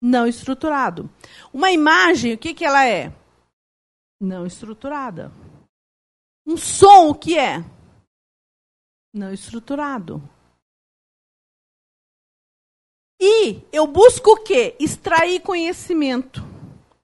Não 0.00 0.26
estruturado. 0.26 1.10
Uma 1.52 1.70
imagem, 1.70 2.34
o 2.34 2.38
que, 2.38 2.54
que 2.54 2.64
ela 2.64 2.86
é? 2.86 3.12
Não 4.20 4.46
estruturada. 4.46 5.30
Um 6.46 6.56
som, 6.56 7.10
o 7.10 7.14
que 7.14 7.38
é? 7.38 7.58
Não 9.12 9.32
estruturado. 9.32 10.22
E 13.20 13.62
eu 13.72 13.86
busco 13.86 14.30
o 14.30 14.42
quê? 14.42 14.76
Extrair 14.78 15.40
conhecimento 15.40 16.40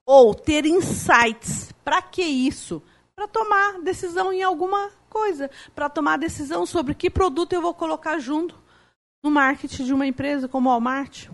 ou 0.05 0.33
ter 0.33 0.65
insights. 0.65 1.73
Para 1.83 2.01
que 2.01 2.23
isso? 2.23 2.81
Para 3.15 3.27
tomar 3.27 3.81
decisão 3.81 4.31
em 4.31 4.41
alguma 4.41 4.91
coisa, 5.15 5.49
para 5.73 5.87
tomar 5.87 6.17
decisão 6.17 6.65
sobre 6.65 6.93
que 6.93 7.09
produto 7.09 7.53
eu 7.53 7.61
vou 7.61 7.73
colocar 7.73 8.19
junto 8.19 8.53
no 9.23 9.31
marketing 9.31 9.85
de 9.85 9.93
uma 9.93 10.05
empresa 10.05 10.45
como 10.45 10.69
Walmart. 10.69 11.29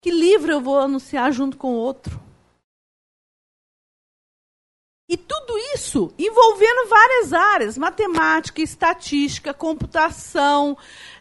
Que 0.00 0.12
livro 0.12 0.52
eu 0.52 0.60
vou 0.60 0.78
anunciar 0.78 1.32
junto 1.32 1.56
com 1.56 1.72
outro? 1.72 2.22
E 5.08 5.16
tudo 5.16 5.58
isso 5.74 6.14
envolvendo 6.16 6.88
várias 6.88 7.32
áreas: 7.32 7.76
matemática, 7.76 8.62
estatística, 8.62 9.52
computação, 9.52 10.78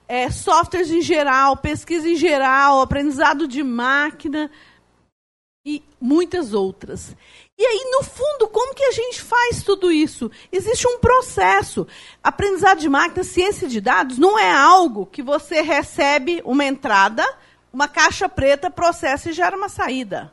é, 0.08 0.30
softwares 0.30 0.92
em 0.92 1.02
geral, 1.02 1.58
pesquisa 1.58 2.08
em 2.08 2.16
geral, 2.16 2.82
aprendizado 2.82 3.48
de 3.48 3.64
máquina 3.64 4.52
e 5.66 5.82
muitas 6.00 6.54
outras. 6.54 7.16
E 7.58 7.66
aí, 7.66 7.90
no 7.92 8.04
fundo, 8.04 8.48
como 8.50 8.76
que 8.76 8.84
a 8.84 8.92
gente 8.92 9.22
faz 9.22 9.64
tudo 9.64 9.92
isso? 9.92 10.30
Existe 10.52 10.88
um 10.88 11.00
processo. 11.00 11.88
Aprendizado 12.24 12.80
de 12.80 12.88
máquina, 12.88 13.24
ciência 13.24 13.68
de 13.68 13.82
dados, 13.82 14.18
não 14.18 14.38
é 14.38 14.52
algo 14.52 15.06
que 15.06 15.24
você 15.24 15.62
recebe 15.62 16.42
uma 16.46 16.64
entrada, 16.64 17.26
uma 17.74 17.88
caixa 17.88 18.30
preta, 18.30 18.70
processa 18.70 19.30
e 19.30 19.34
gera 19.34 19.58
uma 19.58 19.70
saída. 19.70 20.32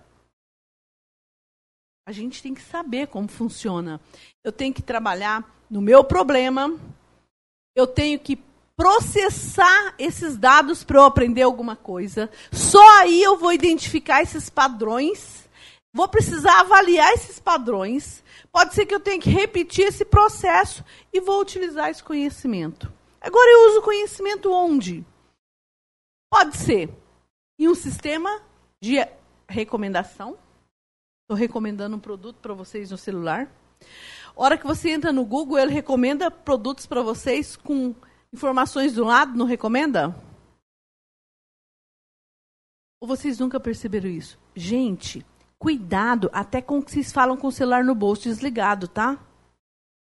A 2.04 2.12
gente 2.12 2.42
tem 2.42 2.52
que 2.52 2.62
saber 2.62 3.06
como 3.06 3.28
funciona. 3.28 4.00
Eu 4.44 4.52
tenho 4.52 4.74
que 4.74 4.82
trabalhar 4.82 5.48
no 5.70 5.80
meu 5.80 6.04
problema, 6.04 6.78
eu 7.74 7.86
tenho 7.86 8.18
que 8.18 8.36
processar 8.76 9.94
esses 9.98 10.36
dados 10.36 10.82
para 10.82 10.98
eu 10.98 11.04
aprender 11.04 11.42
alguma 11.42 11.76
coisa. 11.76 12.30
Só 12.50 13.00
aí 13.00 13.22
eu 13.22 13.36
vou 13.36 13.52
identificar 13.52 14.22
esses 14.22 14.48
padrões. 14.48 15.48
Vou 15.94 16.08
precisar 16.08 16.60
avaliar 16.60 17.12
esses 17.12 17.38
padrões. 17.38 18.24
Pode 18.50 18.74
ser 18.74 18.86
que 18.86 18.94
eu 18.94 19.00
tenha 19.00 19.20
que 19.20 19.30
repetir 19.30 19.86
esse 19.86 20.04
processo 20.04 20.84
e 21.12 21.20
vou 21.20 21.40
utilizar 21.40 21.90
esse 21.90 22.02
conhecimento. 22.02 22.92
Agora 23.20 23.50
eu 23.50 23.70
uso 23.70 23.82
conhecimento 23.82 24.50
onde? 24.52 25.04
Pode 26.30 26.56
ser 26.56 26.90
em 27.58 27.68
um 27.68 27.74
sistema 27.74 28.42
de 28.82 28.96
recomendação. 29.48 30.36
Estou 31.22 31.36
recomendando 31.36 31.96
um 31.96 32.00
produto 32.00 32.36
para 32.40 32.54
vocês 32.54 32.90
no 32.90 32.98
celular. 32.98 33.50
Hora 34.34 34.56
que 34.56 34.66
você 34.66 34.90
entra 34.90 35.12
no 35.12 35.24
Google, 35.24 35.58
ele 35.58 35.72
recomenda 35.72 36.30
produtos 36.30 36.86
para 36.86 37.02
vocês 37.02 37.54
com 37.54 37.94
informações 38.32 38.94
do 38.94 39.04
lado, 39.04 39.36
não 39.36 39.46
recomenda? 39.46 40.14
Ou 43.00 43.06
vocês 43.06 43.38
nunca 43.38 43.60
perceberam 43.60 44.08
isso? 44.08 44.38
Gente, 44.54 45.26
cuidado 45.58 46.30
até 46.32 46.62
com 46.62 46.78
o 46.78 46.82
que 46.82 46.90
vocês 46.90 47.12
falam 47.12 47.36
com 47.36 47.48
o 47.48 47.52
celular 47.52 47.84
no 47.84 47.94
bolso 47.94 48.24
desligado, 48.24 48.88
tá? 48.88 49.18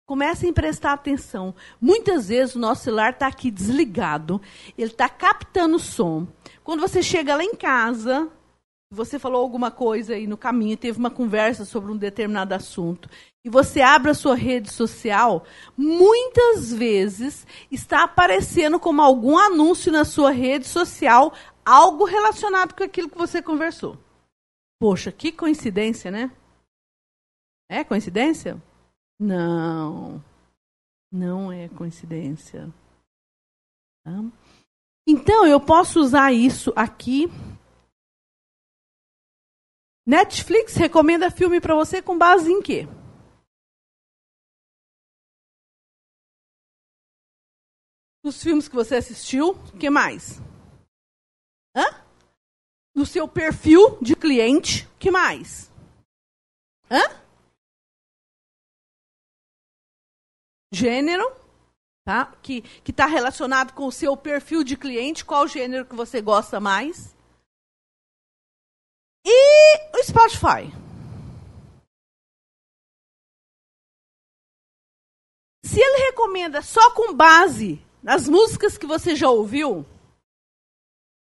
Comecem 0.06 0.50
a 0.50 0.52
prestar 0.52 0.92
atenção. 0.92 1.54
Muitas 1.80 2.28
vezes 2.28 2.56
o 2.56 2.58
nosso 2.58 2.82
celular 2.82 3.12
está 3.12 3.28
aqui 3.28 3.48
desligado, 3.48 4.40
ele 4.76 4.90
está 4.90 5.08
captando 5.08 5.78
som. 5.78 6.26
Quando 6.64 6.80
você 6.80 7.00
chega 7.00 7.36
lá 7.36 7.44
em 7.44 7.54
casa, 7.54 8.28
você 8.92 9.18
falou 9.20 9.40
alguma 9.40 9.70
coisa 9.70 10.14
aí 10.14 10.26
no 10.26 10.36
caminho, 10.36 10.76
teve 10.76 10.98
uma 10.98 11.10
conversa 11.10 11.64
sobre 11.64 11.92
um 11.92 11.96
determinado 11.96 12.54
assunto, 12.54 13.08
e 13.44 13.48
você 13.48 13.80
abre 13.80 14.10
a 14.10 14.14
sua 14.14 14.34
rede 14.34 14.70
social, 14.70 15.44
muitas 15.76 16.72
vezes 16.72 17.46
está 17.70 18.02
aparecendo 18.02 18.80
como 18.80 19.00
algum 19.00 19.38
anúncio 19.38 19.92
na 19.92 20.04
sua 20.04 20.32
rede 20.32 20.66
social, 20.66 21.32
algo 21.64 22.04
relacionado 22.04 22.74
com 22.74 22.82
aquilo 22.82 23.08
que 23.08 23.16
você 23.16 23.40
conversou. 23.40 23.96
Poxa, 24.80 25.12
que 25.12 25.30
coincidência, 25.30 26.10
né? 26.10 26.30
É 27.70 27.84
coincidência? 27.84 28.60
Não. 29.20 30.22
Não 31.12 31.52
é 31.52 31.68
coincidência. 31.68 32.68
Tá? 34.04 34.24
Então, 35.06 35.46
eu 35.46 35.60
posso 35.60 36.00
usar 36.00 36.32
isso 36.32 36.72
aqui 36.74 37.28
Netflix 40.10 40.74
recomenda 40.74 41.30
filme 41.30 41.60
para 41.60 41.72
você 41.72 42.02
com 42.02 42.18
base 42.18 42.50
em 42.50 42.60
quê? 42.60 42.84
Os 48.24 48.42
filmes 48.42 48.66
que 48.66 48.74
você 48.74 48.96
assistiu, 48.96 49.50
o 49.50 49.78
que 49.78 49.88
mais? 49.88 50.40
Hã? 51.76 51.84
No 52.92 53.06
seu 53.06 53.28
perfil 53.28 54.02
de 54.02 54.16
cliente, 54.16 54.84
o 54.96 54.98
que 54.98 55.12
mais? 55.12 55.70
Hã? 56.90 57.02
Gênero, 60.74 61.24
tá? 62.04 62.34
Que 62.42 62.64
está 62.84 63.06
relacionado 63.06 63.74
com 63.74 63.86
o 63.86 63.92
seu 63.92 64.16
perfil 64.16 64.64
de 64.64 64.76
cliente, 64.76 65.24
qual 65.24 65.46
gênero 65.46 65.86
que 65.86 65.94
você 65.94 66.20
gosta 66.20 66.58
mais? 66.58 67.14
Spotify? 70.10 70.72
Se 75.64 75.80
ele 75.80 76.06
recomenda 76.06 76.62
só 76.62 76.92
com 76.94 77.14
base 77.14 77.80
nas 78.02 78.28
músicas 78.28 78.76
que 78.76 78.86
você 78.86 79.14
já 79.14 79.30
ouviu, 79.30 79.86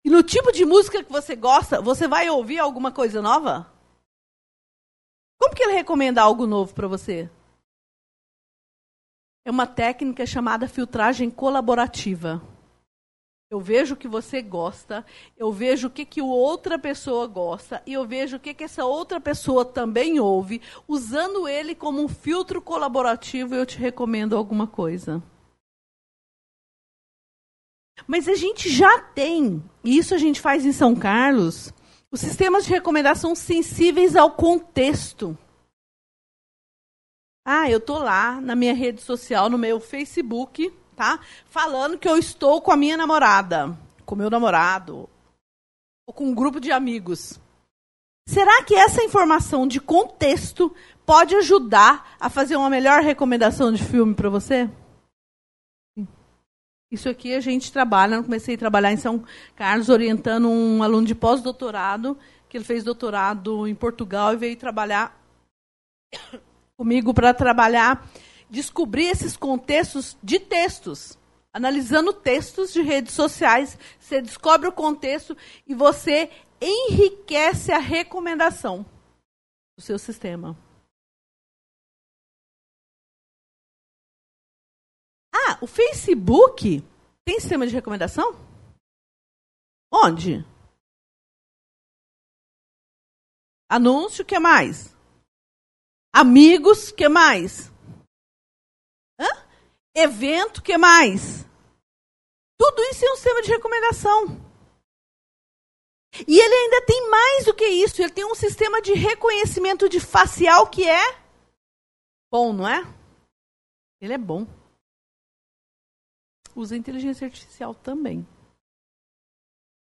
e 0.05 0.09
no 0.09 0.23
tipo 0.23 0.53
de 0.53 0.63
música 0.63 1.03
que 1.03 1.11
você 1.11 1.35
gosta, 1.35 1.81
você 1.81 2.07
vai 2.07 2.29
ouvir 2.29 2.59
alguma 2.59 2.89
coisa 2.89 3.21
nova? 3.21 3.69
Como 5.37 5.53
que 5.53 5.63
ele 5.63 5.73
recomenda 5.73 6.21
algo 6.21 6.47
novo 6.47 6.73
para 6.73 6.87
você? 6.87 7.29
É 9.43 9.51
uma 9.51 9.67
técnica 9.67 10.25
chamada 10.25 10.67
filtragem 10.67 11.29
colaborativa. 11.29 12.41
Eu 13.49 13.61
vejo 13.61 13.93
o 13.93 13.97
que 13.97 14.09
você 14.09 14.41
gosta, 14.41 15.05
eu 15.37 15.53
vejo 15.53 15.87
o 15.87 15.89
que, 15.89 16.03
que 16.03 16.21
outra 16.21 16.77
pessoa 16.77 17.25
gosta, 17.27 17.81
e 17.85 17.93
eu 17.93 18.05
vejo 18.05 18.35
o 18.35 18.39
que, 18.39 18.53
que 18.53 18.65
essa 18.65 18.83
outra 18.83 19.21
pessoa 19.21 19.63
também 19.63 20.19
ouve, 20.19 20.61
usando 20.85 21.47
ele 21.47 21.73
como 21.73 22.03
um 22.03 22.09
filtro 22.09 22.61
colaborativo, 22.61 23.55
eu 23.55 23.65
te 23.65 23.77
recomendo 23.77 24.35
alguma 24.35 24.67
coisa. 24.67 25.23
Mas 28.05 28.27
a 28.27 28.35
gente 28.35 28.69
já 28.69 28.99
tem, 28.99 29.63
e 29.81 29.97
isso 29.97 30.13
a 30.13 30.17
gente 30.17 30.41
faz 30.41 30.65
em 30.65 30.73
São 30.73 30.93
Carlos, 30.93 31.73
os 32.11 32.19
sistemas 32.19 32.65
de 32.65 32.71
recomendação 32.71 33.33
sensíveis 33.33 34.17
ao 34.17 34.31
contexto. 34.31 35.37
Ah, 37.45 37.69
eu 37.71 37.77
estou 37.77 37.99
lá 37.99 38.41
na 38.41 38.57
minha 38.57 38.73
rede 38.73 39.01
social, 39.01 39.49
no 39.49 39.57
meu 39.57 39.79
Facebook, 39.79 40.69
tá? 40.97 41.19
Falando 41.45 41.97
que 41.97 42.09
eu 42.09 42.17
estou 42.17 42.59
com 42.59 42.71
a 42.71 42.75
minha 42.75 42.97
namorada, 42.97 43.77
com 44.03 44.15
meu 44.15 44.31
namorado, 44.31 45.07
ou 46.07 46.13
com 46.13 46.25
um 46.25 46.33
grupo 46.33 46.59
de 46.59 46.71
amigos. 46.71 47.39
Será 48.27 48.63
que 48.63 48.73
essa 48.73 49.03
informação 49.03 49.67
de 49.67 49.79
contexto 49.79 50.75
pode 51.05 51.35
ajudar 51.35 52.17
a 52.19 52.29
fazer 52.29 52.57
uma 52.57 52.69
melhor 52.69 53.01
recomendação 53.03 53.71
de 53.71 53.81
filme 53.81 54.15
para 54.15 54.27
você? 54.27 54.69
Isso 56.91 57.07
aqui 57.07 57.35
a 57.35 57.39
gente 57.41 57.71
trabalha, 57.71 58.15
eu 58.15 58.23
comecei 58.23 58.55
a 58.55 58.57
trabalhar 58.57 58.91
em 58.91 58.97
São 58.97 59.23
Carlos, 59.55 59.89
orientando 59.89 60.49
um 60.49 60.81
aluno 60.81 61.05
de 61.05 61.13
pós-doutorado, 61.13 62.17
que 62.49 62.57
ele 62.57 62.65
fez 62.65 62.83
doutorado 62.83 63.67
em 63.67 63.75
Portugal 63.75 64.33
e 64.33 64.37
veio 64.37 64.55
trabalhar 64.55 65.21
comigo 66.75 67.13
para 67.13 67.33
trabalhar 67.33 68.07
descobrir 68.49 69.07
esses 69.07 69.35
contextos 69.35 70.17
de 70.23 70.39
textos. 70.39 71.17
Analisando 71.53 72.13
textos 72.13 72.71
de 72.71 72.81
redes 72.81 73.13
sociais, 73.13 73.77
você 73.99 74.21
descobre 74.21 74.67
o 74.67 74.73
contexto 74.73 75.35
e 75.65 75.73
você 75.73 76.29
enriquece 76.61 77.71
a 77.71 77.79
recomendação 77.79 78.85
do 79.75 79.81
seu 79.81 79.97
sistema. 79.97 80.57
Ah, 85.33 85.57
o 85.61 85.67
Facebook 85.67 86.83
tem 87.25 87.39
sistema 87.39 87.65
de 87.65 87.73
recomendação? 87.73 88.35
Onde? 89.91 90.45
Anúncio, 93.69 94.25
que 94.25 94.39
mais? 94.39 94.95
Amigos, 96.13 96.91
que 96.91 97.07
mais? 97.07 97.71
Evento, 99.99 100.61
que 100.61 100.77
mais? 100.77 101.43
Tudo 102.55 102.83
isso 102.83 103.03
é 103.03 103.11
um 103.11 103.15
sistema 103.15 103.41
de 103.41 103.49
recomendação. 103.49 104.47
E 106.27 106.39
ele 106.39 106.53
ainda 106.53 106.85
tem 106.85 107.09
mais 107.09 107.45
do 107.45 107.53
que 107.53 107.65
isso. 107.65 107.99
Ele 107.99 108.11
tem 108.11 108.23
um 108.23 108.35
sistema 108.35 108.79
de 108.79 108.93
reconhecimento 108.93 109.89
de 109.89 109.99
facial 109.99 110.67
que 110.67 110.87
é 110.87 111.19
bom, 112.31 112.53
não 112.53 112.67
é? 112.67 112.83
Ele 113.99 114.13
é 114.13 114.17
bom. 114.19 114.45
Usa 116.55 116.77
inteligência 116.77 117.25
artificial 117.25 117.73
também. 117.73 118.27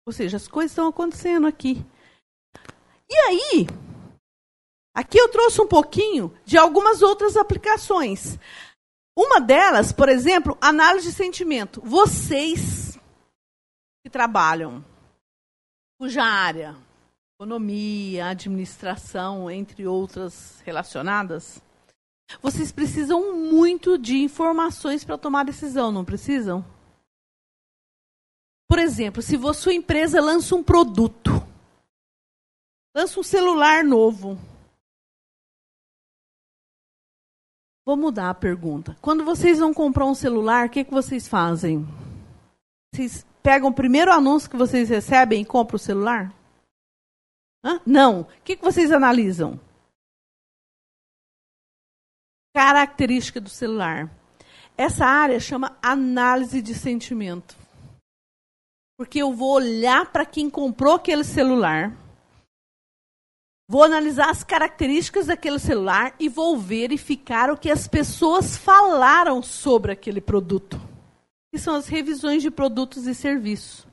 Ou 0.07 0.13
seja, 0.13 0.37
as 0.37 0.47
coisas 0.47 0.71
estão 0.71 0.89
acontecendo 0.89 1.47
aqui. 1.47 1.85
E 3.09 3.17
aí, 3.17 3.67
aqui 4.95 5.19
eu 5.19 5.29
trouxe 5.29 5.61
um 5.61 5.67
pouquinho 5.67 6.37
de 6.45 6.57
algumas 6.57 7.03
outras 7.03 7.37
aplicações. 7.37 8.39
Uma 9.21 9.41
delas, 9.41 9.91
por 9.91 10.09
exemplo, 10.09 10.57
análise 10.61 11.09
de 11.09 11.13
sentimento. 11.13 11.81
Vocês 11.85 12.97
que 14.01 14.09
trabalham, 14.09 14.85
cuja 15.99 16.23
área, 16.23 16.77
economia, 17.35 18.29
administração, 18.29 19.51
entre 19.51 19.89
outras 19.89 20.61
relacionadas, 20.61 21.61
vocês 22.41 22.71
precisam 22.71 23.35
muito 23.35 23.99
de 23.99 24.19
informações 24.19 25.03
para 25.03 25.19
tomar 25.19 25.45
decisão, 25.45 25.91
não 25.91 26.05
precisam? 26.05 26.65
Por 28.69 28.79
exemplo, 28.79 29.21
se 29.21 29.37
sua 29.53 29.75
empresa 29.75 30.21
lança 30.21 30.55
um 30.55 30.63
produto, 30.63 31.33
lança 32.95 33.19
um 33.19 33.25
celular 33.25 33.83
novo. 33.83 34.39
Vou 37.89 37.97
mudar 37.97 38.29
a 38.29 38.35
pergunta. 38.35 38.95
Quando 39.01 39.25
vocês 39.25 39.61
vão 39.61 39.73
comprar 39.73 40.05
um 40.05 40.15
celular, 40.15 40.67
o 40.67 40.71
que, 40.71 40.85
que 40.85 40.91
vocês 40.91 41.27
fazem? 41.27 41.89
Vocês 42.95 43.25
pegam 43.43 43.71
o 43.71 43.75
primeiro 43.75 44.13
anúncio 44.13 44.51
que 44.51 44.59
vocês 44.59 44.91
recebem 44.91 45.41
e 45.41 45.45
compram 45.47 45.77
o 45.77 45.79
celular? 45.79 46.31
Hã? 47.65 47.81
Não. 47.87 48.21
O 48.21 48.43
que, 48.45 48.57
que 48.57 48.63
vocês 48.63 48.93
analisam? 48.93 49.59
Característica 52.55 53.41
do 53.41 53.49
celular. 53.49 54.15
Essa 54.77 55.07
área 55.07 55.41
chama 55.41 55.75
análise 55.81 56.61
de 56.61 56.75
sentimento. 56.75 57.57
Porque 58.99 59.23
eu 59.23 59.33
vou 59.33 59.55
olhar 59.55 60.13
para 60.13 60.27
quem 60.27 60.51
comprou 60.51 60.97
aquele 60.97 61.25
celular, 61.25 61.97
vou 63.69 63.83
analisar 63.83 64.31
as 64.31 64.43
características 64.43 65.27
daquele 65.27 65.59
celular 65.59 66.15
e 66.19 66.29
vou 66.29 66.57
verificar 66.57 67.51
o 67.51 67.57
que 67.57 67.71
as 67.71 67.87
pessoas 67.87 68.57
falaram 68.57 69.43
sobre 69.43 69.93
aquele 69.93 70.23
produto. 70.23 70.81
Que 71.53 71.59
são 71.59 71.75
as 71.75 71.87
revisões 71.87 72.43
de 72.43 72.51
produtos 72.51 73.07
e 73.07 73.15
serviços. 73.15 73.87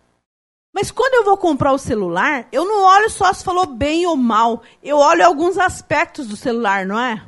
Mas 0.74 0.92
quando 0.92 1.16
eu 1.16 1.26
vou 1.26 1.38
comprar 1.38 1.74
o 1.74 1.78
celular, 1.78 2.48
eu 2.52 2.66
não 2.66 2.84
olho 2.84 3.10
só 3.10 3.32
se 3.32 3.44
falou 3.44 3.66
bem 3.66 4.06
ou 4.06 4.16
mal. 4.16 4.64
Eu 4.82 4.98
olho 4.98 5.26
alguns 5.26 5.58
aspectos 5.58 6.28
do 6.28 6.36
celular, 6.36 6.86
não 6.86 7.00
é? 7.00 7.26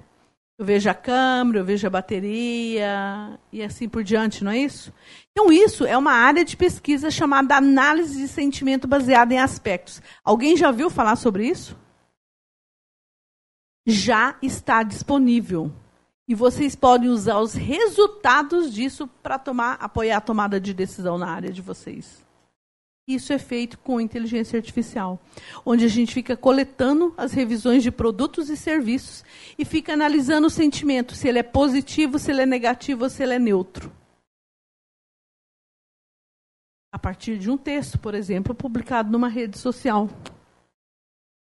Eu 0.60 0.66
vejo 0.66 0.90
a 0.90 0.94
câmera, 0.94 1.60
eu 1.60 1.66
vejo 1.66 1.86
a 1.86 1.90
bateria 1.90 3.40
e 3.54 3.62
assim 3.62 3.88
por 3.88 4.04
diante, 4.04 4.44
não 4.44 4.52
é 4.52 4.58
isso? 4.58 4.92
Então, 5.32 5.52
isso 5.52 5.86
é 5.86 5.96
uma 5.96 6.14
área 6.14 6.44
de 6.44 6.58
pesquisa 6.58 7.12
chamada 7.12 7.56
análise 7.56 8.20
de 8.20 8.28
sentimento 8.28 8.88
baseada 8.88 9.34
em 9.34 9.38
aspectos. 9.38 10.02
Alguém 10.24 10.58
já 10.58 10.72
viu 10.72 10.90
falar 10.90 11.16
sobre 11.16 11.48
isso? 11.48 11.78
Já 13.90 14.36
está 14.42 14.84
disponível. 14.84 15.72
E 16.28 16.36
vocês 16.36 16.76
podem 16.76 17.10
usar 17.10 17.40
os 17.40 17.54
resultados 17.54 18.74
disso 18.74 19.08
para 19.24 19.40
tomar, 19.40 19.76
apoiar 19.76 20.18
a 20.18 20.22
tomada 20.22 20.60
de 20.60 20.74
decisão 20.74 21.18
na 21.18 21.30
área 21.30 21.54
de 21.54 21.62
vocês. 21.62 22.28
Isso 23.08 23.32
é 23.32 23.40
feito 23.40 23.80
com 23.80 24.02
inteligência 24.02 24.58
artificial, 24.58 25.18
onde 25.66 25.86
a 25.86 25.88
gente 25.88 26.14
fica 26.14 26.36
coletando 26.36 27.14
as 27.16 27.32
revisões 27.32 27.82
de 27.82 27.90
produtos 27.90 28.50
e 28.50 28.58
serviços 28.58 29.24
e 29.58 29.64
fica 29.64 29.94
analisando 29.94 30.48
o 30.48 30.50
sentimento, 30.50 31.16
se 31.16 31.30
ele 31.30 31.40
é 31.40 31.44
positivo, 31.44 32.20
se 32.20 32.30
ele 32.32 32.42
é 32.42 32.46
negativo 32.46 33.06
ou 33.06 33.10
se 33.10 33.24
ele 33.24 33.36
é 33.36 33.40
neutro. 33.40 33.90
A 36.92 37.00
partir 37.00 37.38
de 37.38 37.50
um 37.50 37.58
texto, 37.58 37.98
por 37.98 38.14
exemplo, 38.14 38.54
publicado 38.54 39.10
numa 39.10 39.30
rede 39.30 39.58
social. 39.58 40.10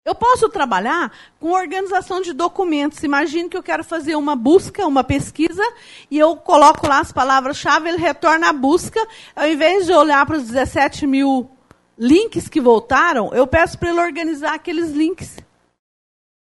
Eu 0.06 0.14
posso 0.14 0.48
trabalhar 0.48 1.12
com 1.40 1.50
organização 1.50 2.22
de 2.22 2.32
documentos. 2.32 3.02
Imagine 3.02 3.48
que 3.48 3.56
eu 3.56 3.62
quero 3.62 3.82
fazer 3.82 4.14
uma 4.14 4.36
busca, 4.36 4.86
uma 4.86 5.02
pesquisa, 5.02 5.64
e 6.08 6.16
eu 6.16 6.36
coloco 6.36 6.86
lá 6.86 7.00
as 7.00 7.10
palavras-chave, 7.10 7.88
ele 7.88 7.98
retorna 7.98 8.50
a 8.50 8.52
busca. 8.52 9.04
Ao 9.34 9.48
invés 9.48 9.84
de 9.84 9.92
olhar 9.92 10.24
para 10.24 10.36
os 10.36 10.44
17 10.44 11.08
mil 11.08 11.50
links 11.98 12.48
que 12.48 12.60
voltaram, 12.60 13.34
eu 13.34 13.48
peço 13.48 13.76
para 13.80 13.90
ele 13.90 14.00
organizar 14.00 14.54
aqueles 14.54 14.92
links. 14.92 15.38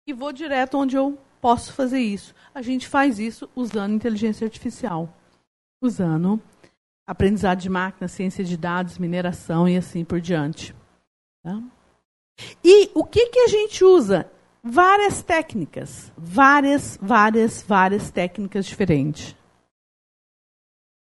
E 0.06 0.12
vou 0.12 0.32
direto 0.32 0.78
onde 0.78 0.94
eu 0.94 1.18
posso 1.40 1.72
fazer 1.72 1.98
isso. 1.98 2.32
A 2.54 2.62
gente 2.62 2.86
faz 2.86 3.18
isso 3.18 3.50
usando 3.56 3.94
inteligência 3.94 4.44
artificial. 4.44 5.12
Usando 5.82 6.40
aprendizado 7.04 7.58
de 7.58 7.68
máquina, 7.68 8.06
ciência 8.06 8.44
de 8.44 8.56
dados, 8.56 8.96
mineração 8.96 9.68
e 9.68 9.76
assim 9.76 10.04
por 10.04 10.20
diante. 10.20 10.72
Tá? 11.42 11.60
E 12.62 12.90
o 12.94 13.04
que, 13.04 13.26
que 13.26 13.40
a 13.40 13.48
gente 13.48 13.84
usa? 13.84 14.30
Várias 14.62 15.22
técnicas. 15.22 16.12
Várias, 16.16 16.98
várias, 17.00 17.62
várias 17.62 18.10
técnicas 18.10 18.66
diferentes. 18.66 19.34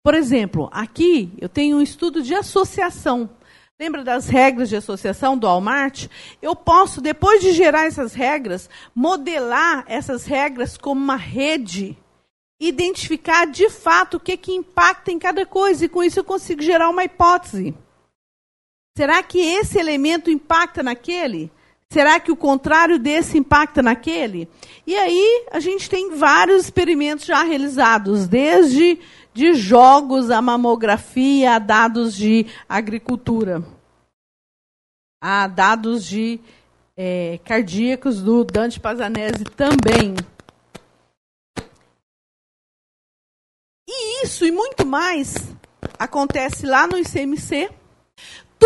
Por 0.05 0.15
exemplo, 0.15 0.69
aqui 0.71 1.33
eu 1.41 1.49
tenho 1.49 1.79
um 1.79 1.83
estudo 1.83 2.23
de 2.23 2.35
associação. 2.35 3.31
Lembra 3.81 4.05
das 4.05 4.29
regras 4.29 4.69
de 4.69 4.77
associação 4.77 5.37
do 5.37 5.47
Walmart? 5.47 6.09
Eu 6.41 6.55
posso, 6.55 7.01
depois 7.01 7.41
de 7.41 7.53
gerar 7.53 7.87
essas 7.87 8.13
regras, 8.13 8.69
modelar 8.95 9.85
essas 9.89 10.27
regras 10.27 10.77
como 10.77 11.01
uma 11.01 11.17
rede, 11.17 11.97
identificar 12.61 13.47
de 13.47 13.69
fato 13.69 14.17
o 14.17 14.21
que, 14.21 14.37
que 14.37 14.53
impacta 14.53 15.11
em 15.11 15.19
cada 15.19 15.45
coisa, 15.45 15.85
e 15.85 15.89
com 15.89 16.03
isso 16.03 16.21
eu 16.21 16.25
consigo 16.25 16.63
gerar 16.63 16.89
uma 16.89 17.05
hipótese. 17.05 17.75
Será 18.97 19.23
que 19.25 19.39
esse 19.39 19.79
elemento 19.79 20.31
impacta 20.31 20.83
naquele? 20.83 21.51
Será 21.91 22.21
que 22.21 22.31
o 22.31 22.37
contrário 22.37 22.99
desse 22.99 23.37
impacta 23.37 23.83
naquele? 23.83 24.49
E 24.87 24.95
aí 24.97 25.47
a 25.51 25.59
gente 25.59 25.91
tem 25.91 26.17
vários 26.17 26.65
experimentos 26.65 27.25
já 27.25 27.43
realizados, 27.43 28.29
desde 28.29 29.01
de 29.33 29.55
jogos 29.55 30.31
a 30.31 30.41
mamografia, 30.41 31.57
a 31.57 31.59
dados 31.59 32.15
de 32.15 32.47
agricultura, 32.69 33.65
a 35.21 35.49
dados 35.49 36.05
de 36.05 36.39
é, 36.97 37.41
cardíacos 37.45 38.23
do 38.23 38.45
Dante 38.45 38.79
Pazanese 38.79 39.45
também. 39.45 40.15
E 43.89 44.25
isso 44.25 44.45
e 44.45 44.53
muito 44.53 44.87
mais 44.87 45.35
acontece 45.99 46.65
lá 46.65 46.87
no 46.87 46.97
ICMC 46.97 47.71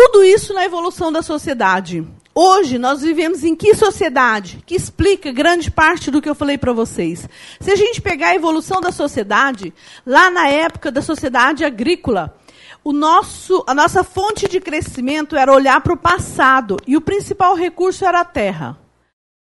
tudo 0.01 0.23
isso 0.23 0.53
na 0.53 0.63
evolução 0.63 1.11
da 1.11 1.21
sociedade. 1.21 2.07
Hoje 2.33 2.77
nós 2.77 3.01
vivemos 3.01 3.43
em 3.43 3.53
que 3.53 3.75
sociedade? 3.75 4.63
Que 4.65 4.73
explica 4.73 5.29
grande 5.29 5.69
parte 5.69 6.09
do 6.09 6.21
que 6.21 6.29
eu 6.29 6.33
falei 6.33 6.57
para 6.57 6.71
vocês. 6.71 7.27
Se 7.59 7.69
a 7.69 7.75
gente 7.75 8.01
pegar 8.01 8.27
a 8.27 8.35
evolução 8.35 8.79
da 8.79 8.93
sociedade, 8.93 9.73
lá 10.05 10.29
na 10.29 10.47
época 10.47 10.89
da 10.89 11.01
sociedade 11.01 11.65
agrícola, 11.65 12.33
o 12.81 12.93
nosso, 12.93 13.61
a 13.67 13.75
nossa 13.75 14.01
fonte 14.01 14.47
de 14.47 14.61
crescimento 14.61 15.35
era 15.35 15.51
olhar 15.51 15.81
para 15.81 15.91
o 15.91 15.97
passado 15.97 16.77
e 16.87 16.95
o 16.95 17.01
principal 17.01 17.53
recurso 17.53 18.05
era 18.05 18.21
a 18.21 18.25
terra. 18.25 18.77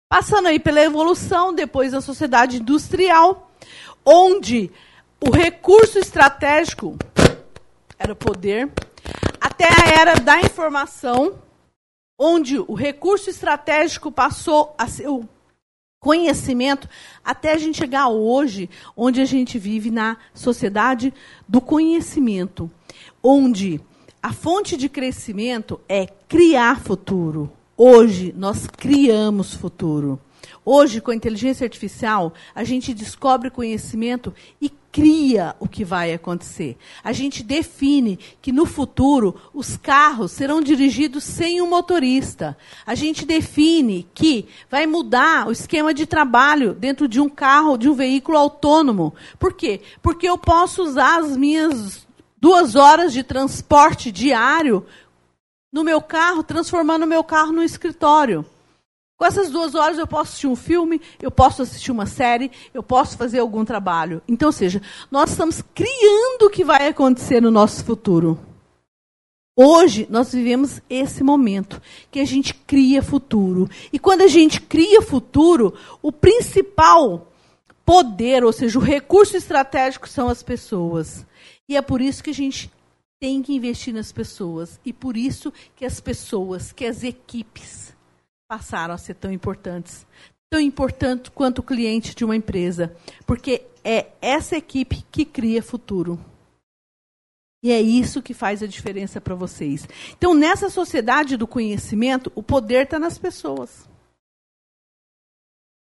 Passando 0.09 0.47
aí 0.47 0.59
pela 0.59 0.81
evolução, 0.81 1.53
depois 1.53 1.93
a 1.93 2.01
sociedade 2.01 2.57
industrial, 2.57 3.51
onde 4.03 4.71
o 5.21 5.29
recurso 5.29 5.99
estratégico 5.99 6.97
era 7.99 8.13
o 8.13 8.15
poder, 8.15 8.71
até 9.47 9.63
a 9.63 10.01
era 10.01 10.15
da 10.15 10.41
informação, 10.41 11.39
onde 12.19 12.59
o 12.59 12.73
recurso 12.73 13.29
estratégico 13.29 14.11
passou 14.11 14.75
a 14.77 14.87
ser 14.87 15.07
o 15.07 15.23
conhecimento, 16.01 16.89
até 17.23 17.53
a 17.53 17.57
gente 17.57 17.77
chegar 17.77 18.09
hoje, 18.09 18.69
onde 18.95 19.21
a 19.21 19.25
gente 19.25 19.57
vive 19.57 19.89
na 19.89 20.17
sociedade 20.33 21.13
do 21.47 21.61
conhecimento, 21.61 22.69
onde 23.23 23.79
a 24.21 24.33
fonte 24.33 24.75
de 24.75 24.89
crescimento 24.89 25.79
é 25.87 26.07
criar 26.27 26.81
futuro. 26.81 27.49
Hoje 27.77 28.33
nós 28.35 28.67
criamos 28.67 29.53
futuro. 29.53 30.19
Hoje, 30.65 30.99
com 30.99 31.11
a 31.11 31.15
inteligência 31.15 31.63
artificial, 31.63 32.33
a 32.53 32.65
gente 32.65 32.93
descobre 32.93 33.49
conhecimento 33.49 34.33
e 34.59 34.69
cria 34.97 35.55
o 35.59 35.67
que 35.67 35.85
vai 35.85 36.11
acontecer. 36.11 36.75
A 37.03 37.13
gente 37.13 37.43
define 37.43 38.17
que 38.41 38.51
no 38.51 38.65
futuro 38.65 39.39
os 39.53 39.77
carros 39.77 40.31
serão 40.31 40.59
dirigidos 40.59 41.23
sem 41.23 41.61
um 41.61 41.69
motorista. 41.69 42.57
A 42.83 42.95
gente 42.95 43.23
define 43.23 44.07
que 44.15 44.47
vai 44.71 44.87
mudar 44.87 45.47
o 45.47 45.51
esquema 45.51 45.93
de 45.93 46.07
trabalho 46.07 46.73
dentro 46.73 47.07
de 47.07 47.21
um 47.21 47.29
carro, 47.29 47.77
de 47.77 47.87
um 47.87 47.93
veículo 47.93 48.39
autônomo. 48.39 49.13
Por 49.37 49.53
quê? 49.53 49.81
Porque 50.01 50.27
eu 50.27 50.35
posso 50.35 50.81
usar 50.81 51.19
as 51.19 51.37
minhas 51.37 52.07
duas 52.41 52.73
horas 52.73 53.13
de 53.13 53.21
transporte 53.21 54.11
diário 54.11 54.83
no 55.71 55.83
meu 55.83 56.01
carro, 56.01 56.41
transformando 56.41 57.03
o 57.03 57.07
meu 57.07 57.23
carro 57.23 57.51
no 57.51 57.61
escritório. 57.61 58.43
Com 59.17 59.25
essas 59.25 59.49
duas 59.49 59.73
horas 59.73 59.97
eu 59.97 60.05
posso 60.05 60.29
assistir 60.29 60.47
um 60.47 60.55
filme, 60.55 61.01
eu 61.19 61.31
posso 61.31 61.63
assistir 61.63 61.91
uma 61.91 62.05
série, 62.05 62.51
eu 62.71 62.83
posso 62.83 63.17
fazer 63.17 63.39
algum 63.39 63.65
trabalho. 63.65 64.21
Então, 64.27 64.49
ou 64.49 64.53
seja, 64.53 64.79
nós 65.09 65.31
estamos 65.31 65.63
criando 65.73 66.43
o 66.43 66.49
que 66.51 66.63
vai 66.63 66.87
acontecer 66.87 67.41
no 67.41 67.49
nosso 67.49 67.83
futuro. 67.83 68.39
Hoje 69.59 70.05
nós 70.07 70.31
vivemos 70.31 70.79
esse 70.87 71.23
momento 71.23 71.81
que 72.11 72.19
a 72.19 72.25
gente 72.25 72.53
cria 72.53 73.01
futuro. 73.01 73.67
E 73.91 73.97
quando 73.97 74.21
a 74.21 74.27
gente 74.27 74.61
cria 74.61 75.01
futuro, 75.01 75.73
o 75.99 76.11
principal 76.11 77.31
poder, 77.83 78.43
ou 78.43 78.53
seja, 78.53 78.77
o 78.77 78.83
recurso 78.83 79.35
estratégico 79.35 80.07
são 80.07 80.29
as 80.29 80.43
pessoas. 80.43 81.25
E 81.67 81.75
é 81.75 81.81
por 81.81 82.01
isso 82.01 82.23
que 82.23 82.29
a 82.29 82.35
gente 82.35 82.71
tem 83.19 83.41
que 83.41 83.55
investir 83.55 83.95
nas 83.95 84.11
pessoas. 84.11 84.79
E 84.85 84.93
por 84.93 85.17
isso 85.17 85.51
que 85.75 85.85
as 85.85 85.99
pessoas, 85.99 86.71
que 86.71 86.85
as 86.85 87.01
equipes 87.01 87.96
passaram 88.47 88.93
a 88.93 88.97
ser 88.97 89.15
tão 89.15 89.31
importantes. 89.31 90.05
Tão 90.49 90.61
importante 90.61 91.29
quanto 91.29 91.59
o 91.59 91.63
cliente 91.63 92.15
de 92.15 92.23
uma 92.23 92.35
empresa. 92.35 92.95
Porque 93.25 93.65
é 93.83 94.11
essa 94.21 94.55
equipe 94.55 95.03
que 95.11 95.25
cria 95.25 95.61
futuro. 95.61 96.19
E 97.63 97.71
é 97.71 97.81
isso 97.81 98.21
que 98.21 98.33
faz 98.33 98.63
a 98.63 98.67
diferença 98.67 99.19
para 99.19 99.35
vocês. 99.35 99.87
Então, 100.11 100.33
nessa 100.33 100.69
sociedade 100.69 101.35
do 101.35 101.47
conhecimento, 101.47 102.31
o 102.35 102.43
poder 102.43 102.83
está 102.83 102.99
nas 102.99 103.17
pessoas. 103.17 103.89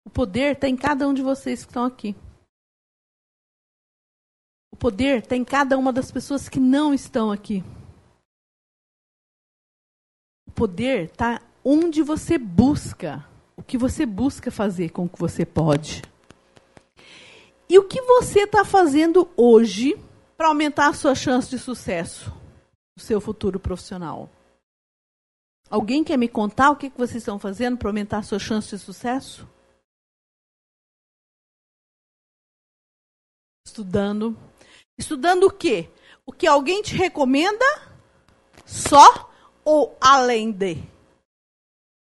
O 0.05 0.09
poder 0.09 0.53
está 0.53 0.69
em 0.69 0.77
cada 0.77 1.07
um 1.07 1.13
de 1.13 1.21
vocês 1.21 1.65
que 1.65 1.71
estão 1.71 1.83
aqui. 1.83 2.15
O 4.71 4.77
poder 4.77 5.23
está 5.23 5.35
em 5.35 5.43
cada 5.43 5.77
uma 5.77 5.91
das 5.91 6.11
pessoas 6.11 6.47
que 6.47 6.59
não 6.59 6.93
estão 6.93 7.31
aqui. 7.31 7.63
O 10.45 10.51
poder 10.51 11.05
está 11.11 11.41
onde 11.69 12.01
você 12.01 12.37
busca, 12.37 13.27
o 13.57 13.61
que 13.61 13.77
você 13.77 14.05
busca 14.05 14.49
fazer 14.49 14.91
com 14.91 15.03
o 15.03 15.09
que 15.09 15.19
você 15.19 15.45
pode. 15.45 16.01
E 17.67 17.77
o 17.77 17.83
que 17.83 18.01
você 18.03 18.43
está 18.43 18.63
fazendo 18.63 19.29
hoje 19.35 20.01
para 20.37 20.47
aumentar 20.47 20.87
a 20.87 20.93
sua 20.93 21.13
chance 21.13 21.49
de 21.49 21.59
sucesso 21.59 22.31
no 22.95 23.03
seu 23.03 23.19
futuro 23.19 23.59
profissional? 23.59 24.29
Alguém 25.69 26.05
quer 26.05 26.15
me 26.15 26.29
contar 26.29 26.71
o 26.71 26.77
que 26.77 26.87
vocês 26.95 27.17
estão 27.17 27.37
fazendo 27.37 27.77
para 27.77 27.89
aumentar 27.89 28.19
a 28.19 28.23
sua 28.23 28.39
chance 28.39 28.69
de 28.69 28.81
sucesso? 28.81 29.45
Estudando. 33.65 34.37
Estudando 34.97 35.47
o 35.47 35.51
quê? 35.51 35.89
O 36.25 36.31
que 36.31 36.47
alguém 36.47 36.81
te 36.81 36.95
recomenda? 36.95 37.65
Só 38.65 39.29
ou 39.65 39.97
além 39.99 40.49
de? 40.49 40.96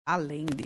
Além 0.07 0.47
de. 0.47 0.65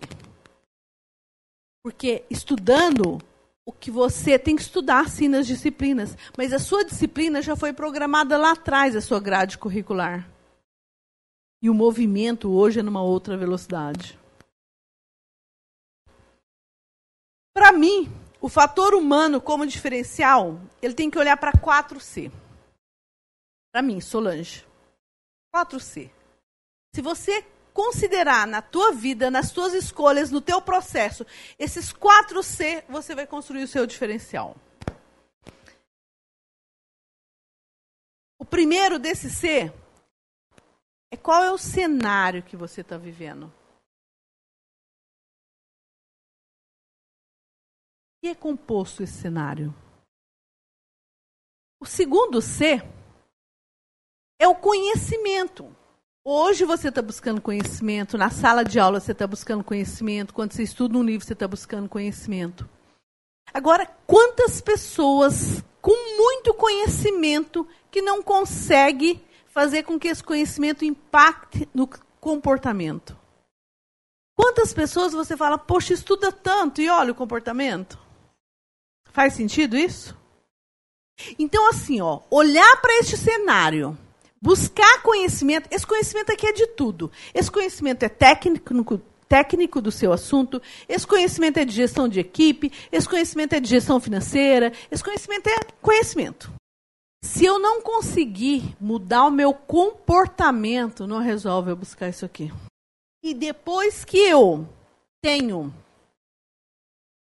Porque 1.83 2.25
estudando 2.29 3.19
o 3.65 3.73
que 3.73 3.91
você 3.91 4.39
tem 4.39 4.57
que 4.57 4.63
estudar 4.63 5.09
sim 5.09 5.29
nas 5.29 5.47
disciplinas, 5.47 6.17
mas 6.37 6.53
a 6.53 6.59
sua 6.59 6.85
disciplina 6.85 7.43
já 7.43 7.55
foi 7.55 7.73
programada 7.73 8.39
lá 8.39 8.53
atrás, 8.53 8.97
a 8.97 9.01
sua 9.01 9.21
grade 9.21 9.59
curricular. 9.59 10.29
E 11.63 11.69
o 11.69 11.75
movimento 11.75 12.51
hoje 12.51 12.81
é 12.81 12.83
numa 12.83 13.03
outra 13.03 13.37
velocidade. 13.37 14.19
Para 17.55 17.73
mim, 17.73 18.11
o 18.41 18.49
fator 18.49 18.95
humano 18.95 19.41
como 19.41 19.67
diferencial, 19.67 20.61
ele 20.81 20.95
tem 20.95 21.11
que 21.11 21.19
olhar 21.19 21.37
para 21.37 21.53
4C. 21.53 22.33
Para 23.73 23.83
mim, 23.83 24.01
Solange. 24.01 24.65
4C. 25.55 26.11
Se 26.95 27.03
você 27.03 27.45
considerar 27.79 28.45
na 28.45 28.61
tua 28.61 28.91
vida, 28.91 29.31
nas 29.31 29.53
tuas 29.53 29.73
escolhas, 29.73 30.33
no 30.33 30.41
teu 30.41 30.61
processo, 30.61 31.25
esses 31.57 31.93
quatro 31.93 32.43
C, 32.43 32.85
você 32.89 33.15
vai 33.15 33.25
construir 33.25 33.63
o 33.63 33.69
seu 33.69 33.87
diferencial. 33.87 34.57
O 38.37 38.45
primeiro 38.45 38.99
desse 38.99 39.31
C 39.31 39.73
é 41.13 41.17
qual 41.17 41.45
é 41.45 41.53
o 41.53 41.57
cenário 41.57 42.43
que 42.43 42.57
você 42.57 42.81
está 42.81 42.99
vivendo. 42.99 43.49
Que 48.21 48.31
é 48.31 48.35
composto 48.35 49.05
esse 49.05 49.21
cenário? 49.21 49.73
O 51.81 51.87
segundo 51.87 52.43
C 52.43 52.83
é 54.41 54.49
o 54.49 54.57
conhecimento. 54.57 55.78
Hoje 56.25 56.65
você 56.65 56.89
está 56.89 57.01
buscando 57.01 57.41
conhecimento, 57.41 58.19
na 58.19 58.31
sala 58.31 58.65
de 58.65 58.79
aula 58.79 59.01
você 59.01 59.13
está 59.13 59.27
buscando 59.27 59.65
conhecimento, 59.65 60.35
quando 60.35 60.53
você 60.53 60.63
estuda 60.63 60.99
um 60.99 61.03
livro 61.03 61.27
você 61.27 61.33
está 61.33 61.49
buscando 61.49 61.89
conhecimento. 61.89 62.69
Agora, 63.53 63.87
quantas 64.07 64.61
pessoas 64.61 65.63
com 65.81 65.97
muito 66.17 66.53
conhecimento 66.53 67.67
que 67.91 68.03
não 68.03 68.23
consegue 68.23 69.25
fazer 69.47 69.85
com 69.85 69.99
que 69.99 70.09
esse 70.09 70.23
conhecimento 70.23 70.85
impacte 70.85 71.69
no 71.73 71.89
comportamento? 72.21 73.17
Quantas 74.37 74.73
pessoas 74.73 75.13
você 75.13 75.37
fala, 75.37 75.57
poxa, 75.57 75.95
estuda 75.95 76.31
tanto 76.31 76.81
e 76.81 76.89
olha 76.89 77.13
o 77.13 77.15
comportamento? 77.15 77.99
Faz 79.11 79.33
sentido 79.33 79.77
isso? 79.77 80.17
Então, 81.39 81.69
assim, 81.69 82.01
ó, 82.01 82.21
olhar 82.31 82.81
para 82.81 82.99
este 82.99 83.17
cenário 83.17 83.99
Buscar 84.41 85.03
conhecimento, 85.03 85.69
esse 85.71 85.87
conhecimento 85.87 86.31
aqui 86.31 86.47
é 86.47 86.53
de 86.53 86.67
tudo. 86.69 87.11
Esse 87.35 87.51
conhecimento 87.51 88.05
é 88.05 88.09
técnico, 88.09 89.01
técnico 89.29 89.81
do 89.81 89.91
seu 89.91 90.13
assunto, 90.13 90.63
esse 90.89 91.07
conhecimento 91.07 91.59
é 91.59 91.65
de 91.65 91.73
gestão 91.73 92.09
de 92.09 92.21
equipe, 92.21 92.73
esse 92.91 93.09
conhecimento 93.09 93.55
é 93.55 93.61
de 93.61 93.69
gestão 93.69 94.01
financeira, 94.01 94.73
esse 94.91 95.05
conhecimento 95.05 95.49
é 95.49 95.59
conhecimento. 95.83 96.53
Se 97.23 97.45
eu 97.45 97.59
não 97.59 97.83
conseguir 97.83 98.77
mudar 98.81 99.25
o 99.27 99.31
meu 99.31 99.53
comportamento, 99.53 101.07
não 101.07 101.19
resolve 101.19 101.71
eu 101.71 101.77
buscar 101.77 102.09
isso 102.09 102.25
aqui. 102.25 102.53
E 103.23 103.35
depois 103.35 104.05
que 104.05 104.19
eu 104.19 104.67
tenho 105.21 105.75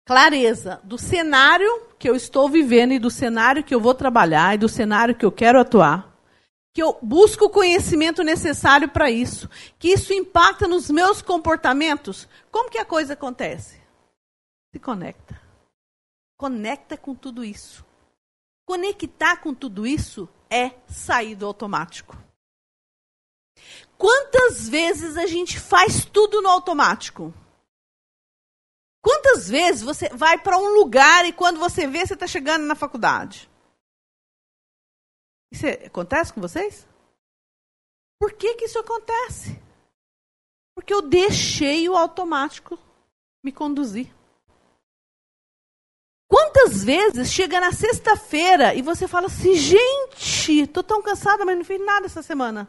clareza 0.05 0.81
do 0.83 0.97
cenário 0.97 1.69
que 1.97 2.09
eu 2.09 2.15
estou 2.15 2.49
vivendo 2.49 2.91
e 2.91 2.99
do 2.99 3.09
cenário 3.09 3.63
que 3.63 3.73
eu 3.73 3.79
vou 3.79 3.93
trabalhar 3.93 4.55
e 4.55 4.57
do 4.57 4.67
cenário 4.67 5.15
que 5.15 5.23
eu 5.23 5.31
quero 5.31 5.59
atuar, 5.59 6.12
que 6.73 6.81
eu 6.81 6.97
busco 7.01 7.45
o 7.45 7.49
conhecimento 7.49 8.23
necessário 8.23 8.89
para 8.89 9.11
isso, 9.11 9.47
que 9.77 9.89
isso 9.89 10.11
impacta 10.11 10.67
nos 10.67 10.89
meus 10.89 11.21
comportamentos, 11.21 12.27
como 12.51 12.69
que 12.69 12.79
a 12.79 12.85
coisa 12.85 13.13
acontece? 13.13 13.79
Se 14.71 14.79
conecta. 14.79 15.39
Conecta 16.35 16.97
com 16.97 17.13
tudo 17.13 17.43
isso. 17.43 17.85
Conectar 18.65 19.37
com 19.37 19.53
tudo 19.53 19.85
isso 19.85 20.27
é 20.49 20.71
sair 20.87 21.35
do 21.35 21.45
automático. 21.45 22.17
Quantas 23.95 24.67
vezes 24.67 25.15
a 25.15 25.27
gente 25.27 25.59
faz 25.59 26.05
tudo 26.05 26.41
no 26.41 26.49
automático? 26.49 27.31
Quantas 28.99 29.47
vezes 29.47 29.83
você 29.83 30.09
vai 30.09 30.37
para 30.39 30.57
um 30.57 30.73
lugar 30.73 31.25
e 31.25 31.33
quando 31.33 31.59
você 31.59 31.85
vê, 31.85 32.05
você 32.05 32.13
está 32.13 32.25
chegando 32.25 32.65
na 32.65 32.73
faculdade? 32.73 33.49
Isso 35.53 35.67
acontece 35.85 36.33
com 36.33 36.41
vocês? 36.41 36.87
Por 38.19 38.33
que, 38.33 38.55
que 38.55 38.65
isso 38.65 38.79
acontece? 38.79 39.61
Porque 40.75 40.91
eu 40.91 41.01
deixei 41.01 41.87
o 41.87 41.95
automático 41.95 42.79
me 43.43 43.51
conduzir. 43.51 44.11
Quantas 46.27 46.83
vezes 46.83 47.31
chega 47.31 47.59
na 47.59 47.71
sexta-feira 47.71 48.73
e 48.73 48.81
você 48.81 49.07
fala 49.07 49.27
assim, 49.27 49.53
gente, 49.53 50.61
estou 50.61 50.83
tão 50.83 51.03
cansada, 51.03 51.45
mas 51.45 51.55
não 51.55 51.63
fiz 51.63 51.79
nada 51.79 52.07
essa 52.07 52.23
semana. 52.23 52.67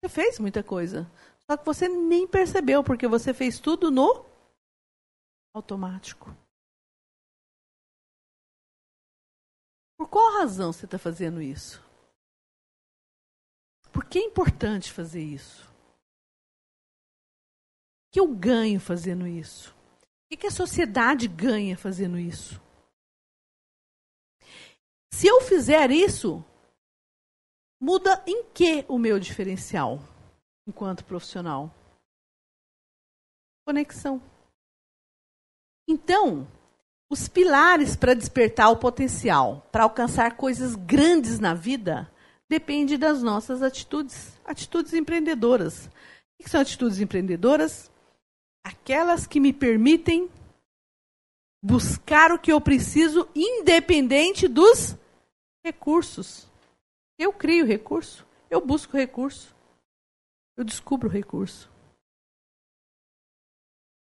Você 0.00 0.08
fez 0.08 0.38
muita 0.38 0.62
coisa. 0.62 1.10
Só 1.44 1.58
que 1.58 1.66
você 1.66 1.88
nem 1.88 2.26
percebeu, 2.26 2.82
porque 2.82 3.06
você 3.06 3.34
fez 3.34 3.60
tudo 3.60 3.90
no 3.90 4.24
automático. 5.54 6.34
Por 10.02 10.08
qual 10.08 10.40
razão 10.40 10.72
você 10.72 10.84
está 10.84 10.98
fazendo 10.98 11.40
isso? 11.40 11.80
Por 13.92 14.04
que 14.04 14.18
é 14.18 14.24
importante 14.24 14.92
fazer 14.92 15.22
isso? 15.22 15.70
O 15.70 15.74
que 18.10 18.18
eu 18.18 18.26
ganho 18.26 18.80
fazendo 18.80 19.28
isso? 19.28 19.72
O 20.24 20.36
que 20.36 20.48
a 20.48 20.50
sociedade 20.50 21.28
ganha 21.28 21.78
fazendo 21.78 22.18
isso? 22.18 22.60
Se 25.14 25.28
eu 25.28 25.40
fizer 25.40 25.92
isso, 25.92 26.44
muda 27.80 28.24
em 28.26 28.50
que 28.50 28.84
o 28.88 28.98
meu 28.98 29.20
diferencial 29.20 30.00
enquanto 30.66 31.04
profissional? 31.04 31.72
Conexão. 33.64 34.20
Então, 35.86 36.48
os 37.12 37.28
pilares 37.28 37.94
para 37.94 38.14
despertar 38.14 38.70
o 38.70 38.76
potencial, 38.78 39.68
para 39.70 39.82
alcançar 39.82 40.34
coisas 40.34 40.74
grandes 40.74 41.38
na 41.38 41.52
vida, 41.52 42.10
depende 42.48 42.96
das 42.96 43.22
nossas 43.22 43.62
atitudes, 43.62 44.32
atitudes 44.42 44.94
empreendedoras. 44.94 45.90
O 46.40 46.42
que 46.42 46.48
são 46.48 46.58
atitudes 46.58 47.00
empreendedoras? 47.00 47.90
Aquelas 48.64 49.26
que 49.26 49.40
me 49.40 49.52
permitem 49.52 50.30
buscar 51.62 52.32
o 52.32 52.38
que 52.38 52.50
eu 52.50 52.62
preciso, 52.62 53.28
independente 53.36 54.48
dos 54.48 54.96
recursos. 55.62 56.48
Eu 57.18 57.30
crio 57.30 57.66
recurso, 57.66 58.26
eu 58.48 58.58
busco 58.58 58.96
recurso. 58.96 59.54
eu 60.56 60.64
descubro 60.64 61.10
recurso. 61.10 61.70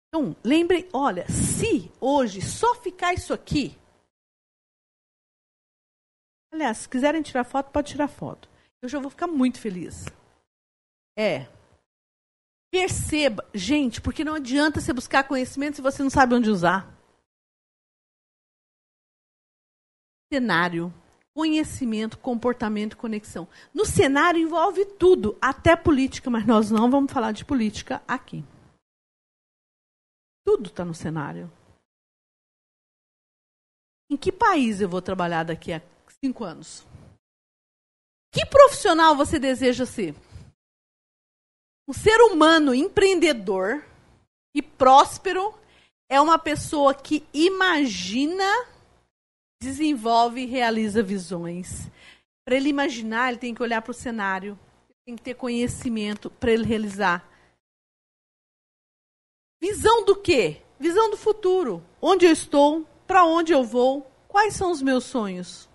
Então, 0.09 0.37
lembre, 0.45 0.89
olha, 0.93 1.27
se 1.29 1.91
hoje 2.01 2.41
só 2.41 2.75
ficar 2.77 3.13
isso 3.13 3.33
aqui. 3.33 3.77
Aliás, 6.53 6.79
se 6.79 6.89
quiserem 6.89 7.23
tirar 7.23 7.45
foto, 7.45 7.71
pode 7.71 7.91
tirar 7.91 8.09
foto. 8.09 8.49
Eu 8.81 8.89
já 8.89 8.99
vou 8.99 9.11
ficar 9.11 9.27
muito 9.27 9.61
feliz. 9.61 10.07
É. 11.19 11.47
Perceba, 12.71 13.49
gente, 13.55 14.01
porque 14.01 14.25
não 14.25 14.35
adianta 14.35 14.81
você 14.81 14.93
buscar 14.93 15.27
conhecimento 15.27 15.77
se 15.77 15.83
você 15.83 16.03
não 16.03 16.11
sabe 16.11 16.35
onde 16.35 16.51
usar. 16.51 16.95
Cenário, 20.33 20.93
conhecimento, 21.35 22.19
comportamento, 22.19 22.97
conexão. 22.97 23.47
No 23.73 23.85
cenário 23.85 24.41
envolve 24.41 24.85
tudo, 24.85 25.37
até 25.41 25.77
política, 25.77 26.31
mas 26.31 26.47
nós 26.47 26.71
não 26.71 26.91
vamos 26.91 27.13
falar 27.13 27.33
de 27.33 27.45
política 27.45 28.03
aqui. 28.09 28.45
Tudo 30.47 30.69
está 30.69 30.85
no 30.85 30.95
cenário. 30.95 31.51
Em 34.09 34.17
que 34.17 34.31
país 34.31 34.81
eu 34.81 34.89
vou 34.89 35.03
trabalhar 35.03 35.43
daqui 35.43 35.73
a 35.73 35.83
cinco 36.25 36.45
anos? 36.45 36.87
Que 38.33 38.47
profissional 38.47 39.17
você 39.17 39.41
deseja 39.41 39.85
ser? 39.85 40.15
Um 41.89 41.93
ser 41.93 42.21
humano 42.21 42.73
empreendedor 42.73 43.85
e 44.55 44.63
próspero 44.63 45.53
é 46.09 46.21
uma 46.21 46.39
pessoa 46.39 46.95
que 46.95 47.27
imagina, 47.35 48.45
desenvolve 49.61 50.43
e 50.43 50.47
realiza 50.47 51.03
visões. 51.03 51.91
Para 52.47 52.55
ele 52.55 52.69
imaginar, 52.69 53.31
ele 53.31 53.39
tem 53.39 53.53
que 53.53 53.63
olhar 53.65 53.83
para 53.83 53.91
o 53.91 53.95
cenário, 53.95 54.57
tem 55.05 55.17
que 55.17 55.23
ter 55.23 55.35
conhecimento 55.35 56.31
para 56.31 56.53
ele 56.53 56.65
realizar. 56.65 57.36
Visão 59.61 60.05
do 60.05 60.21
quê? 60.21 60.63
Visão 60.79 61.11
do 61.11 61.17
futuro. 61.17 61.83
Onde 62.01 62.27
eu 62.27 62.33
estou? 62.33 62.87
Para 63.07 63.25
onde 63.25 63.53
eu 63.53 63.65
vou? 63.65 64.03
Quais 64.29 64.55
são 64.55 64.71
os 64.71 64.83
meus 64.83 65.05
sonhos? 65.05 65.69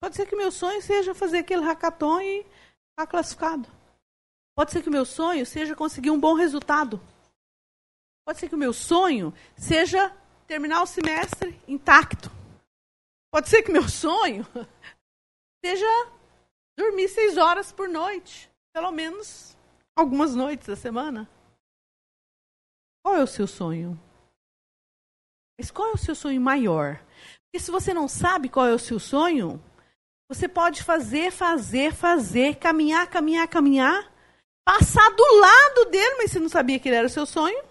Pode 0.00 0.16
ser 0.16 0.26
que 0.26 0.36
meu 0.36 0.52
sonho 0.52 0.80
seja 0.80 1.14
fazer 1.14 1.38
aquele 1.38 1.62
hackathon 1.62 2.20
e 2.20 2.46
tá 2.96 3.06
classificado. 3.06 3.68
Pode 4.54 4.72
ser 4.72 4.82
que 4.82 4.88
o 4.88 4.92
meu 4.92 5.04
sonho 5.04 5.44
seja 5.44 5.74
conseguir 5.74 6.10
um 6.10 6.20
bom 6.20 6.34
resultado. 6.34 7.00
Pode 8.24 8.38
ser 8.38 8.48
que 8.48 8.54
o 8.54 8.58
meu 8.58 8.72
sonho 8.72 9.34
seja 9.56 10.10
terminar 10.46 10.82
o 10.82 10.86
semestre 10.86 11.60
intacto. 11.68 12.30
Pode 13.30 13.48
ser 13.48 13.62
que 13.62 13.70
meu 13.70 13.88
sonho 13.88 14.46
seja 15.64 15.86
dormir 16.78 17.08
seis 17.08 17.36
horas 17.36 17.70
por 17.70 17.88
noite. 17.88 18.50
Pelo 18.72 18.90
menos 18.90 19.56
algumas 19.96 20.34
noites 20.34 20.66
da 20.66 20.76
semana? 20.76 21.28
Qual 23.02 23.16
é 23.16 23.22
o 23.22 23.26
seu 23.26 23.46
sonho? 23.46 23.98
Mas 25.58 25.70
qual 25.70 25.88
é 25.88 25.92
o 25.92 25.98
seu 25.98 26.14
sonho 26.14 26.40
maior? 26.40 27.02
Porque 27.44 27.64
se 27.64 27.70
você 27.70 27.94
não 27.94 28.06
sabe 28.06 28.50
qual 28.50 28.66
é 28.66 28.74
o 28.74 28.78
seu 28.78 28.98
sonho, 29.00 29.62
você 30.28 30.46
pode 30.46 30.82
fazer, 30.82 31.30
fazer, 31.30 31.94
fazer, 31.94 32.56
caminhar, 32.56 33.08
caminhar, 33.08 33.48
caminhar, 33.48 34.12
passar 34.64 35.08
do 35.10 35.40
lado 35.40 35.90
dele, 35.90 36.16
mas 36.18 36.30
você 36.30 36.38
não 36.38 36.48
sabia 36.48 36.78
que 36.78 36.88
ele 36.88 36.96
era 36.96 37.06
o 37.06 37.10
seu 37.10 37.24
sonho. 37.24 37.64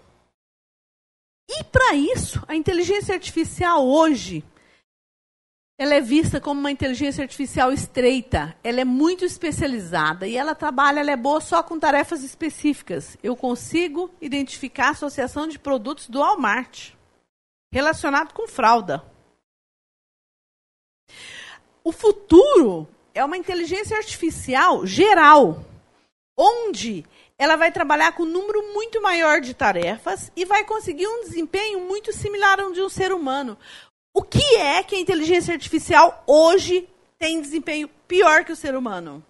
E 1.48 1.62
para 1.64 1.94
isso, 1.94 2.42
a 2.48 2.56
inteligência 2.56 3.14
artificial 3.14 3.86
hoje 3.86 4.42
ela 5.78 5.94
é 5.94 6.00
vista 6.00 6.40
como 6.40 6.58
uma 6.58 6.70
inteligência 6.70 7.22
artificial 7.22 7.70
estreita. 7.72 8.56
Ela 8.64 8.80
é 8.80 8.84
muito 8.84 9.24
especializada 9.24 10.26
e 10.26 10.36
ela 10.36 10.54
trabalha, 10.54 11.00
ela 11.00 11.10
é 11.10 11.16
boa 11.16 11.40
só 11.40 11.62
com 11.62 11.78
tarefas 11.78 12.22
específicas. 12.22 13.16
Eu 13.22 13.36
consigo 13.36 14.10
identificar 14.20 14.88
a 14.88 14.90
associação 14.90 15.46
de 15.46 15.58
produtos 15.58 16.08
do 16.08 16.20
Walmart 16.20 16.92
relacionado 17.70 18.32
com 18.32 18.48
fralda. 18.48 19.04
O 21.84 21.92
futuro 21.92 22.88
é 23.14 23.22
uma 23.24 23.36
inteligência 23.36 23.96
artificial 23.96 24.86
geral, 24.86 25.62
onde 26.36 27.04
ela 27.38 27.56
vai 27.56 27.70
trabalhar 27.70 28.12
com 28.12 28.22
um 28.22 28.26
número 28.26 28.62
muito 28.72 29.00
maior 29.02 29.42
de 29.42 29.52
tarefas 29.52 30.32
e 30.34 30.44
vai 30.46 30.64
conseguir 30.64 31.06
um 31.06 31.20
desempenho 31.20 31.80
muito 31.80 32.12
similar 32.12 32.58
ao 32.58 32.72
de 32.72 32.80
um 32.80 32.88
ser 32.88 33.12
humano. 33.12 33.58
O 34.16 34.22
que 34.22 34.56
é 34.56 34.82
que 34.82 34.96
a 34.96 34.98
inteligência 34.98 35.52
artificial 35.52 36.24
hoje 36.26 36.88
tem 37.18 37.38
desempenho 37.38 37.86
pior 38.08 38.46
que 38.46 38.52
o 38.52 38.56
ser 38.56 38.74
humano? 38.74 39.22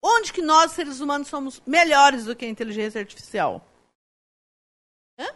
Onde 0.00 0.32
que 0.32 0.40
nós, 0.40 0.70
seres 0.70 1.00
humanos, 1.00 1.26
somos 1.26 1.60
melhores 1.66 2.24
do 2.26 2.36
que 2.36 2.44
a 2.44 2.48
inteligência 2.48 3.00
artificial? 3.00 3.60
Hã? 5.18 5.26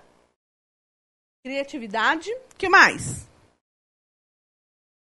Criatividade. 1.43 2.31
Que 2.57 2.69
mais? 2.69 3.29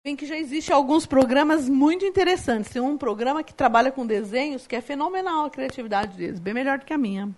Bem 0.04 0.16
que 0.16 0.26
já 0.26 0.38
existem 0.38 0.76
alguns 0.76 1.06
programas 1.06 1.70
muito 1.70 2.04
interessantes. 2.04 2.72
Tem 2.72 2.82
um 2.82 2.98
programa 2.98 3.44
que 3.44 3.54
trabalha 3.54 3.92
com 3.92 4.08
desenhos 4.08 4.66
que 4.66 4.76
é 4.76 4.82
fenomenal 4.82 5.46
a 5.46 5.52
criatividade 5.52 6.18
deles, 6.18 6.40
bem 6.40 6.56
melhor 6.56 6.80
do 6.80 6.86
que 6.88 6.94
a 6.94 6.98
minha. 6.98 7.28
O 7.28 7.36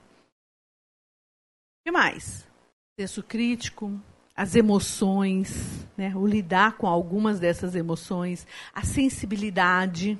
que 1.83 1.91
mais? 1.91 2.47
Senso 2.97 3.21
crítico, 3.21 3.99
as 4.35 4.55
emoções, 4.55 5.87
né? 5.97 6.15
o 6.15 6.25
lidar 6.25 6.77
com 6.77 6.87
algumas 6.87 7.39
dessas 7.39 7.75
emoções, 7.75 8.47
a 8.73 8.83
sensibilidade. 8.83 10.17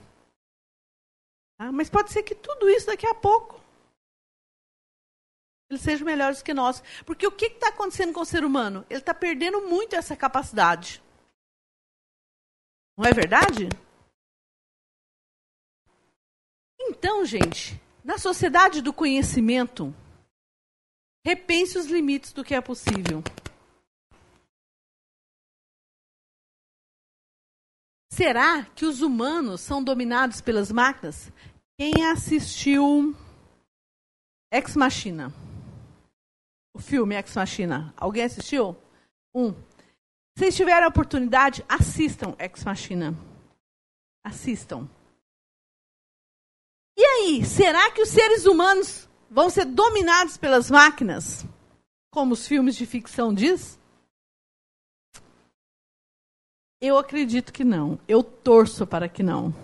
Tá? 1.58 1.72
Mas 1.72 1.90
pode 1.90 2.12
ser 2.12 2.24
que 2.24 2.36
tudo 2.36 2.70
isso 2.70 2.88
daqui 2.88 3.08
a 3.08 3.16
pouco 3.16 3.64
eles 5.74 5.82
sejam 5.82 6.06
melhores 6.06 6.42
que 6.42 6.54
nós. 6.54 6.84
Porque 7.06 7.26
o 7.28 7.32
que 7.32 7.46
está 7.46 7.70
acontecendo 7.70 8.14
com 8.14 8.22
o 8.22 8.26
ser 8.26 8.46
humano? 8.46 8.86
Ele 8.90 9.00
está 9.00 9.14
perdendo 9.14 9.62
muito 9.68 9.96
essa 9.96 10.16
capacidade. 10.16 11.02
Não 12.96 13.06
é 13.06 13.12
verdade? 13.12 13.70
Então, 16.80 17.26
gente, 17.26 17.82
na 18.04 18.18
sociedade 18.18 18.82
do 18.82 18.94
conhecimento, 18.94 19.94
repense 21.26 21.78
os 21.78 21.88
limites 21.88 22.34
do 22.34 22.44
que 22.44 22.54
é 22.54 22.62
possível. 22.62 23.24
Será 28.16 28.64
que 28.76 28.86
os 28.86 29.02
humanos 29.02 29.62
são 29.62 29.84
dominados 29.84 30.40
pelas 30.40 30.72
máquinas? 30.72 31.32
Quem 31.80 32.06
assistiu 32.12 33.16
Ex 34.52 34.76
Machina? 34.76 35.34
O 36.76 36.80
filme 36.80 37.16
Ex 37.16 37.36
Machina. 37.36 37.92
Alguém 37.98 38.26
assistiu? 38.26 38.78
Um. 39.34 39.52
Se 40.38 40.52
tiverem 40.52 40.86
a 40.86 40.90
oportunidade, 40.90 41.66
assistam 41.68 42.36
Ex 42.38 42.64
Machina. 42.64 43.18
Assistam. 44.24 44.88
E 46.96 47.04
aí, 47.04 47.44
será 47.44 47.90
que 47.90 48.04
os 48.04 48.10
seres 48.10 48.46
humanos 48.46 49.10
vão 49.28 49.50
ser 49.50 49.66
dominados 49.66 50.38
pelas 50.38 50.70
máquinas? 50.70 51.48
Como 52.12 52.34
os 52.34 52.48
filmes 52.48 52.76
de 52.76 52.86
ficção 52.86 53.34
diz? 53.34 53.80
Eu 56.86 56.98
acredito 56.98 57.54
que 57.54 57.64
não. 57.64 57.98
Eu 58.10 58.22
torço 58.22 58.86
para 58.86 59.08
que 59.08 59.24
não. 59.24 59.56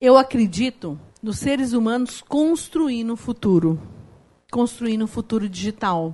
Eu 0.00 0.18
acredito 0.18 0.98
nos 1.22 1.38
seres 1.38 1.72
humanos 1.72 2.20
construindo 2.20 3.12
o 3.12 3.16
futuro. 3.16 3.80
Construindo 4.50 5.02
o 5.02 5.06
futuro 5.06 5.48
digital. 5.48 6.12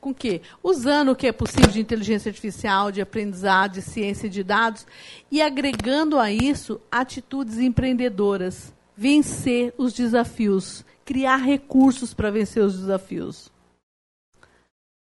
Com 0.00 0.14
que? 0.14 0.40
Usando 0.62 1.10
o 1.10 1.16
que 1.16 1.26
é 1.26 1.32
possível 1.32 1.68
de 1.68 1.80
inteligência 1.80 2.28
artificial, 2.28 2.92
de 2.92 3.00
aprendizado, 3.00 3.72
de 3.72 3.82
ciência 3.82 4.30
de 4.30 4.44
dados 4.44 4.86
e 5.32 5.42
agregando 5.42 6.16
a 6.16 6.30
isso 6.30 6.80
atitudes 6.92 7.58
empreendedoras. 7.58 8.72
Vencer 8.96 9.74
os 9.76 9.92
desafios. 9.92 10.84
Criar 11.04 11.38
recursos 11.38 12.14
para 12.14 12.30
vencer 12.30 12.62
os 12.62 12.78
desafios. 12.78 13.50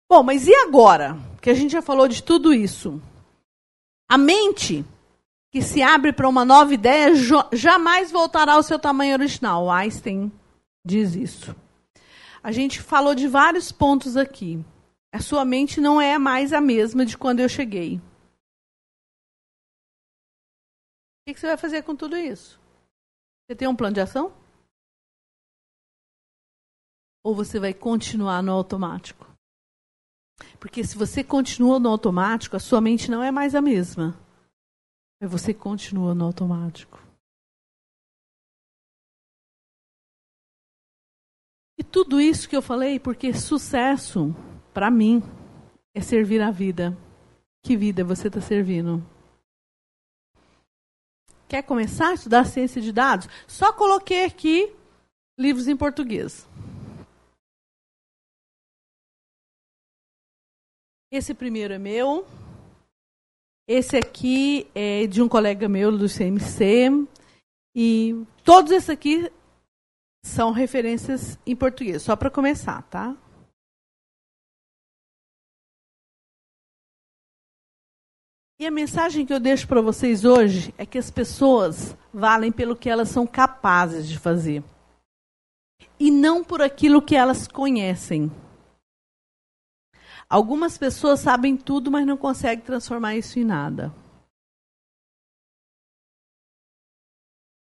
Bom, 0.09 0.23
mas 0.23 0.49
e 0.49 0.55
agora? 0.55 1.19
Que 1.43 1.51
a 1.51 1.55
gente 1.55 1.73
já 1.73 1.83
falou 1.83 2.09
de 2.09 2.23
tudo 2.23 2.55
isso. 2.55 2.99
A 4.13 4.19
mente 4.19 4.85
que 5.51 5.63
se 5.63 5.81
abre 5.81 6.13
para 6.13 6.29
uma 6.29 6.45
nova 6.45 6.75
ideia 6.75 7.15
jamais 7.51 8.13
voltará 8.13 8.53
ao 8.53 8.63
seu 8.63 8.79
tamanho 8.79 9.15
original. 9.15 9.71
Einstein 9.71 10.31
diz 10.85 11.15
isso. 11.15 11.57
A 12.43 12.53
gente 12.53 12.83
falou 12.83 13.15
de 13.15 13.27
vários 13.27 13.73
pontos 13.73 14.19
aqui. 14.19 14.63
A 15.15 15.19
sua 15.19 15.47
mente 15.47 15.81
não 15.81 15.99
é 15.99 16.19
mais 16.19 16.53
a 16.53 16.61
mesma 16.61 17.07
de 17.07 17.17
quando 17.17 17.41
eu 17.41 17.49
cheguei. 17.49 17.97
O 17.97 18.03
que 21.33 21.41
você 21.41 21.47
vai 21.47 21.57
fazer 21.57 21.83
com 21.83 21.97
tudo 21.97 22.15
isso? 22.15 22.61
Você 23.47 23.57
tem 23.57 23.67
um 23.67 23.75
plano 23.75 23.95
de 23.95 24.03
ação? 24.03 24.31
Ou 27.25 27.35
você 27.35 27.59
vai 27.59 27.73
continuar 27.73 28.43
no 28.43 28.53
automático? 28.53 29.32
Porque 30.59 30.85
se 30.85 30.97
você 30.97 31.25
continua 31.25 31.79
no 31.79 31.89
automático, 31.89 32.57
a 32.57 32.61
sua 32.61 32.81
mente 32.81 33.11
não 33.11 33.23
é 33.23 33.31
mais 33.31 33.55
a 33.55 33.61
mesma. 33.61 34.17
Mas 35.21 35.31
você 35.31 35.53
continua 35.53 36.15
no 36.15 36.25
automático. 36.25 37.01
E 41.79 41.85
tudo 41.85 42.21
isso 42.21 42.49
que 42.49 42.57
eu 42.57 42.63
falei, 42.63 43.01
porque 43.01 43.35
sucesso, 43.35 44.35
para 44.73 44.91
mim, 44.91 45.23
é 45.95 46.01
servir 46.01 46.41
a 46.41 46.51
vida. 46.51 46.97
Que 47.63 47.77
vida 47.77 48.05
você 48.05 48.29
está 48.29 48.41
servindo? 48.41 49.05
Quer 51.49 51.63
começar 51.63 52.09
a 52.09 52.15
estudar 52.15 52.45
ciência 52.47 52.81
de 52.81 52.93
dados? 52.93 53.29
Só 53.47 53.73
coloquei 53.73 54.25
aqui 54.25 54.73
livros 55.39 55.69
em 55.69 55.77
português. 55.77 56.49
Esse 61.13 61.35
primeiro 61.35 61.75
é 61.75 61.79
meu. 61.79 62.27
Esse 63.69 63.99
aqui 63.99 64.67
é 64.75 65.07
de 65.07 65.21
um 65.21 65.29
colega 65.29 65.69
meu 65.69 65.93
do 65.97 66.09
CMC. 66.09 67.07
E 67.77 68.25
todos 68.43 68.73
esses 68.73 68.89
aqui 68.89 69.31
são 70.25 70.53
referências 70.53 71.39
em 71.47 71.55
português, 71.55 72.01
só 72.01 72.17
para 72.17 72.31
começar, 72.31 72.83
tá? 72.85 73.15
E 78.59 78.67
a 78.67 78.71
mensagem 78.71 79.27
que 79.27 79.35
eu 79.35 79.41
deixo 79.41 79.69
para 79.69 79.83
vocês 79.83 80.25
hoje 80.25 80.73
é 80.79 80.87
que 80.87 80.97
as 80.97 81.11
pessoas 81.11 81.95
valem 82.11 82.51
pelo 82.51 82.75
que 82.75 82.89
elas 82.89 83.11
são 83.11 83.27
capazes 83.27 84.09
de 84.09 84.19
fazer. 84.19 84.65
E 86.01 86.11
não 86.11 86.43
por 86.43 86.63
aquilo 86.63 87.03
que 87.03 87.15
elas 87.15 87.47
conhecem. 87.47 88.31
Algumas 90.33 90.79
pessoas 90.79 91.21
sabem 91.21 91.59
tudo, 91.59 91.91
mas 91.91 92.07
não 92.07 92.17
conseguem 92.17 92.65
transformar 92.65 93.15
isso 93.15 93.39
em 93.39 93.45
nada. 93.45 93.93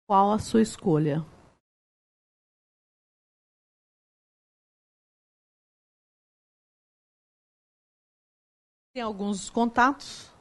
Qual 0.07 0.31
a 0.31 0.39
sua 0.39 0.63
escolha? 0.63 1.23
Tem 8.91 9.03
alguns 9.03 9.51
contatos. 9.51 10.31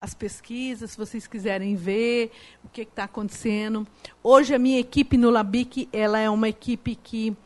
As 0.00 0.14
pesquisas, 0.14 0.92
se 0.92 0.96
vocês 0.96 1.26
quiserem 1.26 1.74
ver 1.74 2.30
o 2.62 2.68
que 2.68 2.82
está 2.82 3.02
acontecendo. 3.02 3.84
Hoje 4.22 4.54
a 4.54 4.58
minha 4.58 4.78
equipe 4.78 5.16
no 5.16 5.30
Labic, 5.30 5.88
ela 5.92 6.20
é 6.20 6.30
uma 6.30 6.48
equipe 6.48 6.94
que 6.94 7.36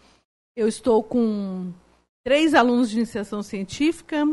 eu 0.54 0.68
estou 0.68 1.02
com 1.02 1.72
três 2.24 2.54
alunos 2.54 2.90
de 2.90 2.96
iniciação 2.96 3.42
científica, 3.42 4.24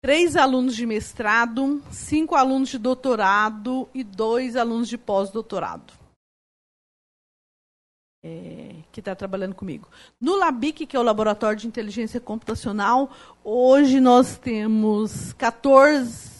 três 0.00 0.36
alunos 0.36 0.74
de 0.74 0.86
mestrado, 0.86 1.82
cinco 1.90 2.34
alunos 2.34 2.70
de 2.70 2.78
doutorado 2.78 3.88
e 3.94 4.02
dois 4.02 4.56
alunos 4.56 4.88
de 4.88 4.96
pós-doutorado. 4.96 5.92
É, 8.22 8.74
que 8.92 9.00
está 9.00 9.14
trabalhando 9.14 9.54
comigo. 9.54 9.88
No 10.20 10.36
LABIC, 10.36 10.86
que 10.86 10.94
é 10.94 11.00
o 11.00 11.02
Laboratório 11.02 11.58
de 11.58 11.66
Inteligência 11.66 12.20
Computacional, 12.20 13.10
hoje 13.42 13.98
nós 13.98 14.36
temos 14.36 15.32
14, 15.34 16.30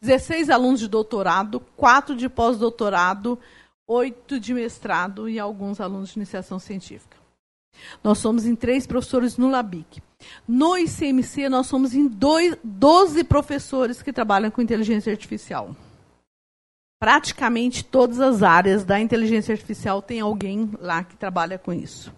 16 0.00 0.48
alunos 0.48 0.80
de 0.80 0.88
doutorado, 0.88 1.60
quatro 1.76 2.16
de 2.16 2.30
pós-doutorado, 2.30 3.38
oito 3.86 4.40
de 4.40 4.54
mestrado 4.54 5.28
e 5.28 5.38
alguns 5.38 5.80
alunos 5.80 6.10
de 6.10 6.18
iniciação 6.18 6.58
científica. 6.58 7.11
Nós 8.02 8.18
somos 8.18 8.46
em 8.46 8.54
três 8.54 8.86
professores 8.86 9.36
no 9.36 9.50
LABIC. 9.50 10.02
No 10.46 10.76
ICMC, 10.76 11.48
nós 11.48 11.66
somos 11.66 11.94
em 11.94 12.06
dois, 12.06 12.56
12 12.62 13.24
professores 13.24 14.02
que 14.02 14.12
trabalham 14.12 14.50
com 14.50 14.62
inteligência 14.62 15.12
artificial. 15.12 15.74
Praticamente 17.00 17.84
todas 17.84 18.20
as 18.20 18.42
áreas 18.42 18.84
da 18.84 19.00
inteligência 19.00 19.52
artificial 19.52 20.00
tem 20.00 20.20
alguém 20.20 20.70
lá 20.78 21.02
que 21.02 21.16
trabalha 21.16 21.58
com 21.58 21.72
isso. 21.72 22.12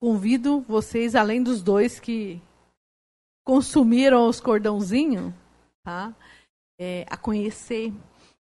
Convido 0.00 0.60
vocês, 0.60 1.14
além 1.14 1.42
dos 1.42 1.62
dois 1.62 2.00
que 2.00 2.42
consumiram 3.44 4.28
os 4.28 4.40
cordãozinhos, 4.40 5.32
tá? 5.84 6.12
É, 6.78 7.06
a 7.08 7.16
conhecer. 7.16 7.92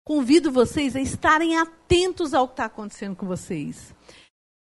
Convido 0.05 0.51
vocês 0.51 0.97
a 0.97 1.01
estarem 1.01 1.59
atentos 1.59 2.33
ao 2.33 2.47
que 2.47 2.55
está 2.55 2.65
acontecendo 2.67 3.17
com 3.17 3.27
vocês. 3.27 3.93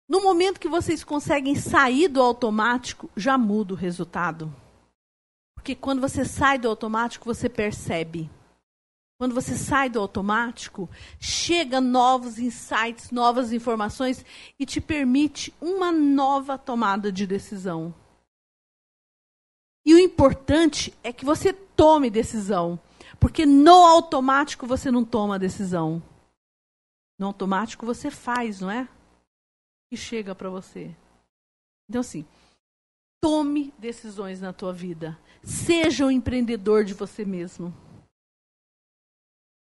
No 0.10 0.24
momento 0.24 0.60
que 0.60 0.68
vocês 0.68 1.04
conseguem 1.04 1.54
sair 1.54 2.08
do 2.08 2.20
automático, 2.20 3.08
já 3.16 3.38
muda 3.38 3.74
o 3.74 3.78
resultado. 3.78 4.52
Porque 5.54 5.76
quando 5.76 6.02
você 6.02 6.26
sai 6.26 6.58
do 6.58 6.68
automático, 6.68 7.26
você 7.26 7.48
percebe. 7.48 8.28
Quando 9.20 9.36
você 9.36 9.56
sai 9.56 9.88
do 9.88 10.00
automático, 10.00 10.90
chega 11.20 11.80
novos 11.80 12.40
insights, 12.40 13.12
novas 13.12 13.54
informações 13.54 14.26
e 14.58 14.66
te 14.66 14.82
permite 14.82 15.54
uma 15.62 15.92
nova 15.92 16.58
tomada 16.58 17.12
de 17.12 17.28
decisão. 17.28 17.94
E 19.86 19.94
o 19.94 20.00
importante 20.00 20.92
é 21.04 21.14
que 21.14 21.26
você 21.26 21.54
tome 21.54 22.10
decisão, 22.10 22.80
porque 23.20 23.46
no 23.46 23.86
automático 23.86 24.66
você 24.66 24.90
não 24.90 25.06
toma 25.06 25.38
decisão. 25.38 26.02
No 27.20 27.28
automático 27.28 27.86
você 27.86 28.10
faz, 28.10 28.62
não 28.62 28.72
é? 28.72 28.88
Que 29.90 29.98
chega 29.98 30.36
para 30.36 30.50
você. 30.50 30.96
Então, 31.90 32.02
assim, 32.02 32.26
tome 33.20 33.74
decisões 33.78 34.40
na 34.40 34.54
tua 34.54 34.72
vida. 34.72 35.18
Seja 35.44 36.06
um 36.06 36.12
empreendedor 36.12 36.86
de 36.86 36.94
você 36.94 37.26
mesmo. 37.26 37.74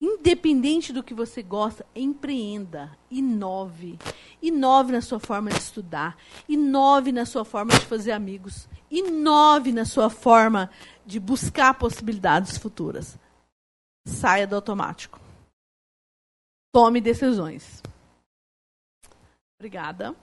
Independente 0.02 0.94
do 0.94 1.04
que 1.04 1.14
você 1.14 1.42
gosta, 1.42 1.86
empreenda, 1.96 2.96
inove. 3.10 3.98
Inove 4.42 4.92
na 4.92 5.02
sua 5.02 5.20
forma 5.20 5.50
de 5.50 5.58
estudar, 5.58 6.18
inove 6.48 7.12
na 7.12 7.26
sua 7.26 7.44
forma 7.44 7.72
de 7.72 7.86
fazer 7.86 8.12
amigos, 8.12 8.70
inove 8.92 9.72
na 9.72 9.86
sua 9.86 10.10
forma 10.10 10.70
de 11.04 11.20
buscar 11.20 11.74
possibilidades 11.74 12.58
futuras. 12.58 13.18
Saia 14.06 14.46
do 14.46 14.56
automático. 14.56 15.20
Tome 16.72 17.02
decisões. 17.02 17.82
Obrigada. 19.60 20.16